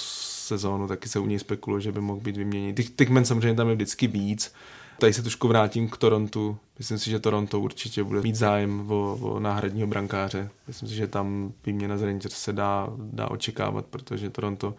sezónu, 0.49 0.89
taky 0.89 1.09
se 1.09 1.19
u 1.19 1.27
něj 1.27 1.39
spekuluje, 1.39 1.81
že 1.81 1.93
by 1.93 2.01
mohl 2.01 2.21
být 2.21 2.37
vyměněný. 2.37 2.75
Těch, 2.75 2.91
těch 2.91 3.09
men 3.09 3.25
samozřejmě 3.25 3.57
tam 3.57 3.69
je 3.69 3.75
vždycky 3.75 4.07
víc, 4.07 4.53
Tady 5.01 5.13
se 5.13 5.23
trošku 5.23 5.49
vrátím 5.49 5.89
k 5.89 5.97
Torontu. 5.97 6.59
Myslím 6.79 6.99
si, 6.99 7.11
že 7.11 7.19
Toronto 7.19 7.61
určitě 7.61 8.05
bude 8.05 8.21
mít 8.21 8.35
zájem 8.35 8.91
o, 8.91 9.19
o 9.21 9.41
náhradního 9.41 9.87
brankáře. 9.87 10.51
Myslím 10.67 10.89
si, 10.89 10.95
že 10.95 11.07
tam 11.07 11.53
výměna 11.67 11.99
z 11.99 12.03
Rangers 12.03 12.35
se 12.35 12.53
dá, 12.53 12.89
dá 12.99 13.31
očekávat, 13.31 13.87
protože 13.87 14.31
Toronto 14.31 14.75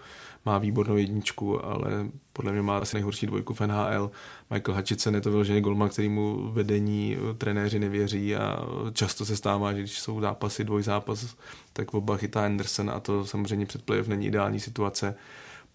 má 0.45 0.57
výbornou 0.57 0.97
jedničku, 0.97 1.65
ale 1.65 1.91
podle 2.34 2.51
mě 2.51 2.61
má 2.61 2.78
asi 2.78 2.95
nejhorší 2.95 3.28
dvojku 3.28 3.53
v 3.53 3.61
NHL. 3.61 4.11
Michael 4.51 4.76
Hutchinson 4.76 5.15
je 5.15 5.22
to 5.22 5.32
vyložený 5.32 5.61
golman, 5.61 5.89
který 5.89 6.09
mu 6.09 6.51
vedení 6.51 7.17
trenéři 7.38 7.80
nevěří 7.80 8.36
a 8.36 8.59
často 8.93 9.26
se 9.26 9.38
stává, 9.38 9.74
že 9.74 9.80
když 9.80 9.99
jsou 9.99 10.22
zápasy, 10.22 10.63
dvojzápas, 10.63 11.36
tak 11.74 11.93
oba 11.93 12.17
chytá 12.17 12.45
Anderson 12.45 12.89
a 12.89 12.99
to 12.99 13.26
samozřejmě 13.26 13.65
před 13.65 13.82
playoff 13.82 14.07
není 14.07 14.28
ideální 14.28 14.59
situace. 14.59 15.15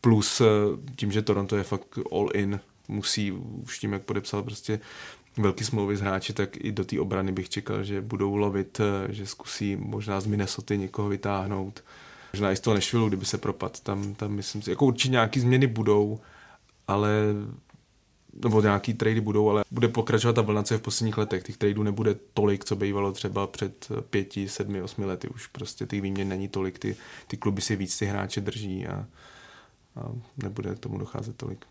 Plus 0.05 0.41
eh, 0.41 0.45
tím, 0.97 1.13
že 1.13 1.23
Toronto 1.23 1.57
je 1.57 1.63
fakt 1.63 1.99
all 2.13 2.29
in, 2.35 2.61
musí 2.89 3.33
už 3.33 3.79
tím, 3.79 3.93
jak 3.93 4.03
podepsal 4.03 4.43
prostě 4.43 4.81
velký 5.37 5.65
smlouvy 5.65 5.97
z 5.97 6.01
hráči, 6.01 6.33
tak 6.33 6.57
i 6.57 6.73
do 6.73 6.85
té 6.85 7.01
obrany 7.01 7.33
bych 7.33 7.49
čekal, 7.49 7.85
že 7.85 8.01
budou 8.01 8.37
lovit, 8.37 8.81
eh, 8.81 9.13
že 9.13 9.27
zkusí 9.27 9.77
možná 9.77 10.21
z 10.21 10.27
Minnesota 10.27 10.75
někoho 10.75 11.09
vytáhnout. 11.09 11.85
Možná 12.33 12.53
i 12.53 12.57
z 12.57 12.61
toho 12.61 12.75
Nešvilu, 12.75 13.09
kdyby 13.09 13.25
se 13.25 13.39
propad. 13.39 13.81
Tam, 13.81 14.15
tam 14.15 14.33
myslím 14.33 14.63
si, 14.63 14.71
jako 14.71 14.87
určitě 14.87 15.13
nějaký 15.13 15.41
změny 15.41 15.67
budou, 15.67 16.21
ale 16.89 17.11
nebo 18.43 18.61
nějaký 18.61 18.95
trady 18.95 19.21
budou, 19.21 19.49
ale 19.51 19.65
bude 19.71 19.89
pokračovat 19.89 20.33
ta 20.33 20.43
vlna, 20.43 20.63
co 20.63 20.75
je 20.75 20.79
v 20.79 20.83
posledních 20.83 21.19
letech. 21.19 21.43
Těch 21.43 21.57
tradeů 21.57 21.83
nebude 21.83 22.17
tolik, 22.35 22.65
co 22.65 22.77
bývalo 22.77 23.13
třeba 23.13 23.47
před 23.47 23.89
pěti, 24.11 24.49
sedmi, 24.49 24.83
osmi 24.83 25.05
lety. 25.05 25.29
Už 25.29 25.47
prostě 25.47 25.87
těch 25.87 26.03
výměn 26.03 26.29
není 26.29 26.49
tolik, 26.49 26.79
ty, 26.79 26.97
ty 27.27 27.37
kluby 27.37 27.61
si 27.61 27.77
víc 27.77 27.99
ty 27.99 28.07
hráče 28.07 28.41
drží 28.41 28.87
a, 28.87 29.07
a 29.97 30.09
nebude 30.43 30.75
tomu 30.75 30.99
docházet 30.99 31.37
tolik. 31.37 31.67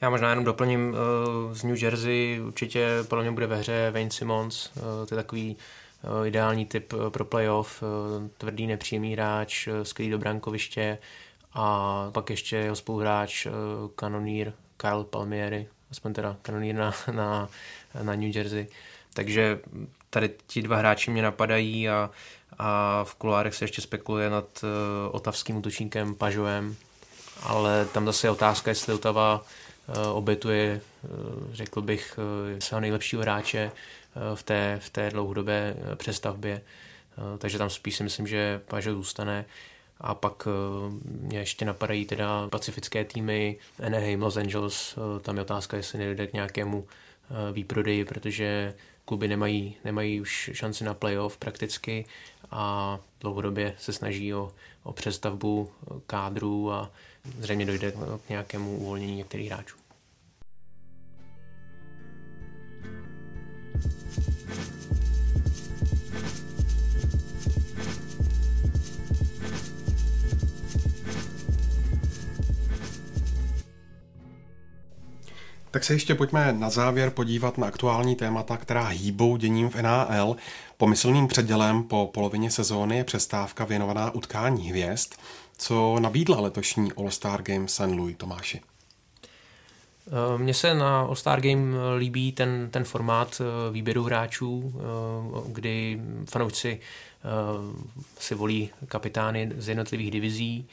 Já 0.00 0.10
možná 0.10 0.30
jenom 0.30 0.44
doplním 0.44 0.88
uh, 0.88 1.54
z 1.54 1.62
New 1.62 1.82
Jersey, 1.82 2.40
určitě 2.46 2.88
podle 3.08 3.24
mě 3.24 3.32
bude 3.32 3.46
ve 3.46 3.56
hře 3.56 3.90
Wayne 3.90 4.10
Simmons, 4.10 4.70
uh, 4.76 4.82
to 4.82 5.14
je 5.14 5.22
takový 5.22 5.56
uh, 6.02 6.26
ideální 6.26 6.66
typ 6.66 6.94
pro 7.08 7.24
playoff, 7.24 7.82
tvrdý 8.38 8.66
nepříjemný 8.66 9.12
hráč, 9.12 9.68
skvělý 9.82 10.10
do 10.10 10.18
brankoviště 10.18 10.98
a 11.52 12.10
pak 12.14 12.30
ještě 12.30 12.56
jeho 12.56 12.76
spoluhráč 12.76 13.46
uh, 13.46 13.52
kanonýr 13.94 14.52
Kyle 14.76 15.04
Palmieri, 15.04 15.68
aspoň 15.90 16.12
teda 16.12 16.36
kanonýr 16.42 16.74
na, 16.74 16.94
na, 17.12 17.48
na 18.02 18.14
New 18.14 18.36
Jersey. 18.36 18.66
Takže 19.14 19.60
tady 20.10 20.30
ti 20.46 20.62
dva 20.62 20.76
hráči 20.76 21.10
mě 21.10 21.22
napadají 21.22 21.88
a, 21.88 22.10
a 22.58 23.04
v 23.04 23.14
kulárech 23.14 23.54
se 23.54 23.64
ještě 23.64 23.82
spekuluje 23.82 24.30
nad 24.30 24.64
otavským 25.10 25.56
útočníkem 25.56 26.14
Pažovem, 26.14 26.76
ale 27.42 27.86
tam 27.86 28.06
zase 28.06 28.26
je 28.26 28.30
otázka, 28.30 28.70
jestli 28.70 28.92
Otava 28.94 29.44
uh, 29.88 30.16
obětuje, 30.16 30.80
uh, 31.02 31.10
řekl 31.52 31.82
bych, 31.82 32.18
uh, 32.18 32.58
svého 32.58 32.80
nejlepšího 32.80 33.22
hráče 33.22 33.72
v 34.34 34.42
té, 34.42 34.78
v 34.82 34.90
té 34.90 35.10
dlouhodobé 35.10 35.76
přestavbě. 35.96 36.62
Takže 37.38 37.58
tam 37.58 37.70
spíš 37.70 37.96
si 37.96 38.02
myslím, 38.02 38.26
že 38.26 38.60
Pažo 38.68 38.92
zůstane. 38.92 39.44
A 40.00 40.14
pak 40.14 40.48
mě 41.04 41.38
ještě 41.38 41.64
napadají 41.64 42.06
teda 42.06 42.48
pacifické 42.48 43.04
týmy 43.04 43.56
Anaheim, 43.86 44.22
Los 44.22 44.36
Angeles. 44.36 44.98
Tam 45.22 45.36
je 45.36 45.42
otázka, 45.42 45.76
jestli 45.76 45.98
nedojde 45.98 46.26
k 46.26 46.32
nějakému 46.32 46.86
výprodeji, 47.52 48.04
protože 48.04 48.74
kluby 49.04 49.28
nemají, 49.28 49.76
nemají 49.84 50.20
už 50.20 50.50
šanci 50.52 50.84
na 50.84 50.94
playoff 50.94 51.36
prakticky 51.36 52.04
a 52.50 52.98
dlouhodobě 53.20 53.74
se 53.78 53.92
snaží 53.92 54.34
o, 54.34 54.52
o 54.82 54.92
přestavbu 54.92 55.70
kádru 56.06 56.72
a 56.72 56.90
zřejmě 57.38 57.66
dojde 57.66 57.92
k 58.26 58.28
nějakému 58.28 58.76
uvolnění 58.76 59.16
některých 59.16 59.50
hráčů. 59.50 59.76
Tak 75.70 75.84
se 75.84 75.92
ještě 75.92 76.14
pojďme 76.14 76.52
na 76.52 76.70
závěr 76.70 77.10
podívat 77.10 77.58
na 77.58 77.66
aktuální 77.66 78.16
témata, 78.16 78.56
která 78.56 78.86
hýbou 78.86 79.36
děním 79.36 79.70
v 79.70 79.74
NHL. 79.74 80.36
Pomyslným 80.76 81.26
předělem 81.26 81.82
po 81.82 82.10
polovině 82.14 82.50
sezóny 82.50 82.96
je 82.96 83.04
přestávka 83.04 83.64
věnovaná 83.64 84.10
utkání 84.10 84.70
hvězd. 84.70 85.14
Co 85.60 86.00
nabídla 86.00 86.40
letošní 86.40 86.92
All-Star 86.92 87.42
Game 87.42 87.68
St. 87.68 87.80
Louis 87.80 88.16
Tomáši? 88.16 88.60
Eh, 90.06 90.38
mně 90.38 90.54
se 90.54 90.74
na 90.74 91.00
All-Star 91.00 91.40
Game 91.40 91.76
líbí 91.98 92.32
ten, 92.32 92.68
ten 92.70 92.84
formát 92.84 93.40
eh, 93.40 93.72
výběru 93.72 94.02
hráčů, 94.02 94.74
eh, 94.74 95.52
kdy 95.52 96.00
fanoušci 96.30 96.80
si 98.18 98.34
volí 98.34 98.70
kapitány 98.86 99.52
z 99.56 99.68
jednotlivých 99.68 100.10
divizí, 100.10 100.68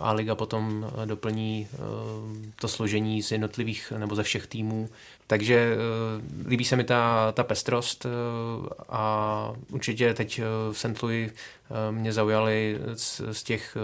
a 0.00 0.12
liga 0.12 0.34
potom 0.34 0.86
eh, 1.02 1.06
doplní 1.06 1.68
eh, 1.72 1.76
to 2.60 2.68
složení 2.68 3.22
z 3.22 3.32
jednotlivých 3.32 3.92
nebo 3.98 4.14
ze 4.14 4.22
všech 4.22 4.46
týmů. 4.46 4.88
Takže 5.26 5.76
eh, 5.76 6.48
líbí 6.48 6.64
se 6.64 6.76
mi 6.76 6.84
ta, 6.84 7.32
ta 7.32 7.44
pestrost 7.44 8.06
a 8.88 9.52
určitě 9.70 10.14
teď 10.14 10.40
v 10.72 10.78
St. 10.78 11.02
Louis 11.02 11.32
mě 11.90 12.12
zaujaly 12.12 12.78
z, 12.94 13.20
z 13.32 13.42
těch 13.42 13.76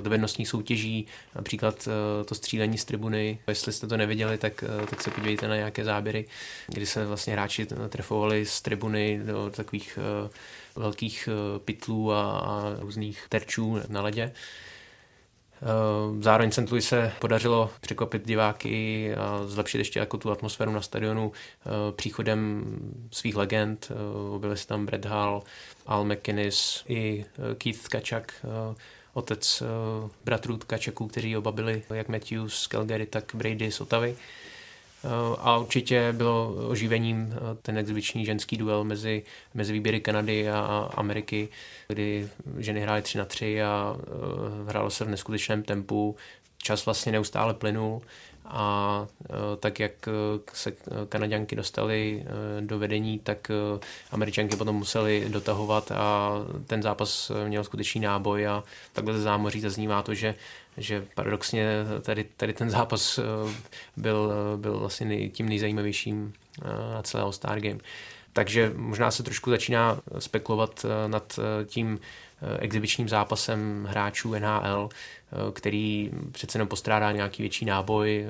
dovednostních 0.00 0.48
soutěží, 0.48 1.06
například 1.34 1.88
to 2.24 2.34
střílení 2.34 2.78
z 2.78 2.84
tribuny. 2.84 3.38
Jestli 3.48 3.72
jste 3.72 3.86
to 3.86 3.96
neviděli, 3.96 4.38
tak, 4.38 4.64
tak 4.90 5.02
se 5.02 5.10
podívejte 5.10 5.48
na 5.48 5.56
nějaké 5.56 5.84
záběry, 5.84 6.24
kdy 6.66 6.86
se 6.86 7.06
vlastně 7.06 7.32
hráči 7.32 7.66
trefovali 7.88 8.46
z 8.46 8.62
tribuny 8.62 9.20
do 9.26 9.50
takových 9.50 9.98
velkých 10.76 11.28
pytlů 11.64 12.12
a, 12.12 12.38
a 12.38 12.76
různých 12.80 13.26
terčů 13.28 13.80
na 13.88 14.02
ledě. 14.02 14.32
Eh, 15.64 16.22
zároveň 16.22 16.52
St. 16.52 16.70
Louis 16.70 16.88
se 16.88 17.12
podařilo 17.18 17.70
překvapit 17.80 18.26
diváky 18.26 19.14
a 19.14 19.40
zlepšit 19.46 19.78
ještě 19.78 19.98
jako 19.98 20.18
tu 20.18 20.30
atmosféru 20.30 20.72
na 20.72 20.82
stadionu 20.82 21.32
eh, 21.32 21.92
příchodem 21.92 22.64
svých 23.10 23.36
legend. 23.36 23.88
Eh, 23.90 24.34
objevili 24.34 24.58
se 24.58 24.66
tam 24.66 24.86
Brad 24.86 25.04
Hall, 25.04 25.42
Al 25.86 26.04
McInnes 26.04 26.84
i 26.88 27.24
Keith 27.58 27.88
Kačak, 27.88 28.46
otec 29.12 29.62
bratrů 30.24 30.58
Kačaků, 30.66 31.08
kteří 31.08 31.36
oba 31.36 31.52
byli 31.52 31.82
jak 31.90 32.08
Matthews 32.08 32.54
z 32.54 32.66
Calgary, 32.66 33.06
tak 33.06 33.34
Brady 33.34 33.72
z 33.72 33.80
Otavy. 33.80 34.16
A 35.38 35.58
určitě 35.58 36.12
bylo 36.12 36.54
oživením 36.68 37.32
eh, 37.32 37.38
ten 37.62 37.78
exibiční 37.78 38.24
ženský 38.24 38.56
duel 38.56 38.84
mezi, 38.84 39.22
mezi 39.54 39.72
výběry 39.72 40.00
Kanady 40.00 40.50
a 40.50 40.90
Ameriky, 40.94 41.48
kdy 41.88 42.28
ženy 42.58 42.80
hrály 42.80 43.02
3 43.02 43.18
na 43.18 43.24
3 43.24 43.62
a 43.62 43.96
eh, 43.98 44.68
hrálo 44.68 44.90
se 44.90 45.04
v 45.04 45.08
neskutečném 45.08 45.62
tempu. 45.62 46.16
Čas 46.58 46.86
vlastně 46.86 47.12
neustále 47.12 47.54
plynul 47.54 48.02
a 48.44 49.06
eh, 49.24 49.34
tak, 49.60 49.80
jak 49.80 50.08
se 50.52 50.72
Kanaďanky 51.08 51.56
dostaly 51.56 52.24
do 52.60 52.78
vedení, 52.78 53.18
tak 53.18 53.50
Američanky 54.10 54.56
potom 54.56 54.76
museli 54.76 55.26
dotahovat 55.28 55.92
a 55.92 56.30
ten 56.66 56.82
zápas 56.82 57.32
měl 57.46 57.64
skutečný 57.64 58.00
náboj 58.00 58.46
a 58.46 58.64
takhle 58.92 59.14
ze 59.14 59.22
zámoří 59.22 59.60
zaznívá 59.60 60.02
to, 60.02 60.14
že 60.14 60.34
že 60.76 61.06
paradoxně 61.14 61.66
tady, 62.02 62.24
tady 62.24 62.52
ten 62.52 62.70
zápas 62.70 63.18
eh, 63.18 63.22
byl, 63.96 64.32
eh, 64.32 64.56
byl 64.56 64.78
vlastně 64.78 65.06
nej, 65.06 65.30
tím 65.30 65.48
nejzajímavějším 65.48 66.32
eh, 66.62 66.94
na 66.94 67.02
celého 67.02 67.32
Star 67.32 67.60
Game. 67.60 67.78
Takže 68.32 68.72
možná 68.76 69.10
se 69.10 69.22
trošku 69.22 69.50
začíná 69.50 70.00
spekulovat 70.18 70.86
nad 71.06 71.38
tím 71.66 72.00
exibičním 72.58 73.08
zápasem 73.08 73.86
hráčů 73.90 74.34
NHL, 74.34 74.88
který 75.52 76.10
přece 76.32 76.58
jenom 76.58 76.68
postrádá 76.68 77.12
nějaký 77.12 77.42
větší 77.42 77.64
náboj. 77.64 78.26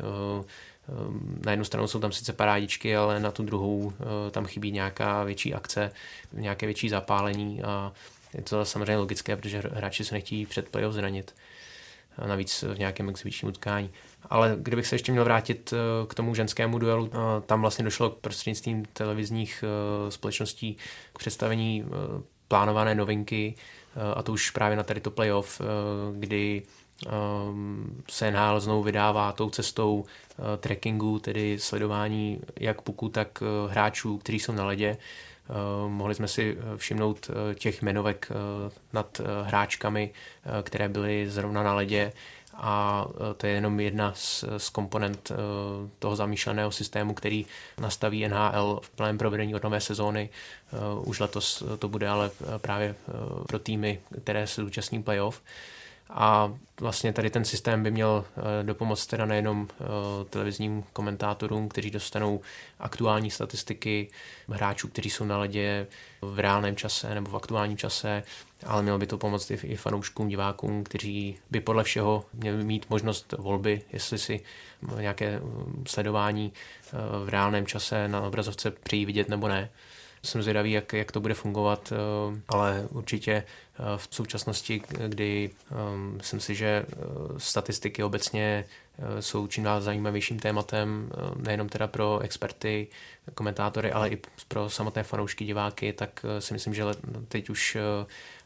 Na 1.45 1.53
jednu 1.53 1.65
stranu 1.65 1.89
jsou 1.89 2.01
tam 2.01 2.13
sice 2.13 2.33
parádičky, 2.33 2.97
ale 2.97 3.21
na 3.21 3.31
tu 3.31 3.43
druhou 3.43 3.93
tam 4.31 4.47
chybí 4.47 4.71
nějaká 4.71 5.25
větší 5.25 5.55
akce, 5.55 5.91
nějaké 6.33 6.67
větší 6.67 6.89
zapálení 6.89 7.63
a 7.63 7.93
je 8.35 8.43
to 8.43 8.65
samozřejmě 8.65 8.97
logické, 8.97 9.37
protože 9.37 9.63
hráči 9.73 10.05
se 10.05 10.15
nechtějí 10.15 10.47
před 10.47 10.69
playoff 10.69 10.95
zranit 10.95 11.35
navíc 12.27 12.63
v 12.63 12.79
nějakém 12.79 13.09
exibičním 13.09 13.49
utkání. 13.49 13.91
Ale 14.31 14.57
kdybych 14.59 14.87
se 14.87 14.95
ještě 14.95 15.13
měl 15.13 15.25
vrátit 15.25 15.73
eh, 15.73 16.07
k 16.07 16.15
tomu 16.15 16.35
ženskému 16.35 16.79
duelu, 16.79 17.11
eh, 17.13 17.17
tam 17.47 17.61
vlastně 17.61 17.85
došlo 17.85 18.11
k 18.11 18.19
prostřednictvím 18.19 18.85
televizních 18.85 19.65
eh, 19.67 20.11
společností 20.11 20.77
k 21.13 21.19
představení 21.19 21.85
plánované 22.49 22.95
novinky, 22.95 23.55
a 24.15 24.23
to 24.23 24.33
už 24.33 24.51
právě 24.51 24.77
na 24.77 24.83
tady 24.83 25.01
to 25.01 25.11
playoff, 25.11 25.61
kdy 26.13 26.63
se 28.11 28.31
NHL 28.31 28.61
znovu 28.61 28.83
vydává 28.83 29.33
tou 29.33 29.51
cestou 29.51 30.05
trackingu, 30.59 31.19
tedy 31.19 31.59
sledování 31.59 32.41
jak 32.61 32.83
puku, 32.83 33.09
tak 33.09 33.43
hráčů, 33.69 34.19
kteří 34.19 34.39
jsou 34.39 34.53
na 34.53 34.67
ledě. 34.67 34.97
Mohli 35.89 36.15
jsme 36.15 36.29
si 36.29 36.59
všimnout 36.77 37.31
těch 37.55 37.83
jmenovek 37.83 38.29
nad 38.93 39.21
hráčkami, 39.43 40.11
které 40.63 40.89
byly 40.89 41.31
zrovna 41.31 41.63
na 41.63 41.75
ledě 41.75 42.13
a 42.57 43.07
to 43.37 43.47
je 43.47 43.53
jenom 43.53 43.81
jedna 43.81 44.13
z, 44.15 44.45
z 44.59 44.69
komponent 44.69 45.33
toho 45.99 46.17
zamýšleného 46.17 46.73
systému, 46.73 47.15
který 47.15 47.47
nastaví 47.81 48.29
NHL 48.29 48.81
v 48.83 48.91
plném 48.91 49.19
provedení 49.19 49.55
od 49.55 49.63
nové 49.63 49.81
sezóny. 49.81 50.29
Už 51.05 51.21
letos 51.21 51.63
to 51.79 51.89
bude 51.89 52.09
ale 52.09 52.31
právě 52.57 52.95
pro 53.47 53.59
týmy, 53.59 54.01
které 54.23 54.47
se 54.47 54.63
zúčastní 54.63 55.03
playoff. 55.03 55.43
A 56.17 56.55
vlastně 56.81 57.13
tady 57.13 57.31
ten 57.31 57.45
systém 57.45 57.83
by 57.83 57.91
měl 57.91 58.25
eh, 58.37 58.65
dopomoct 58.65 59.07
teda 59.07 59.27
nejenom 59.27 59.69
eh, 59.71 59.85
televizním 60.31 60.85
komentátorům, 60.93 61.69
kteří 61.69 61.91
dostanou 61.91 62.41
aktuální 62.79 63.31
statistiky 63.31 64.11
hráčů, 64.49 64.89
kteří 64.89 65.11
jsou 65.11 65.25
na 65.25 65.39
ledě 65.39 65.87
v 66.21 66.39
reálném 66.39 66.77
čase 66.77 67.15
nebo 67.15 67.31
v 67.31 67.37
aktuálním 67.37 67.77
čase, 67.77 68.23
ale 68.67 68.83
mělo 68.83 68.99
by 68.99 69.07
to 69.07 69.19
pomoct 69.19 69.51
i 69.51 69.77
fanouškům, 69.77 70.29
divákům, 70.29 70.85
kteří 70.85 71.39
by 71.51 71.61
podle 71.61 71.85
všeho 71.85 72.25
měli 72.35 72.65
mít 72.65 72.87
možnost 72.91 73.35
volby, 73.39 73.83
jestli 73.93 74.19
si 74.19 74.41
nějaké 75.01 75.39
mm, 75.39 75.85
sledování 75.89 76.53
eh, 76.53 76.97
v 77.25 77.29
reálném 77.29 77.67
čase 77.67 78.09
na 78.09 78.21
obrazovce 78.21 78.71
přijí 78.71 79.05
vidět 79.05 79.29
nebo 79.29 79.49
ne. 79.49 79.71
Jsem 80.25 80.43
zvědavý, 80.43 80.73
jak, 80.73 80.93
jak 80.93 81.13
to 81.13 81.21
bude 81.21 81.35
fungovat, 81.35 81.93
eh, 81.93 82.41
ale 82.49 82.89
určitě 82.91 83.33
eh, 83.33 83.83
v 83.97 84.09
současnosti, 84.11 84.83
kdy 85.09 85.51
um, 85.71 86.15
myslím 86.17 86.41
si, 86.41 86.55
že 86.55 86.87
statistiky 87.39 88.03
obecně 88.03 88.65
jsou 89.21 89.47
čím 89.47 89.65
dál 89.65 89.81
zajímavějším 89.81 90.39
tématem, 90.39 91.11
nejenom 91.37 91.69
teda 91.69 91.87
pro 91.87 92.19
experty, 92.19 92.87
komentátory, 93.35 93.93
ale 93.93 94.09
i 94.09 94.19
pro 94.49 94.71
samotné 94.71 95.03
fanoušky, 95.03 95.45
diváky, 95.45 95.93
tak 95.93 96.27
si 96.39 96.53
myslím, 96.53 96.75
že 96.75 96.85
teď 97.29 97.51
už 97.51 97.77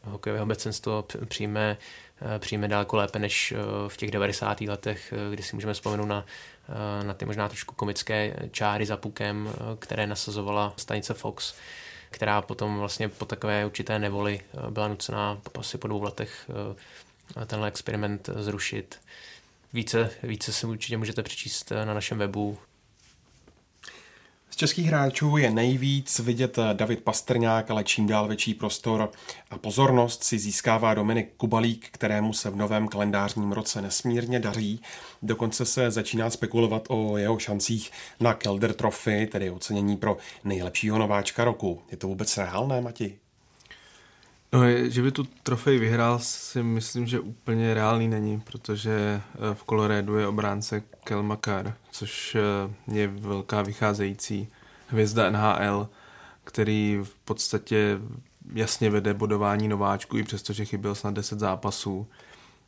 hokejové 0.03 0.41
obecenstvo 0.41 1.05
přijme, 1.25 1.77
přijme 2.39 2.67
daleko 2.67 2.97
lépe 2.97 3.19
než 3.19 3.53
v 3.87 3.97
těch 3.97 4.11
90. 4.11 4.61
letech, 4.61 5.13
kdy 5.31 5.43
si 5.43 5.55
můžeme 5.55 5.73
vzpomenout 5.73 6.05
na 6.05 6.25
na 7.03 7.13
ty 7.13 7.25
možná 7.25 7.47
trošku 7.47 7.75
komické 7.75 8.35
čáry 8.51 8.85
za 8.85 8.97
pukem, 8.97 9.49
které 9.79 10.07
nasazovala 10.07 10.73
stanice 10.77 11.13
Fox 11.13 11.53
která 12.11 12.41
potom 12.41 12.77
vlastně 12.77 13.09
po 13.09 13.25
takové 13.25 13.65
určité 13.65 13.99
nevoli 13.99 14.41
byla 14.69 14.87
nucená 14.87 15.41
asi 15.59 15.77
po 15.77 15.87
dvou 15.87 16.03
letech 16.03 16.49
tenhle 17.47 17.67
experiment 17.67 18.29
zrušit. 18.35 18.99
Více, 19.73 20.11
více 20.23 20.53
si 20.53 20.65
určitě 20.65 20.97
můžete 20.97 21.23
přečíst 21.23 21.71
na 21.85 21.93
našem 21.93 22.17
webu 22.17 22.57
českých 24.59 24.85
hráčů 24.87 25.37
je 25.37 25.51
nejvíc 25.51 26.19
vidět 26.19 26.57
David 26.73 27.03
Pastrňák, 27.03 27.71
ale 27.71 27.83
čím 27.83 28.07
dál 28.07 28.27
větší 28.27 28.53
prostor 28.53 29.11
a 29.51 29.57
pozornost 29.57 30.23
si 30.23 30.39
získává 30.39 30.93
Dominik 30.93 31.33
Kubalík, 31.37 31.89
kterému 31.91 32.33
se 32.33 32.49
v 32.49 32.55
novém 32.55 32.87
kalendářním 32.87 33.51
roce 33.51 33.81
nesmírně 33.81 34.39
daří. 34.39 34.81
Dokonce 35.21 35.65
se 35.65 35.91
začíná 35.91 36.29
spekulovat 36.29 36.85
o 36.87 37.17
jeho 37.17 37.39
šancích 37.39 37.91
na 38.19 38.33
Kelder 38.33 38.73
Trophy, 38.73 39.27
tedy 39.31 39.49
ocenění 39.49 39.97
pro 39.97 40.17
nejlepšího 40.43 40.97
nováčka 40.97 41.43
roku. 41.43 41.81
Je 41.91 41.97
to 41.97 42.07
vůbec 42.07 42.37
reálné, 42.37 42.81
Mati? 42.81 43.28
No, 44.53 44.61
že 44.87 45.01
by 45.01 45.11
tu 45.11 45.23
trofej 45.43 45.79
vyhrál, 45.79 46.19
si 46.19 46.63
myslím, 46.63 47.07
že 47.07 47.19
úplně 47.19 47.73
reálný 47.73 48.07
není, 48.07 48.39
protože 48.39 48.91
eh, 48.91 49.55
v 49.55 49.63
Colorédu 49.63 50.17
je 50.17 50.27
obránce 50.27 50.83
Kel 51.03 51.23
Makar, 51.23 51.73
což 51.91 52.35
eh, 52.35 52.41
je 52.95 53.07
velká 53.07 53.61
vycházející 53.61 54.47
hvězda 54.87 55.29
NHL, 55.29 55.89
který 56.43 56.99
v 57.03 57.15
podstatě 57.15 57.99
jasně 58.53 58.89
vede 58.89 59.13
bodování 59.13 59.67
nováčku, 59.67 60.17
i 60.17 60.23
přestože 60.23 60.65
chyběl 60.65 60.95
snad 60.95 61.13
10 61.13 61.39
zápasů. 61.39 62.07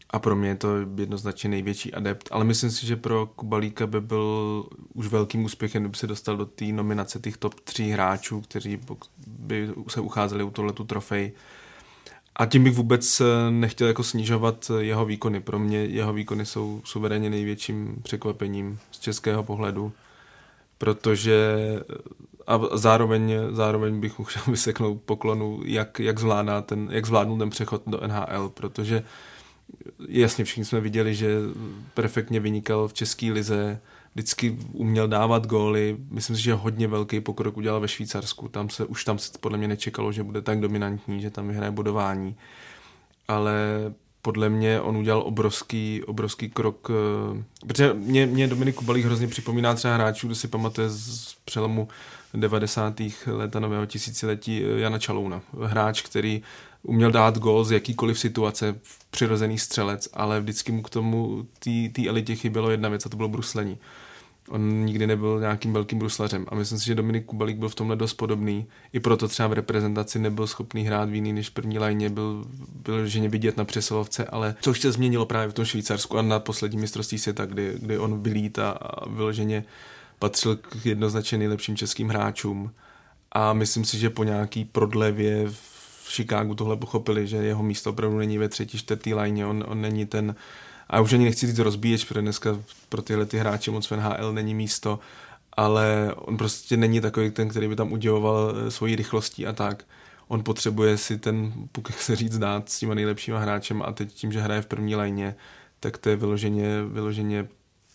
A 0.10 0.20
pro 0.20 0.36
mě 0.36 0.50
je 0.50 0.56
to 0.56 0.68
jednoznačně 0.98 1.50
největší 1.50 1.94
adept. 1.94 2.30
Ale 2.32 2.44
myslím 2.46 2.72
si, 2.72 2.86
že 2.86 2.96
pro 2.96 3.26
Kubalíka 3.26 3.88
by 3.88 4.02
byl 4.02 4.66
už 4.94 5.08
velkým 5.08 5.46
úspěchem, 5.46 5.84
kdyby 5.84 5.98
se 5.98 6.08
dostal 6.08 6.38
do 6.38 6.46
té 6.46 6.66
nominace 6.66 7.20
těch 7.20 7.38
top 7.38 7.60
tří 7.60 7.90
hráčů, 7.90 8.42
kteří 8.42 8.80
by 9.28 9.70
se 9.88 10.02
ucházeli 10.02 10.44
u 10.44 10.52
tohletu 10.52 10.84
trofej. 10.84 11.32
A 12.42 12.46
tím 12.46 12.64
bych 12.64 12.74
vůbec 12.74 13.22
eh, 13.22 13.52
nechtěl 13.52 13.88
jako 13.88 14.04
snižovat 14.04 14.72
eh, 14.72 14.84
jeho 14.84 15.06
výkony. 15.06 15.40
Pro 15.42 15.60
mě 15.60 15.86
jeho 15.86 16.14
výkony 16.14 16.46
jsou 16.46 16.82
suverénně 16.84 17.30
největším 17.30 17.96
překvapením 18.04 18.80
z 18.92 19.00
českého 19.00 19.44
pohledu, 19.44 19.92
protože 20.78 21.58
eh, 21.90 21.96
a 22.48 22.78
zároveň, 22.78 23.34
zároveň 23.52 24.00
bych 24.00 24.20
mu 24.20 24.26
chtěl 24.26 24.44
vyseknout 24.48 25.02
poklonu, 25.02 25.62
jak, 25.66 26.00
jak, 26.00 26.20
zvládá 26.20 26.62
ten, 26.62 26.90
jak 26.92 27.06
zvládnul 27.06 27.38
ten 27.38 27.50
přechod 27.50 27.82
do 27.88 28.00
NHL, 28.08 28.50
protože 28.50 29.04
jasně 30.08 30.46
všichni 30.46 30.66
jsme 30.66 30.82
viděli, 30.82 31.16
že 31.16 31.38
perfektně 31.94 32.40
vynikal 32.40 32.88
v 32.88 32.94
české 32.94 33.32
lize, 33.32 33.80
vždycky 34.14 34.58
uměl 34.72 35.08
dávat 35.08 35.48
góly. 35.48 35.98
Myslím 36.10 36.36
si, 36.36 36.42
že 36.42 36.54
hodně 36.54 36.88
velký 36.88 37.22
pokrok 37.22 37.58
udělal 37.58 37.80
ve 37.80 37.88
Švýcarsku. 37.88 38.48
Tam 38.48 38.70
se, 38.70 38.86
už 38.86 39.04
tam 39.04 39.18
se 39.18 39.32
podle 39.40 39.58
mě 39.58 39.68
nečekalo, 39.68 40.12
že 40.12 40.24
bude 40.24 40.42
tak 40.42 40.60
dominantní, 40.60 41.22
že 41.22 41.30
tam 41.30 41.48
vyhraje 41.48 41.72
bodování. 41.72 42.36
Ale 43.28 43.54
podle 44.22 44.50
mě 44.50 44.82
on 44.82 44.98
udělal 44.98 45.22
obrovský, 45.22 46.04
obrovský 46.04 46.50
krok, 46.50 46.92
eh, 46.92 47.44
protože 47.68 47.94
mě, 47.94 48.26
mě 48.26 48.48
Dominik 48.48 48.76
Kubalík 48.76 49.06
hrozně 49.06 49.28
připomíná 49.28 49.74
třeba 49.74 49.94
hráčů, 49.94 50.28
kdo 50.28 50.36
si 50.36 50.48
pamatuje 50.48 50.90
z 50.90 51.36
přelomu 51.46 51.88
90. 52.34 53.28
let 53.28 53.56
a 53.56 53.60
nového 53.60 53.86
tisíciletí 53.86 54.64
eh, 54.64 54.80
Jana 54.80 55.00
Čalouna. 55.00 55.42
Hráč, 55.64 56.02
který 56.02 56.42
uměl 56.84 57.12
dát 57.12 57.38
gol 57.38 57.64
z 57.64 57.72
jakýkoliv 57.72 58.20
situace, 58.20 58.76
přirozený 59.12 59.58
střelec, 59.58 60.10
ale 60.14 60.42
vždycky 60.42 60.72
mu 60.72 60.82
k 60.82 60.90
tomu 60.90 61.48
té 61.94 62.08
elitě 62.08 62.36
chybělo 62.36 62.72
jedna 62.72 62.90
věc 62.90 63.06
a 63.06 63.10
to 63.10 63.18
bylo 63.18 63.30
bruslení. 63.30 63.78
On 64.52 64.86
nikdy 64.86 65.08
nebyl 65.08 65.40
nějakým 65.40 65.74
velkým 65.74 66.00
bruslařem 66.00 66.46
a 66.48 66.56
myslím 66.56 66.80
si, 66.80 66.86
že 66.86 66.96
Dominik 66.96 67.26
Kubalík 67.26 67.58
byl 67.58 67.70
v 67.70 67.76
tomhle 67.76 67.96
dost 67.96 68.14
podobný. 68.14 68.66
I 68.94 69.00
proto 69.00 69.28
třeba 69.28 69.48
v 69.48 69.54
reprezentaci 69.54 70.20
nebyl 70.20 70.48
schopný 70.48 70.84
hrát 70.84 71.10
v 71.10 71.14
jiný 71.14 71.34
než 71.34 71.50
první 71.50 71.80
lajně, 71.80 72.10
byl, 72.10 72.46
byl 72.84 73.08
ženě 73.08 73.30
vidět 73.30 73.58
na 73.58 73.66
přesilovce, 73.66 74.26
ale 74.26 74.56
což 74.62 74.80
se 74.80 74.92
změnilo 74.92 75.26
právě 75.26 75.50
v 75.50 75.54
tom 75.54 75.66
Švýcarsku 75.66 76.18
a 76.18 76.22
na 76.22 76.40
poslední 76.40 76.78
mistrovství 76.78 77.18
světa, 77.18 77.46
kdy, 77.46 77.74
kdy 77.80 77.98
on 77.98 78.24
vylít 78.24 78.60
a, 78.60 78.72
a 78.72 79.10
vyloženě 79.10 79.64
patřil 80.20 80.56
k 80.56 80.86
jednoznačně 80.86 81.38
nejlepším 81.38 81.76
českým 81.76 82.10
hráčům. 82.10 82.72
A 83.32 83.54
myslím 83.54 83.86
si, 83.86 83.98
že 83.98 84.10
po 84.10 84.24
nějaký 84.24 84.66
prodlevě 84.66 85.46
v 85.50 86.10
Chicagu 86.10 86.56
tohle 86.56 86.78
pochopili, 86.78 87.28
že 87.28 87.38
jeho 87.38 87.64
místo 87.64 87.90
opravdu 87.90 88.18
není 88.18 88.38
ve 88.38 88.50
třetí, 88.50 88.78
čtvrtý 88.78 89.14
lajně, 89.14 89.46
on, 89.46 89.64
on 89.68 89.82
není 89.82 90.06
ten, 90.06 90.36
a 90.92 91.02
už 91.02 91.14
ani 91.14 91.26
nechci 91.26 91.48
říct 91.48 91.60
rozbíječ, 91.60 92.04
protože 92.04 92.22
dneska 92.22 92.60
pro 92.90 93.02
tyhle 93.02 93.26
ty 93.26 93.38
hráče 93.38 93.72
moc 93.72 93.88
v 93.88 93.92
NHL 93.92 94.34
není 94.34 94.56
místo, 94.56 95.00
ale 95.54 96.14
on 96.16 96.38
prostě 96.38 96.78
není 96.78 97.02
takový 97.02 97.32
ten, 97.32 97.50
který 97.50 97.68
by 97.68 97.76
tam 97.76 97.92
uděloval 97.92 98.56
eh, 98.56 98.72
svoji 98.72 98.96
rychlostí 98.96 99.48
a 99.48 99.54
tak. 99.54 99.84
On 100.28 100.44
potřebuje 100.44 100.98
si 100.98 101.18
ten 101.18 101.54
puk, 101.72 101.90
jak 101.90 102.02
se 102.02 102.16
říct, 102.16 102.38
dát 102.38 102.70
s 102.70 102.80
těma 102.80 102.94
nejlepšíma 102.94 103.40
hráčem 103.40 103.82
a 103.82 103.92
teď 103.92 104.14
tím, 104.14 104.32
že 104.32 104.42
hraje 104.42 104.62
v 104.62 104.66
první 104.66 104.96
lajně, 104.96 105.36
tak 105.80 105.98
to 105.98 106.10
je 106.10 106.16
vyloženě, 106.16 106.84
vyloženě 106.84 107.48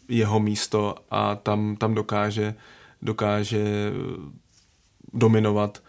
jeho 0.09 0.41
místo 0.41 0.95
a 1.11 1.35
tam, 1.35 1.77
tam 1.77 1.95
dokáže, 1.95 2.55
dokáže 3.03 3.93
dominovat 5.13 5.83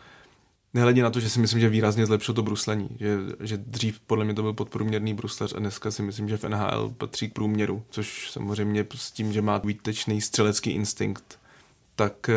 Nehledě 0.78 1.04
na 1.04 1.10
to, 1.10 1.20
že 1.20 1.30
si 1.30 1.40
myslím, 1.40 1.60
že 1.60 1.70
výrazně 1.70 2.06
zlepšil 2.06 2.34
to 2.36 2.44
bruslení, 2.44 2.90
že, 3.00 3.18
že 3.40 3.58
dřív 3.58 4.00
podle 4.00 4.26
mě 4.26 4.34
to 4.34 4.42
byl 4.42 4.54
podprůměrný 4.54 5.14
bruslař 5.14 5.54
a 5.56 5.60
dneska 5.60 5.92
si 5.92 6.02
myslím, 6.02 6.30
že 6.30 6.38
v 6.38 6.44
NHL 6.44 6.94
patří 6.98 7.30
k 7.30 7.34
průměru, 7.34 7.84
což 7.90 8.32
samozřejmě 8.32 8.86
s 8.96 9.12
tím, 9.12 9.34
že 9.34 9.42
má 9.42 9.58
výtečný 9.58 10.22
střelecký 10.22 10.70
instinkt, 10.70 11.40
tak, 11.96 12.30
eh, 12.30 12.36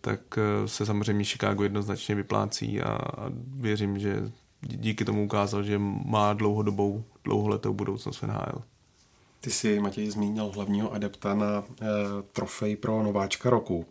tak 0.00 0.20
eh, 0.38 0.68
se 0.68 0.86
samozřejmě 0.86 1.24
Chicago 1.24 1.62
jednoznačně 1.62 2.14
vyplácí 2.14 2.80
a, 2.80 2.92
a 2.92 3.30
věřím, 3.56 3.98
že 3.98 4.30
díky 4.60 5.04
tomu 5.04 5.24
ukázal, 5.24 5.62
že 5.62 5.78
má 6.04 6.32
dlouhodobou, 6.32 7.04
dlouholetou 7.24 7.74
budoucnost 7.74 8.16
v 8.16 8.22
NHL. 8.22 8.62
Ty 9.40 9.50
jsi, 9.50 9.80
Matěj, 9.80 10.10
zmínil 10.10 10.52
hlavního 10.54 10.92
adepta 10.92 11.34
na 11.34 11.64
e, 11.80 11.86
trofej 12.32 12.76
pro 12.76 13.02
nováčka 13.02 13.50
roku. 13.50 13.86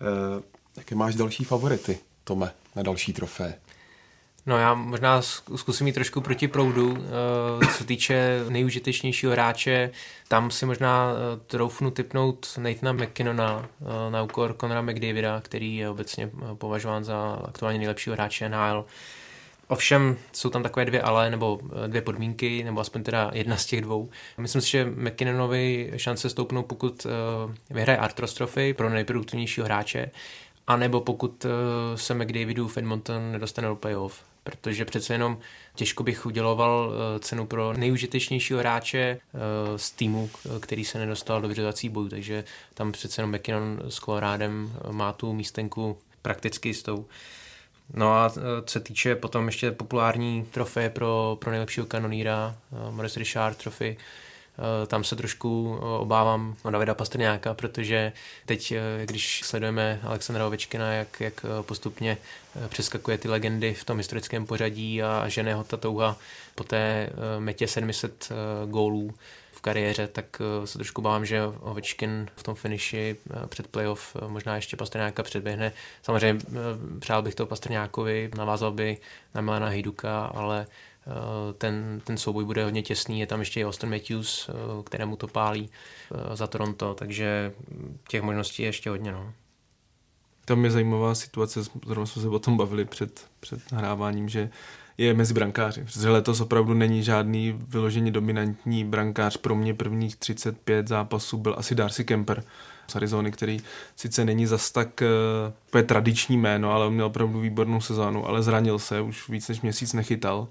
E, 0.00 0.42
jaké 0.76 0.94
máš 0.94 1.14
další 1.14 1.44
favority, 1.44 1.98
Tome? 2.24 2.52
na 2.76 2.82
další 2.82 3.12
trofé? 3.12 3.54
No 4.46 4.58
já 4.58 4.74
možná 4.74 5.22
zkusím 5.56 5.86
jít 5.86 5.92
trošku 5.92 6.20
proti 6.20 6.48
proudu. 6.48 6.98
Eh, 7.62 7.66
co 7.66 7.84
týče 7.84 8.44
nejužitečnějšího 8.48 9.32
hráče, 9.32 9.90
tam 10.28 10.50
si 10.50 10.66
možná 10.66 11.12
eh, 11.12 11.40
troufnu 11.46 11.90
typnout 11.90 12.58
Nathana 12.58 12.92
McKinnona 12.92 13.68
eh, 13.80 14.10
na 14.10 14.22
úkor 14.22 14.56
Conora 14.60 14.82
McDavida, 14.82 15.40
který 15.40 15.76
je 15.76 15.88
obecně 15.90 16.30
považován 16.54 17.04
za 17.04 17.38
aktuálně 17.44 17.78
nejlepšího 17.78 18.14
hráče 18.14 18.48
NHL. 18.48 18.84
Ovšem 19.68 20.16
jsou 20.32 20.50
tam 20.50 20.62
takové 20.62 20.84
dvě 20.84 21.02
ale, 21.02 21.30
nebo 21.30 21.60
dvě 21.86 22.02
podmínky, 22.02 22.64
nebo 22.64 22.80
aspoň 22.80 23.02
teda 23.02 23.30
jedna 23.34 23.56
z 23.56 23.66
těch 23.66 23.80
dvou. 23.80 24.10
Myslím 24.38 24.62
si, 24.62 24.70
že 24.70 24.84
McKinnonovi 24.84 25.92
šance 25.96 26.30
stoupnou, 26.30 26.62
pokud 26.62 27.06
vyhraje 27.70 27.98
Artros 27.98 28.34
Trophy 28.34 28.74
pro 28.74 28.90
nejproduktivnějšího 28.90 29.64
hráče, 29.64 30.10
a 30.66 30.76
nebo 30.76 31.00
pokud 31.00 31.44
eh, 31.44 31.48
se 31.98 32.14
McDavidu 32.14 32.68
v 32.68 32.76
Edmonton 32.76 33.32
nedostane 33.32 33.68
do 33.68 33.76
playoff. 33.76 34.22
Protože 34.44 34.84
přece 34.84 35.14
jenom 35.14 35.38
těžko 35.74 36.02
bych 36.02 36.26
uděloval 36.26 36.92
eh, 36.92 37.18
cenu 37.18 37.46
pro 37.46 37.72
nejužitečnějšího 37.72 38.58
hráče 38.58 38.98
eh, 38.98 39.78
z 39.78 39.90
týmu, 39.90 40.30
který 40.60 40.84
se 40.84 40.98
nedostal 40.98 41.40
do 41.40 41.48
vyřazovací 41.48 41.88
bojů. 41.88 42.08
Takže 42.08 42.44
tam 42.74 42.92
přece 42.92 43.20
jenom 43.20 43.34
McKinnon 43.34 43.82
s 43.88 43.96
Colorádem 43.96 44.72
má 44.90 45.12
tu 45.12 45.32
místenku 45.32 45.98
prakticky 46.22 46.68
jistou. 46.68 47.06
No 47.94 48.12
a 48.14 48.30
co 48.64 48.72
se 48.72 48.80
týče 48.80 49.16
potom 49.16 49.46
ještě 49.46 49.70
populární 49.70 50.44
trofeje 50.50 50.90
pro, 50.90 51.36
pro 51.40 51.50
nejlepšího 51.50 51.86
kanoníra, 51.86 52.56
Morris 52.90 53.16
Richard 53.16 53.56
trofej, 53.56 53.96
tam 54.86 55.04
se 55.04 55.16
trošku 55.16 55.78
eh, 55.78 55.84
obávám 55.84 56.56
o 56.62 56.70
Davida 56.70 56.94
Pastrňáka, 56.94 57.54
protože 57.54 58.12
teď, 58.46 58.72
eh, 58.72 59.06
když 59.06 59.40
sledujeme 59.44 60.00
Alexandra 60.02 60.46
Ovečkina, 60.46 60.92
jak, 60.92 61.20
jak 61.20 61.46
postupně 61.62 62.18
přeskakuje 62.68 63.18
ty 63.18 63.28
legendy 63.28 63.74
v 63.74 63.84
tom 63.84 63.98
historickém 63.98 64.46
pořadí 64.46 65.02
a 65.02 65.28
žene 65.28 65.54
ho 65.54 65.64
ta 65.64 65.76
touha 65.76 66.16
po 66.54 66.64
té 66.64 67.10
metě 67.38 67.68
700 67.68 68.28
gólů 68.66 69.14
v 69.52 69.60
kariéře, 69.60 70.06
tak 70.06 70.42
se 70.64 70.78
trošku 70.78 71.02
bávám, 71.02 71.26
že 71.26 71.42
Ovečkin 71.60 72.28
v 72.36 72.42
tom 72.42 72.54
finiši 72.54 73.16
před 73.46 73.66
playoff 73.66 74.16
možná 74.26 74.56
ještě 74.56 74.76
Pastrňáka 74.76 75.22
předběhne. 75.22 75.72
Samozřejmě 76.02 76.42
přál 76.98 77.22
bych 77.22 77.34
to 77.34 77.46
Pastrňákovi, 77.46 78.30
navázal 78.36 78.72
by 78.72 78.98
na 79.34 79.40
Milana 79.40 79.68
Hejduka, 79.68 80.24
ale 80.24 80.66
Eh, 80.66 80.66
ten, 81.58 82.00
ten 82.04 82.16
souboj 82.16 82.44
bude 82.44 82.64
hodně 82.64 82.82
těsný, 82.82 83.20
je 83.20 83.26
tam 83.26 83.40
ještě 83.40 83.60
i 83.60 83.64
Austin 83.64 83.90
Matthews, 83.90 84.48
eh, 84.48 84.82
kterému 84.84 85.16
to 85.16 85.28
pálí 85.28 85.70
eh, 86.14 86.36
za 86.36 86.46
Toronto, 86.46 86.94
takže 86.94 87.52
těch 88.08 88.22
možností 88.22 88.62
je 88.62 88.68
ještě 88.68 88.90
hodně. 88.90 89.12
No. 89.12 89.32
tam 90.44 90.64
je 90.64 90.70
zajímavá 90.70 91.14
situace, 91.14 91.62
zrovna 91.86 92.06
jsme 92.06 92.22
se 92.22 92.28
o 92.28 92.38
tom 92.38 92.56
bavili 92.56 92.84
před, 92.84 93.26
před 93.40 93.72
nahráváním, 93.72 94.28
že 94.28 94.50
je 94.98 95.14
mezi 95.14 95.34
brankáři. 95.34 95.84
Protože 95.84 96.08
letos 96.08 96.40
opravdu 96.40 96.74
není 96.74 97.02
žádný 97.02 97.58
vyloženě 97.68 98.10
dominantní 98.10 98.84
brankář. 98.84 99.36
Pro 99.36 99.54
mě 99.54 99.74
prvních 99.74 100.16
35 100.16 100.88
zápasů 100.88 101.38
byl 101.38 101.54
asi 101.58 101.74
Darcy 101.74 102.04
Kemper 102.04 102.44
z 102.86 102.96
Arizony, 102.96 103.30
který 103.30 103.60
sice 103.96 104.24
není 104.24 104.46
zas 104.46 104.70
tak 104.70 105.02
uh, 105.74 105.80
tradiční 105.80 106.36
jméno, 106.36 106.72
ale 106.72 106.86
on 106.86 106.94
měl 106.94 107.06
opravdu 107.06 107.40
výbornou 107.40 107.80
sezónu, 107.80 108.28
ale 108.28 108.42
zranil 108.42 108.78
se, 108.78 109.00
už 109.00 109.28
víc 109.28 109.48
než 109.48 109.60
měsíc 109.60 109.92
nechytal. 109.92 110.48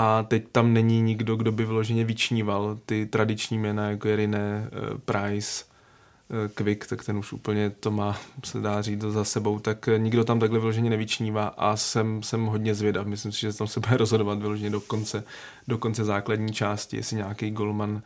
A 0.00 0.22
teď 0.22 0.48
tam 0.52 0.72
není 0.72 1.02
nikdo, 1.02 1.36
kdo 1.36 1.52
by 1.52 1.64
vyloženě 1.64 2.04
vyčníval 2.04 2.78
ty 2.86 3.06
tradiční 3.06 3.58
jména, 3.58 3.90
jako 3.90 4.08
je 4.08 4.16
Rine, 4.16 4.70
uh, 4.92 4.98
Price, 4.98 5.64
uh, 5.64 6.48
Quick, 6.54 6.86
tak 6.86 7.04
ten 7.04 7.16
už 7.16 7.32
úplně 7.32 7.70
to 7.70 7.90
má, 7.90 8.18
se 8.44 8.60
dá 8.60 8.82
říct, 8.82 9.00
za 9.00 9.24
sebou, 9.24 9.58
tak 9.58 9.88
nikdo 9.96 10.24
tam 10.24 10.40
takhle 10.40 10.58
vyloženě 10.58 10.90
nevyčnívá 10.90 11.46
a 11.46 11.76
jsem, 11.76 12.22
jsem 12.22 12.46
hodně 12.46 12.74
zvědav. 12.74 13.06
Myslím 13.06 13.32
si, 13.32 13.40
že 13.40 13.52
tam 13.52 13.66
se 13.66 13.80
bude 13.80 13.96
rozhodovat 13.96 14.38
vyloženě 14.38 14.70
do 14.70 14.80
konce, 14.80 15.24
do 15.68 15.78
konce 15.78 16.04
základní 16.04 16.52
části, 16.52 16.96
jestli 16.96 17.16
nějaký 17.16 17.50
golman 17.50 18.02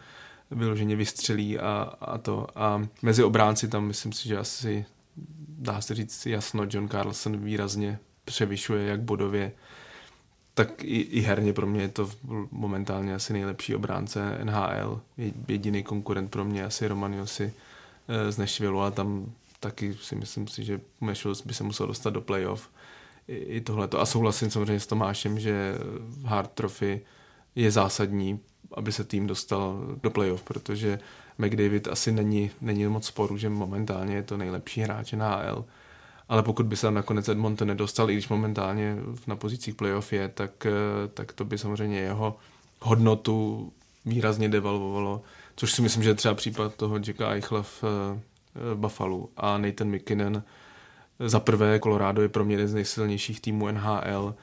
vyloženě 0.50 0.96
vystřelí 0.96 1.58
a, 1.58 1.92
a 2.00 2.18
to. 2.18 2.46
A 2.54 2.86
mezi 3.02 3.24
obránci 3.24 3.68
tam 3.68 3.86
myslím 3.86 4.12
si, 4.12 4.28
že 4.28 4.38
asi 4.38 4.84
dá 5.48 5.80
se 5.80 5.94
říct 5.94 6.26
jasno, 6.26 6.66
John 6.70 6.88
Carlson 6.88 7.36
výrazně 7.36 7.98
převyšuje 8.24 8.86
jak 8.86 9.00
bodově, 9.00 9.52
tak 10.54 10.84
i, 10.84 11.00
i 11.00 11.20
herně 11.20 11.52
pro 11.52 11.66
mě 11.66 11.82
je 11.82 11.88
to 11.88 12.10
momentálně 12.50 13.14
asi 13.14 13.32
nejlepší 13.32 13.74
obránce 13.74 14.38
NHL. 14.44 15.00
Jediný 15.48 15.82
konkurent 15.82 16.30
pro 16.30 16.44
mě 16.44 16.64
asi 16.64 16.88
Roman 16.88 17.14
Josi 17.14 17.52
eh, 18.08 18.32
z 18.32 18.38
Nashville 18.38 18.86
a 18.86 18.90
tam 18.90 19.32
taky 19.60 19.94
si 19.94 20.16
myslím 20.16 20.48
si, 20.48 20.64
že 20.64 20.80
Nashville 21.00 21.36
by 21.44 21.54
se 21.54 21.64
musel 21.64 21.86
dostat 21.86 22.10
do 22.10 22.20
playoff. 22.20 22.68
I, 23.28 23.34
i 23.34 23.60
tohleto. 23.60 24.00
A 24.00 24.06
souhlasím 24.06 24.50
samozřejmě 24.50 24.80
s 24.80 24.86
Tomášem, 24.86 25.38
že 25.38 25.74
Hard 26.24 26.50
Trophy 26.50 27.00
je 27.54 27.70
zásadní 27.70 28.40
aby 28.74 28.92
se 28.92 29.04
tým 29.04 29.26
dostal 29.26 29.80
do 30.02 30.10
playoff, 30.10 30.42
protože 30.42 30.98
McDavid 31.38 31.88
asi 31.88 32.12
není, 32.12 32.50
není 32.60 32.86
moc 32.86 33.06
sporu, 33.06 33.38
že 33.38 33.48
momentálně 33.48 34.14
je 34.14 34.22
to 34.22 34.36
nejlepší 34.36 34.80
hráč 34.80 35.12
na. 35.12 35.42
Ale 36.32 36.42
pokud 36.42 36.66
by 36.66 36.76
se 36.76 36.90
nakonec 36.90 37.28
Edmonton 37.28 37.68
nedostal, 37.68 38.10
i 38.10 38.12
když 38.12 38.28
momentálně 38.28 38.96
na 39.26 39.36
pozicích 39.36 39.74
playoff 39.74 40.12
je, 40.12 40.28
tak, 40.28 40.66
tak 41.14 41.32
to 41.32 41.44
by 41.44 41.58
samozřejmě 41.58 41.98
jeho 41.98 42.36
hodnotu 42.80 43.72
výrazně 44.04 44.48
devalvovalo, 44.48 45.22
což 45.56 45.72
si 45.72 45.82
myslím, 45.82 46.02
že 46.02 46.10
je 46.10 46.14
třeba 46.14 46.34
případ 46.34 46.74
toho 46.74 46.96
Jacka 46.96 47.30
Eichla 47.30 47.62
v 47.62 47.84
Buffalo 48.74 49.28
a 49.36 49.58
Nathan 49.58 49.88
McKinnon. 49.88 50.42
Za 51.18 51.40
prvé 51.40 51.80
Colorado 51.80 52.22
je 52.22 52.28
pro 52.28 52.44
mě 52.44 52.54
jeden 52.54 52.68
z 52.68 52.74
nejsilnějších 52.74 53.40
týmů 53.40 53.70
NHL 53.70 54.34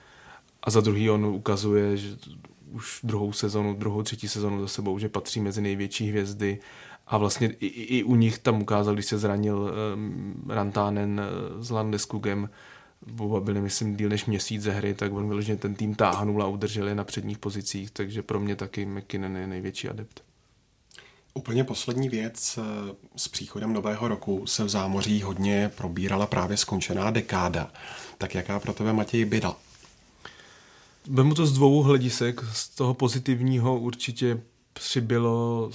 a 0.63 0.69
za 0.69 0.81
druhý 0.81 1.09
on 1.09 1.25
ukazuje, 1.25 1.97
že 1.97 2.15
už 2.71 2.99
druhou 3.03 3.33
sezonu, 3.33 3.73
druhou, 3.73 4.03
třetí 4.03 4.27
sezonu 4.27 4.61
za 4.61 4.67
sebou, 4.67 4.99
že 4.99 5.09
patří 5.09 5.39
mezi 5.39 5.61
největší 5.61 6.09
hvězdy 6.09 6.59
a 7.09 7.17
vlastně 7.17 7.47
i, 7.47 7.67
i 7.67 8.03
u 8.03 8.15
nich 8.15 8.39
tam 8.39 8.61
ukázal, 8.61 8.93
když 8.93 9.05
se 9.05 9.17
zranil 9.17 9.73
um, 9.95 10.43
Rantanen 10.47 11.21
uh, 11.55 11.63
s 11.63 11.69
Landeskugem, 11.69 12.49
oba 13.19 13.39
byli, 13.39 13.61
myslím, 13.61 13.95
díl 13.95 14.09
než 14.09 14.25
měsíc 14.25 14.61
ze 14.61 14.71
hry, 14.71 14.93
tak 14.93 15.13
on 15.13 15.27
vyloženě 15.27 15.57
ten 15.57 15.75
tým 15.75 15.95
táhnul 15.95 16.43
a 16.43 16.47
udržel 16.47 16.87
je 16.87 16.95
na 16.95 17.03
předních 17.03 17.37
pozicích, 17.37 17.91
takže 17.91 18.21
pro 18.21 18.39
mě 18.39 18.55
taky 18.55 18.85
McKinnon 18.85 19.37
je 19.37 19.47
největší 19.47 19.89
adept. 19.89 20.23
Úplně 21.33 21.63
poslední 21.63 22.09
věc. 22.09 22.59
Eh, 22.61 22.95
s 23.15 23.27
příchodem 23.27 23.73
nového 23.73 24.07
roku 24.07 24.47
se 24.47 24.63
v 24.63 24.69
zámoří 24.69 25.21
hodně 25.21 25.71
probírala 25.77 26.27
právě 26.27 26.57
skončená 26.57 27.11
dekáda. 27.11 27.71
Tak 28.17 28.35
jaká 28.35 28.59
pro 28.59 28.73
tebe 28.73 28.93
Matěj 28.93 29.25
byla? 29.25 29.59
Vemu 31.07 31.33
to 31.33 31.45
z 31.45 31.53
dvou 31.53 31.81
hledisek. 31.81 32.41
Z 32.53 32.69
toho 32.69 32.93
pozitivního 32.93 33.79
určitě 33.79 34.41
přibylo 34.73 35.69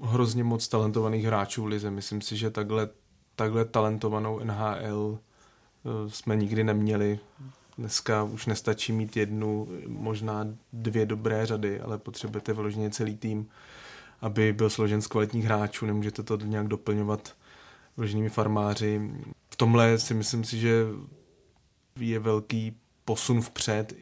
hrozně 0.00 0.44
moc 0.44 0.68
talentovaných 0.68 1.24
hráčů 1.24 1.62
v 1.62 1.66
lize. 1.66 1.90
Myslím 1.90 2.20
si, 2.20 2.36
že 2.36 2.50
takhle, 2.50 2.88
takhle 3.36 3.64
talentovanou 3.64 4.38
NHL 4.44 5.18
eh, 5.18 6.10
jsme 6.10 6.36
nikdy 6.36 6.64
neměli. 6.64 7.18
Dneska 7.78 8.22
už 8.22 8.46
nestačí 8.46 8.92
mít 8.92 9.16
jednu, 9.16 9.68
možná 9.86 10.46
dvě 10.72 11.06
dobré 11.06 11.46
řady, 11.46 11.80
ale 11.80 11.98
potřebujete 11.98 12.52
vyloženě 12.52 12.90
celý 12.90 13.16
tým, 13.16 13.48
aby 14.20 14.52
byl 14.52 14.70
složen 14.70 15.02
z 15.02 15.06
kvalitních 15.06 15.44
hráčů. 15.44 15.86
Nemůžete 15.86 16.22
to 16.22 16.36
nějak 16.36 16.68
doplňovat 16.68 17.34
vloženými 17.96 18.28
farmáři. 18.28 19.10
V 19.50 19.56
tomhle 19.56 19.98
si 19.98 20.14
myslím 20.14 20.44
si, 20.44 20.58
že 20.58 20.84
je 22.00 22.18
velký 22.18 22.76
posun 23.04 23.40
vpřed. 23.40 23.92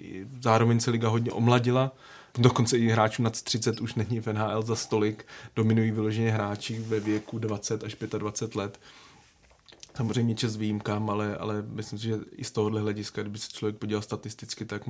Zároveň 0.40 0.80
se 0.80 0.90
liga 0.90 1.08
hodně 1.08 1.32
omladila, 1.32 1.92
dokonce 2.38 2.78
i 2.78 2.88
hráčů 2.88 3.22
nad 3.22 3.42
30 3.42 3.80
už 3.80 3.94
není 3.94 4.20
v 4.20 4.26
NHL 4.26 4.62
za 4.62 4.76
stolik, 4.76 5.26
dominují 5.56 5.90
vyloženě 5.90 6.30
hráči 6.30 6.78
ve 6.78 7.00
věku 7.00 7.38
20 7.38 7.84
až 7.84 7.96
25 8.18 8.54
let. 8.54 8.80
Samozřejmě 9.96 10.34
čas 10.34 10.56
výjimkám, 10.56 11.10
ale, 11.10 11.36
ale 11.36 11.64
myslím 11.68 11.98
si, 11.98 12.04
že 12.04 12.18
i 12.32 12.44
z 12.44 12.50
tohohle 12.50 12.80
hlediska, 12.80 13.22
kdyby 13.22 13.38
se 13.38 13.52
člověk 13.52 13.76
podíval 13.76 14.02
statisticky, 14.02 14.64
tak 14.64 14.82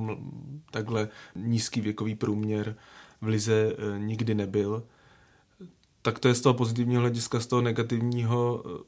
takhle 0.71 1.09
nízký 1.35 1.81
věkový 1.81 2.15
průměr 2.15 2.75
v 3.21 3.27
lize 3.27 3.53
e, 3.53 3.99
nikdy 3.99 4.35
nebyl. 4.35 4.83
Tak 6.01 6.19
to 6.19 6.27
je 6.27 6.35
z 6.35 6.41
toho 6.41 6.53
pozitivního 6.53 7.01
hlediska, 7.01 7.39
z 7.39 7.47
toho 7.47 7.61
negativního 7.61 8.63
e, 8.65 8.83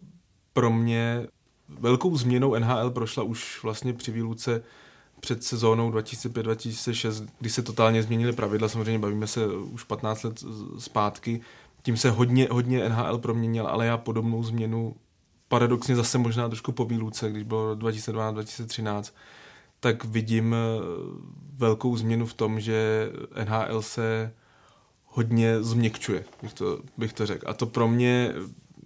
pro 0.54 0.72
mě 0.72 1.28
velkou 1.70 2.18
změnou 2.18 2.56
NHL 2.60 2.92
prošla 2.92 3.24
už 3.24 3.64
vlastně 3.64 3.94
při 3.94 4.12
výluce 4.12 4.64
před 5.20 5.44
sezónou 5.44 5.92
2005-2006, 5.92 7.28
kdy 7.40 7.50
se 7.50 7.62
totálně 7.62 8.04
změnily 8.04 8.34
pravidla, 8.34 8.70
samozřejmě 8.70 9.00
bavíme 9.00 9.28
se 9.28 9.48
už 9.48 9.84
15 9.84 10.24
let 10.24 10.44
zpátky, 10.78 11.42
tím 11.82 11.98
se 11.98 12.10
hodně, 12.10 12.48
hodně 12.52 12.90
NHL 12.90 13.18
proměnil, 13.18 13.68
ale 13.68 13.86
já 13.86 13.98
podobnou 13.98 14.44
změnu 14.44 14.96
paradoxně 15.48 15.96
zase 15.96 16.18
možná 16.18 16.48
trošku 16.48 16.72
po 16.72 16.86
výluce, 16.86 17.32
když 17.32 17.44
bylo 17.44 17.76
2012-2013, 17.76 19.14
tak 19.80 20.06
vidím 20.06 20.56
eh, 20.56 20.58
velkou 21.58 21.98
změnu 21.98 22.26
v 22.26 22.34
tom, 22.34 22.60
že 22.60 23.10
NHL 23.46 23.82
se 23.82 24.34
hodně 25.06 25.64
změkčuje, 25.64 26.26
bych 26.42 26.54
to, 26.54 26.80
bych 26.98 27.14
to 27.14 27.26
řekl. 27.26 27.50
A 27.50 27.54
to 27.54 27.66
pro 27.66 27.88
mě 27.88 28.34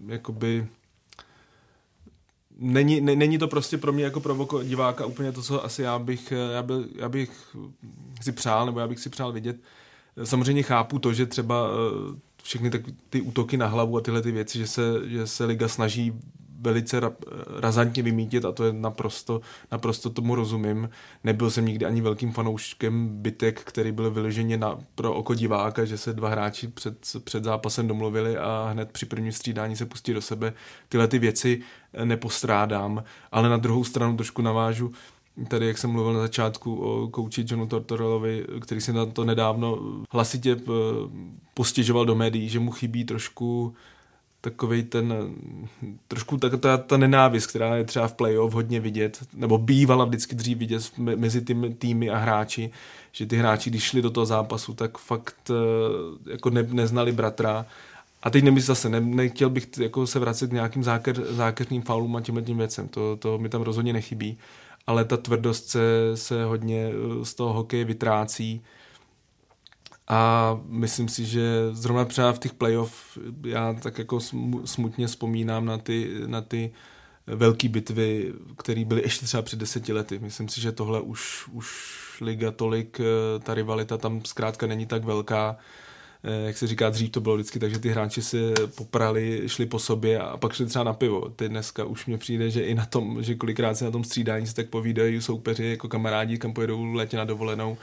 jakoby 0.08 0.68
není, 2.58 3.02
ne, 3.02 3.16
není 3.16 3.38
to 3.38 3.48
prostě 3.48 3.78
pro 3.78 3.94
mě 3.94 4.04
jako 4.04 4.20
pro 4.20 4.48
diváka 4.64 5.06
úplně 5.06 5.32
to, 5.32 5.42
co 5.42 5.66
asi 5.66 5.82
já 5.82 6.00
bych, 6.00 6.34
já, 6.54 6.64
by, 6.64 6.74
já 6.96 7.10
bych 7.10 7.56
si 8.22 8.32
přál, 8.32 8.66
nebo 8.66 8.80
já 8.80 8.88
bych 8.88 9.00
si 9.00 9.10
přál 9.10 9.32
vidět. 9.32 9.58
Samozřejmě 10.24 10.64
chápu 10.64 11.00
to, 11.00 11.14
že 11.14 11.26
třeba 11.26 11.68
eh, 11.68 12.20
všechny 12.44 12.70
tak, 12.70 12.82
ty 13.10 13.22
útoky 13.22 13.58
na 13.58 13.68
hlavu 13.68 13.98
a 13.98 14.02
tyhle 14.02 14.22
ty 14.22 14.32
věci, 14.32 14.58
že 14.58 14.68
se, 14.68 14.82
že 15.06 15.28
se 15.28 15.46
liga 15.46 15.68
snaží 15.68 16.14
velice 16.64 17.00
ra, 17.00 17.12
razantně 17.60 18.04
vymítit 18.04 18.46
a 18.46 18.52
to 18.52 18.64
je 18.64 18.74
naprosto, 18.74 19.42
naprosto 19.72 20.10
tomu 20.10 20.36
rozumím. 20.36 20.90
Nebyl 21.24 21.52
jsem 21.52 21.66
nikdy 21.66 21.86
ani 21.86 22.02
velkým 22.02 22.32
fanouškem 22.32 23.10
bytek, 23.22 23.62
který 23.62 23.92
byl 23.92 24.12
vyloženě 24.12 24.58
na, 24.58 24.80
pro 24.96 25.14
oko 25.14 25.36
diváka, 25.36 25.86
že 25.86 25.98
se 25.98 26.14
dva 26.14 26.30
hráči 26.30 26.68
před, 26.68 26.98
před 27.24 27.44
zápasem 27.44 27.88
domluvili 27.88 28.38
a 28.38 28.70
hned 28.72 28.92
při 28.92 29.06
prvním 29.06 29.32
střídání 29.32 29.76
se 29.76 29.86
pustí 29.86 30.14
do 30.14 30.22
sebe. 30.22 30.54
Tyhle 30.90 31.08
ty 31.08 31.20
věci 31.20 31.62
nepostrádám, 32.06 33.04
ale 33.32 33.50
na 33.50 33.58
druhou 33.58 33.84
stranu 33.84 34.16
trošku 34.16 34.42
navážu 34.42 34.92
tady, 35.48 35.68
jak 35.68 35.78
jsem 35.78 35.90
mluvil 35.90 36.14
na 36.14 36.20
začátku 36.20 36.76
o 36.76 37.08
kouči 37.08 37.46
Johnu 37.48 37.68
Tortorelovi, 37.68 38.46
který 38.62 38.82
se 38.82 38.94
na 38.94 39.06
to 39.06 39.26
nedávno 39.26 39.80
hlasitě 40.12 40.52
eh, 40.52 40.72
postěžoval 41.54 42.06
do 42.06 42.16
médií, 42.16 42.50
že 42.50 42.60
mu 42.60 42.72
chybí 42.72 43.06
trošku 43.06 43.74
takový 44.44 44.84
ten, 44.84 45.14
trošku 46.08 46.38
tak, 46.38 46.60
ta, 46.60 46.78
ta 46.78 46.98
nenávist, 46.98 47.48
která 47.48 47.76
je 47.76 47.84
třeba 47.84 48.08
v 48.08 48.14
playoff 48.14 48.54
hodně 48.54 48.80
vidět, 48.80 49.24
nebo 49.34 49.58
bývala 49.58 50.06
vždycky 50.06 50.36
dřív 50.36 50.58
vidět 50.58 50.92
mezi 50.98 51.42
těmi 51.42 51.74
týmy 51.74 52.10
a 52.10 52.18
hráči, 52.18 52.72
že 53.12 53.26
ty 53.26 53.38
hráči, 53.38 53.70
když 53.70 53.84
šli 53.84 54.02
do 54.02 54.10
toho 54.10 54.26
zápasu, 54.26 54.74
tak 54.74 54.98
fakt 54.98 55.50
eh, 55.50 56.32
jako 56.32 56.50
ne, 56.50 56.64
neznali 56.64 57.12
bratra. 57.12 57.66
A 58.24 58.30
teď 58.30 58.44
nemyslím 58.44 58.68
zase, 58.68 58.90
ne, 58.90 59.02
nechtěl 59.02 59.50
bych 59.50 59.68
jako 59.78 60.08
se 60.08 60.20
vracet 60.20 60.50
k 60.50 60.54
nějakým 60.54 60.84
záker, 60.84 61.24
zákeřným 61.30 61.82
faulům 61.82 62.16
a 62.16 62.22
tímhle 62.22 62.44
tím 62.44 62.58
věcem, 62.58 62.88
to, 62.88 63.16
to 63.16 63.38
mi 63.38 63.50
tam 63.50 63.62
rozhodně 63.62 63.94
nechybí, 63.94 64.38
ale 64.88 65.06
ta 65.06 65.18
tvrdost 65.18 65.70
se, 65.70 65.82
se 66.16 66.46
hodně 66.46 66.92
eh, 66.92 67.26
z 67.26 67.34
toho 67.34 67.54
hokeje 67.54 67.86
vytrácí, 67.86 68.62
a 70.08 70.60
myslím 70.66 71.10
si, 71.10 71.26
že 71.26 71.44
zrovna 71.72 72.06
třeba 72.06 72.34
v 72.34 72.40
těch 72.40 72.54
playoff 72.54 73.18
já 73.46 73.74
tak 73.74 73.98
jako 73.98 74.20
smutně 74.66 75.08
vzpomínám 75.08 75.66
na 75.66 75.78
ty, 75.78 76.12
na 76.28 76.42
ty 76.42 76.74
velké 77.28 77.70
bitvy, 77.70 78.34
které 78.58 78.86
byly 78.86 79.02
ještě 79.02 79.26
třeba 79.26 79.44
před 79.44 79.60
deseti 79.60 79.94
lety. 79.94 80.20
Myslím 80.20 80.50
si, 80.50 80.62
že 80.62 80.72
tohle 80.72 81.02
už, 81.02 81.48
už 81.52 81.68
liga 82.22 82.52
tolik, 82.52 83.00
eh, 83.00 83.40
ta 83.40 83.54
rivalita 83.54 83.98
tam 83.98 84.22
zkrátka 84.26 84.68
není 84.68 84.86
tak 84.86 85.04
velká. 85.04 85.58
eh, 86.24 86.46
jak 86.48 86.58
se 86.58 86.68
říká, 86.68 86.90
dřív 86.90 87.12
to 87.12 87.22
bylo 87.22 87.36
vždycky 87.36 87.60
tak, 87.60 87.72
že 87.72 87.80
ty 87.80 87.90
hráči 87.90 88.22
se 88.22 88.38
poprali, 88.78 89.44
šli 89.50 89.66
po 89.66 89.80
sobě 89.80 90.20
a 90.20 90.38
pak 90.38 90.54
šli 90.54 90.66
třeba 90.66 90.84
na 90.84 90.94
pivo. 90.94 91.30
Teď 91.30 91.50
dneska 91.52 91.86
už 91.86 92.06
mě 92.06 92.18
přijde, 92.18 92.50
že 92.50 92.62
i 92.64 92.76
na 92.76 92.86
tom, 92.86 93.24
že 93.24 93.36
kolikrát 93.36 93.76
se 93.76 93.86
na 93.86 93.92
tom 93.92 94.04
střídání 94.04 94.48
se 94.48 94.56
tak 94.56 94.70
povídají 94.70 95.22
soupeři 95.22 95.66
jako 95.66 95.90
kamarádi, 95.90 96.38
kam 96.38 96.54
pojedou 96.54 96.84
letě 96.94 97.18
na 97.18 97.26
dovolenou. 97.26 97.78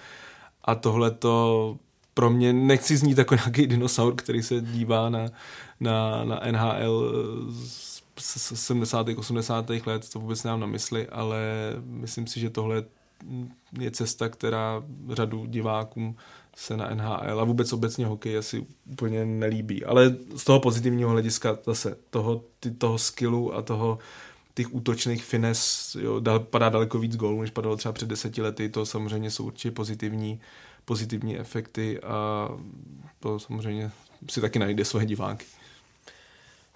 A 0.64 0.74
tohle 0.74 1.10
to 1.10 1.78
pro 2.14 2.30
mě 2.30 2.52
nechci 2.52 2.96
znít 2.96 3.18
jako 3.18 3.34
nějaký 3.34 3.66
dinosaur, 3.66 4.14
který 4.14 4.42
se 4.42 4.60
dívá 4.60 5.10
na, 5.10 5.26
na, 5.80 6.24
na 6.24 6.40
NHL 6.50 7.12
z 7.62 8.00
70. 8.54 9.06
80. 9.16 9.70
let, 9.86 10.08
to 10.12 10.18
vůbec 10.18 10.44
nemám 10.44 10.60
na 10.60 10.66
mysli, 10.66 11.08
ale 11.08 11.38
myslím 11.84 12.26
si, 12.26 12.40
že 12.40 12.50
tohle 12.50 12.84
je 13.80 13.90
cesta, 13.90 14.28
která 14.28 14.82
řadu 15.08 15.46
divákům 15.46 16.16
se 16.56 16.76
na 16.76 16.94
NHL 16.94 17.40
a 17.40 17.44
vůbec 17.44 17.72
obecně 17.72 18.06
hokej 18.06 18.38
asi 18.38 18.66
úplně 18.92 19.24
nelíbí. 19.24 19.84
Ale 19.84 20.16
z 20.36 20.44
toho 20.44 20.60
pozitivního 20.60 21.10
hlediska 21.10 21.58
zase 21.64 21.96
toho, 22.10 22.44
ty, 22.60 22.70
toho 22.70 22.98
skillu 22.98 23.54
a 23.54 23.62
toho 23.62 23.98
těch 24.54 24.74
útočných 24.74 25.24
fines 25.24 25.96
jo, 26.00 26.20
dal, 26.20 26.40
padá 26.40 26.68
daleko 26.68 26.98
víc 26.98 27.16
gólů, 27.16 27.40
než 27.40 27.50
padalo 27.50 27.76
třeba 27.76 27.92
před 27.92 28.08
deseti 28.08 28.42
lety. 28.42 28.68
To 28.68 28.86
samozřejmě 28.86 29.30
jsou 29.30 29.44
určitě 29.44 29.70
pozitivní, 29.70 30.40
pozitivní 30.84 31.38
efekty 31.38 32.00
a 32.00 32.48
to 33.20 33.38
samozřejmě 33.38 33.90
si 34.30 34.40
taky 34.40 34.58
najde 34.58 34.84
svoje 34.84 35.06
diváky. 35.06 35.46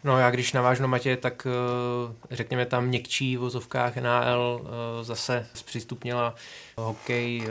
No 0.05 0.19
já 0.19 0.31
když 0.31 0.53
navážu 0.53 0.83
na 0.83 0.89
Matě, 0.89 1.17
tak 1.17 1.47
eh, 1.47 2.37
řekněme 2.37 2.67
tam 2.67 2.87
měkčí 2.87 3.37
v 3.37 3.41
vozovkách 3.41 3.97
NHL 3.97 4.61
eh, 4.65 5.05
zase 5.05 5.47
zpřístupnila 5.55 6.35
hokej 6.77 7.43
eh, 7.45 7.51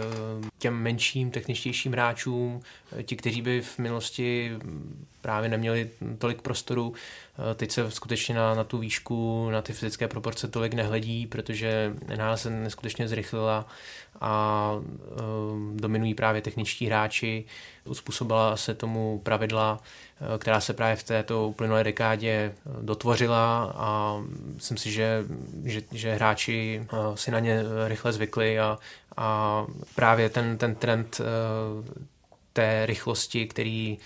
těm 0.58 0.74
menším, 0.74 1.32
techničtějším 1.32 1.92
hráčům, 1.92 2.62
ti, 3.04 3.16
kteří 3.16 3.42
by 3.42 3.62
v 3.62 3.80
minulosti 3.80 4.52
právě 5.24 5.50
neměli 5.50 5.90
tolik 6.18 6.42
prostoru. 6.42 6.94
Teď 7.56 7.72
se 7.72 7.92
skutečně 7.92 8.36
na, 8.36 8.56
na 8.56 8.64
tu 8.64 8.78
výšku, 8.78 9.50
na 9.50 9.62
ty 9.62 9.74
fyzické 9.74 10.08
proporce 10.08 10.48
tolik 10.48 10.74
nehledí, 10.74 11.28
protože 11.28 11.94
NHL 12.18 12.38
se 12.38 12.50
neskutečně 12.50 13.08
zrychlila 13.08 13.66
a 14.22 14.72
um, 15.52 15.78
dominují 15.78 16.14
právě 16.14 16.42
techničtí 16.42 16.86
hráči. 16.86 17.46
Uspůsobila 17.86 18.58
se 18.58 18.74
tomu 18.74 19.20
pravidla, 19.24 19.80
uh, 19.80 20.38
která 20.38 20.62
se 20.62 20.74
právě 20.74 20.96
v 20.96 21.04
této 21.04 21.48
uplynulé 21.48 21.84
dekádě 21.84 22.54
uh, 22.66 22.84
dotvořila 22.84 23.74
a 23.76 24.18
myslím 24.56 24.78
si, 24.78 24.92
že, 24.92 25.26
že, 25.64 25.82
že 25.92 26.14
hráči 26.14 26.88
uh, 26.94 27.16
si 27.16 27.32
na 27.32 27.40
ně 27.40 27.64
rychle 27.88 28.14
zvykli 28.14 28.60
a, 28.60 28.78
a 29.18 29.66
právě 29.96 30.30
ten, 30.30 30.58
ten 30.58 30.76
trend 30.76 31.22
té 32.54 32.86
rychlosti, 32.86 33.48
který 33.48 33.98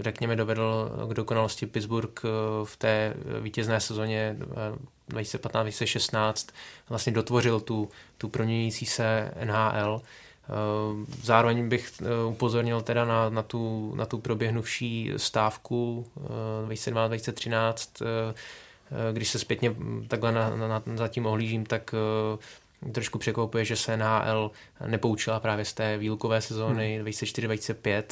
řekněme 0.00 0.36
dovedl 0.36 0.90
k 1.08 1.14
dokonalosti 1.14 1.66
Pittsburgh 1.66 2.22
v 2.64 2.76
té 2.78 3.14
vítězné 3.40 3.80
sezóně 3.80 4.36
2015-2016 5.10 6.52
vlastně 6.88 7.12
dotvořil 7.12 7.60
tu, 7.60 7.88
tu 8.18 8.28
proměňující 8.28 8.86
se 8.86 9.30
NHL. 9.44 10.02
Eh, 10.48 11.06
zároveň 11.22 11.68
bych 11.68 11.92
eh, 12.00 12.24
upozornil 12.24 12.80
teda 12.80 13.04
na, 13.04 13.30
na, 13.30 13.42
tu, 13.42 13.94
na 13.94 14.06
tu 14.06 14.18
proběhnuvší 14.18 15.12
stávku 15.16 16.06
2017-2013, 16.68 18.04
eh, 18.04 18.34
když 19.12 19.28
se 19.28 19.38
zpětně 19.38 19.74
takhle 20.08 20.32
na, 20.32 20.56
na, 20.56 20.82
na 20.86 21.08
tím 21.08 21.26
ohlížím, 21.26 21.66
tak 21.66 21.94
trošku 22.92 23.18
překvapuje, 23.18 23.64
že 23.64 23.76
se 23.76 23.96
NHL 23.96 24.50
nepoučila 24.86 25.40
právě 25.40 25.64
z 25.64 25.72
té 25.72 25.98
výlukové 25.98 26.40
sezóny 26.40 26.96
hmm. 26.96 27.06
2004-2005, 27.06 28.02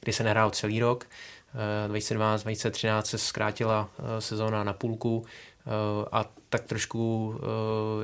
kdy 0.00 0.12
se 0.12 0.24
nehrál 0.24 0.50
celý 0.50 0.80
rok. 0.80 1.06
2012-2013 1.88 3.02
se 3.02 3.18
zkrátila 3.18 3.90
sezóna 4.18 4.64
na 4.64 4.72
půlku 4.72 5.24
Eh, 5.66 6.08
a 6.12 6.24
tak 6.48 6.64
trošku 6.64 7.34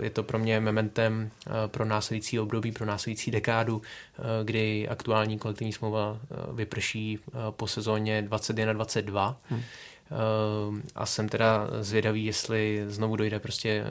eh, 0.01 0.05
je 0.05 0.11
to 0.11 0.23
pro 0.23 0.39
mě 0.39 0.61
mementem 0.61 1.31
eh, 1.47 1.51
pro 1.69 1.85
následující 1.85 2.41
období, 2.41 2.73
pro 2.73 2.87
následující 2.87 3.31
dekádu, 3.31 3.83
kdy 4.45 4.89
aktuální 4.89 5.39
kolektivní 5.39 5.73
smlouva 5.73 6.19
vyprší 6.53 7.19
po 7.51 7.67
sezóně 7.67 8.27
21-22. 8.31 9.37
Hmm. 9.45 9.63
A 10.95 11.07
jsem 11.07 11.29
teda 11.29 11.67
zvědavý, 11.81 12.25
jestli 12.25 12.85
znovu 12.89 13.17
dojde 13.17 13.39
prostě 13.39 13.85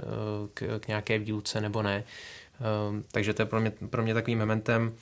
k, 0.54 0.80
k 0.80 0.88
nějaké 0.88 1.20
výluce 1.20 1.62
nebo 1.62 1.82
ne. 1.82 2.04
Takže 3.12 3.34
to 3.34 3.42
je 3.42 3.46
pro 3.46 3.62
mě, 3.62 3.72
pro 3.90 4.04
mě 4.04 4.14
takovým 4.14 4.40
mementem. 4.40 4.94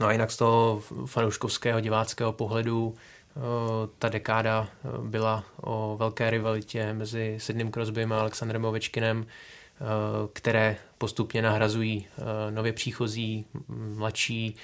No 0.00 0.06
a 0.06 0.12
jinak 0.12 0.30
z 0.30 0.36
toho 0.36 0.82
fanouškovského 1.06 1.80
diváckého 1.80 2.32
pohledu 2.32 2.94
Eh, 3.38 3.88
ta 3.98 4.08
dekáda 4.08 4.68
eh, 4.68 4.88
byla 5.02 5.44
o 5.56 5.96
velké 5.98 6.30
rivalitě 6.30 6.92
mezi 6.92 7.36
Sidným 7.38 7.72
Crosbym 7.72 8.12
a 8.12 8.20
Alexandrem 8.20 8.64
Ovečkinem, 8.64 9.26
eh, 9.26 9.84
které 10.32 10.76
postupně 10.98 11.42
nahrazují 11.42 12.06
nově 12.50 12.72
příchozí, 12.72 13.46
mladší, 13.68 14.56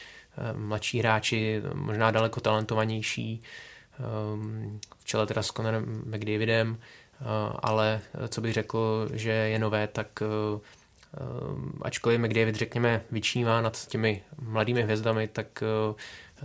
mladší 0.52 0.98
hráči, 0.98 1.62
možná 1.74 2.10
daleko 2.10 2.40
talentovanější, 2.40 3.42
v 4.98 5.04
čele 5.04 5.26
teda 5.26 5.42
s 5.42 5.46
Conorem 5.52 6.02
McDavidem, 6.06 6.78
ale 7.58 8.00
co 8.28 8.40
bych 8.40 8.52
řekl, 8.52 9.08
že 9.12 9.30
je 9.30 9.58
nové, 9.58 9.86
tak 9.86 10.22
ačkoliv 11.82 12.20
McDavid, 12.20 12.54
řekněme, 12.54 13.02
vyčnívá 13.10 13.60
nad 13.60 13.86
těmi 13.86 14.22
mladými 14.38 14.82
hvězdami, 14.82 15.28
tak 15.28 15.62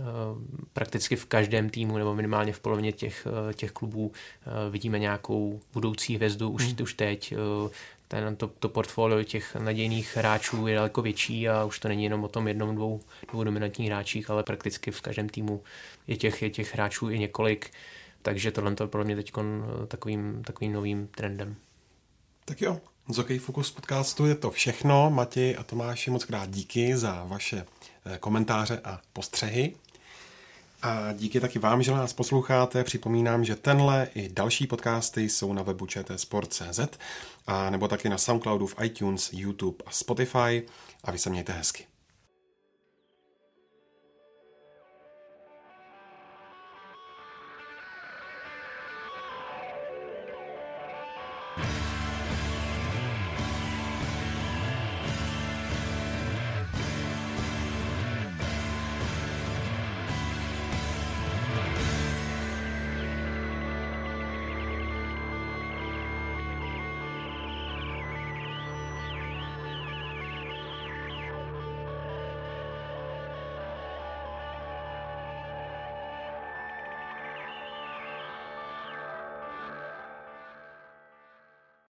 Eh, 0.00 0.02
prakticky 0.72 1.16
v 1.16 1.26
každém 1.26 1.70
týmu 1.70 1.98
nebo 1.98 2.14
minimálně 2.14 2.52
v 2.52 2.60
polovině 2.60 2.92
těch, 2.92 3.26
eh, 3.50 3.54
těch 3.54 3.72
klubů 3.72 4.12
eh, 4.12 4.70
vidíme 4.70 4.98
nějakou 4.98 5.60
budoucí 5.72 6.16
hvězdu 6.16 6.50
už, 6.50 6.64
hmm. 6.64 6.76
už 6.82 6.94
teď. 6.94 7.34
Ten, 8.10 8.36
to, 8.36 8.46
to 8.46 8.68
portfolio 8.68 9.24
těch 9.24 9.54
nadějných 9.54 10.16
hráčů 10.16 10.66
je 10.66 10.74
daleko 10.74 11.02
větší 11.02 11.48
a 11.48 11.64
už 11.64 11.78
to 11.78 11.88
není 11.88 12.04
jenom 12.04 12.24
o 12.24 12.28
tom 12.28 12.48
jednom, 12.48 12.74
dvou, 12.74 13.00
dvou 13.30 13.44
dominantních 13.44 13.88
hráčích, 13.88 14.30
ale 14.30 14.42
prakticky 14.42 14.90
v 14.90 15.00
každém 15.00 15.28
týmu 15.28 15.62
je 16.06 16.16
těch, 16.16 16.42
je 16.42 16.50
těch 16.50 16.74
hráčů 16.74 17.10
i 17.10 17.18
několik. 17.18 17.70
Takže 18.22 18.50
tohle 18.50 18.74
je 18.80 18.86
pro 18.86 19.04
mě 19.04 19.16
teď 19.16 19.32
takovým, 19.88 20.42
takovým 20.46 20.72
novým 20.72 21.06
trendem. 21.06 21.56
Tak 22.44 22.60
jo, 22.60 22.80
z 23.08 23.18
OK 23.18 23.28
Focus 23.40 23.70
podcastu 23.70 24.26
je 24.26 24.34
to 24.34 24.50
všechno. 24.50 25.10
Mati 25.10 25.56
a 25.56 25.62
Tomáši 25.62 26.10
moc 26.10 26.24
krát 26.24 26.50
díky 26.50 26.96
za 26.96 27.24
vaše 27.24 27.66
komentáře 28.20 28.80
a 28.84 29.00
postřehy. 29.12 29.74
A 30.82 31.12
díky 31.12 31.40
taky 31.40 31.58
vám, 31.58 31.82
že 31.82 31.92
nás 31.92 32.12
posloucháte. 32.12 32.84
Připomínám, 32.84 33.44
že 33.44 33.56
tenhle 33.56 34.08
i 34.14 34.28
další 34.28 34.66
podcasty 34.66 35.28
jsou 35.28 35.52
na 35.52 35.62
webu 35.62 35.86
čtsport.cz 35.86 36.80
a 37.46 37.70
nebo 37.70 37.88
taky 37.88 38.08
na 38.08 38.18
Soundcloudu, 38.18 38.66
v 38.66 38.74
iTunes, 38.82 39.32
YouTube 39.32 39.84
a 39.86 39.90
Spotify. 39.90 40.62
A 41.04 41.10
vy 41.10 41.18
se 41.18 41.30
mějte 41.30 41.52
hezky. 41.52 41.89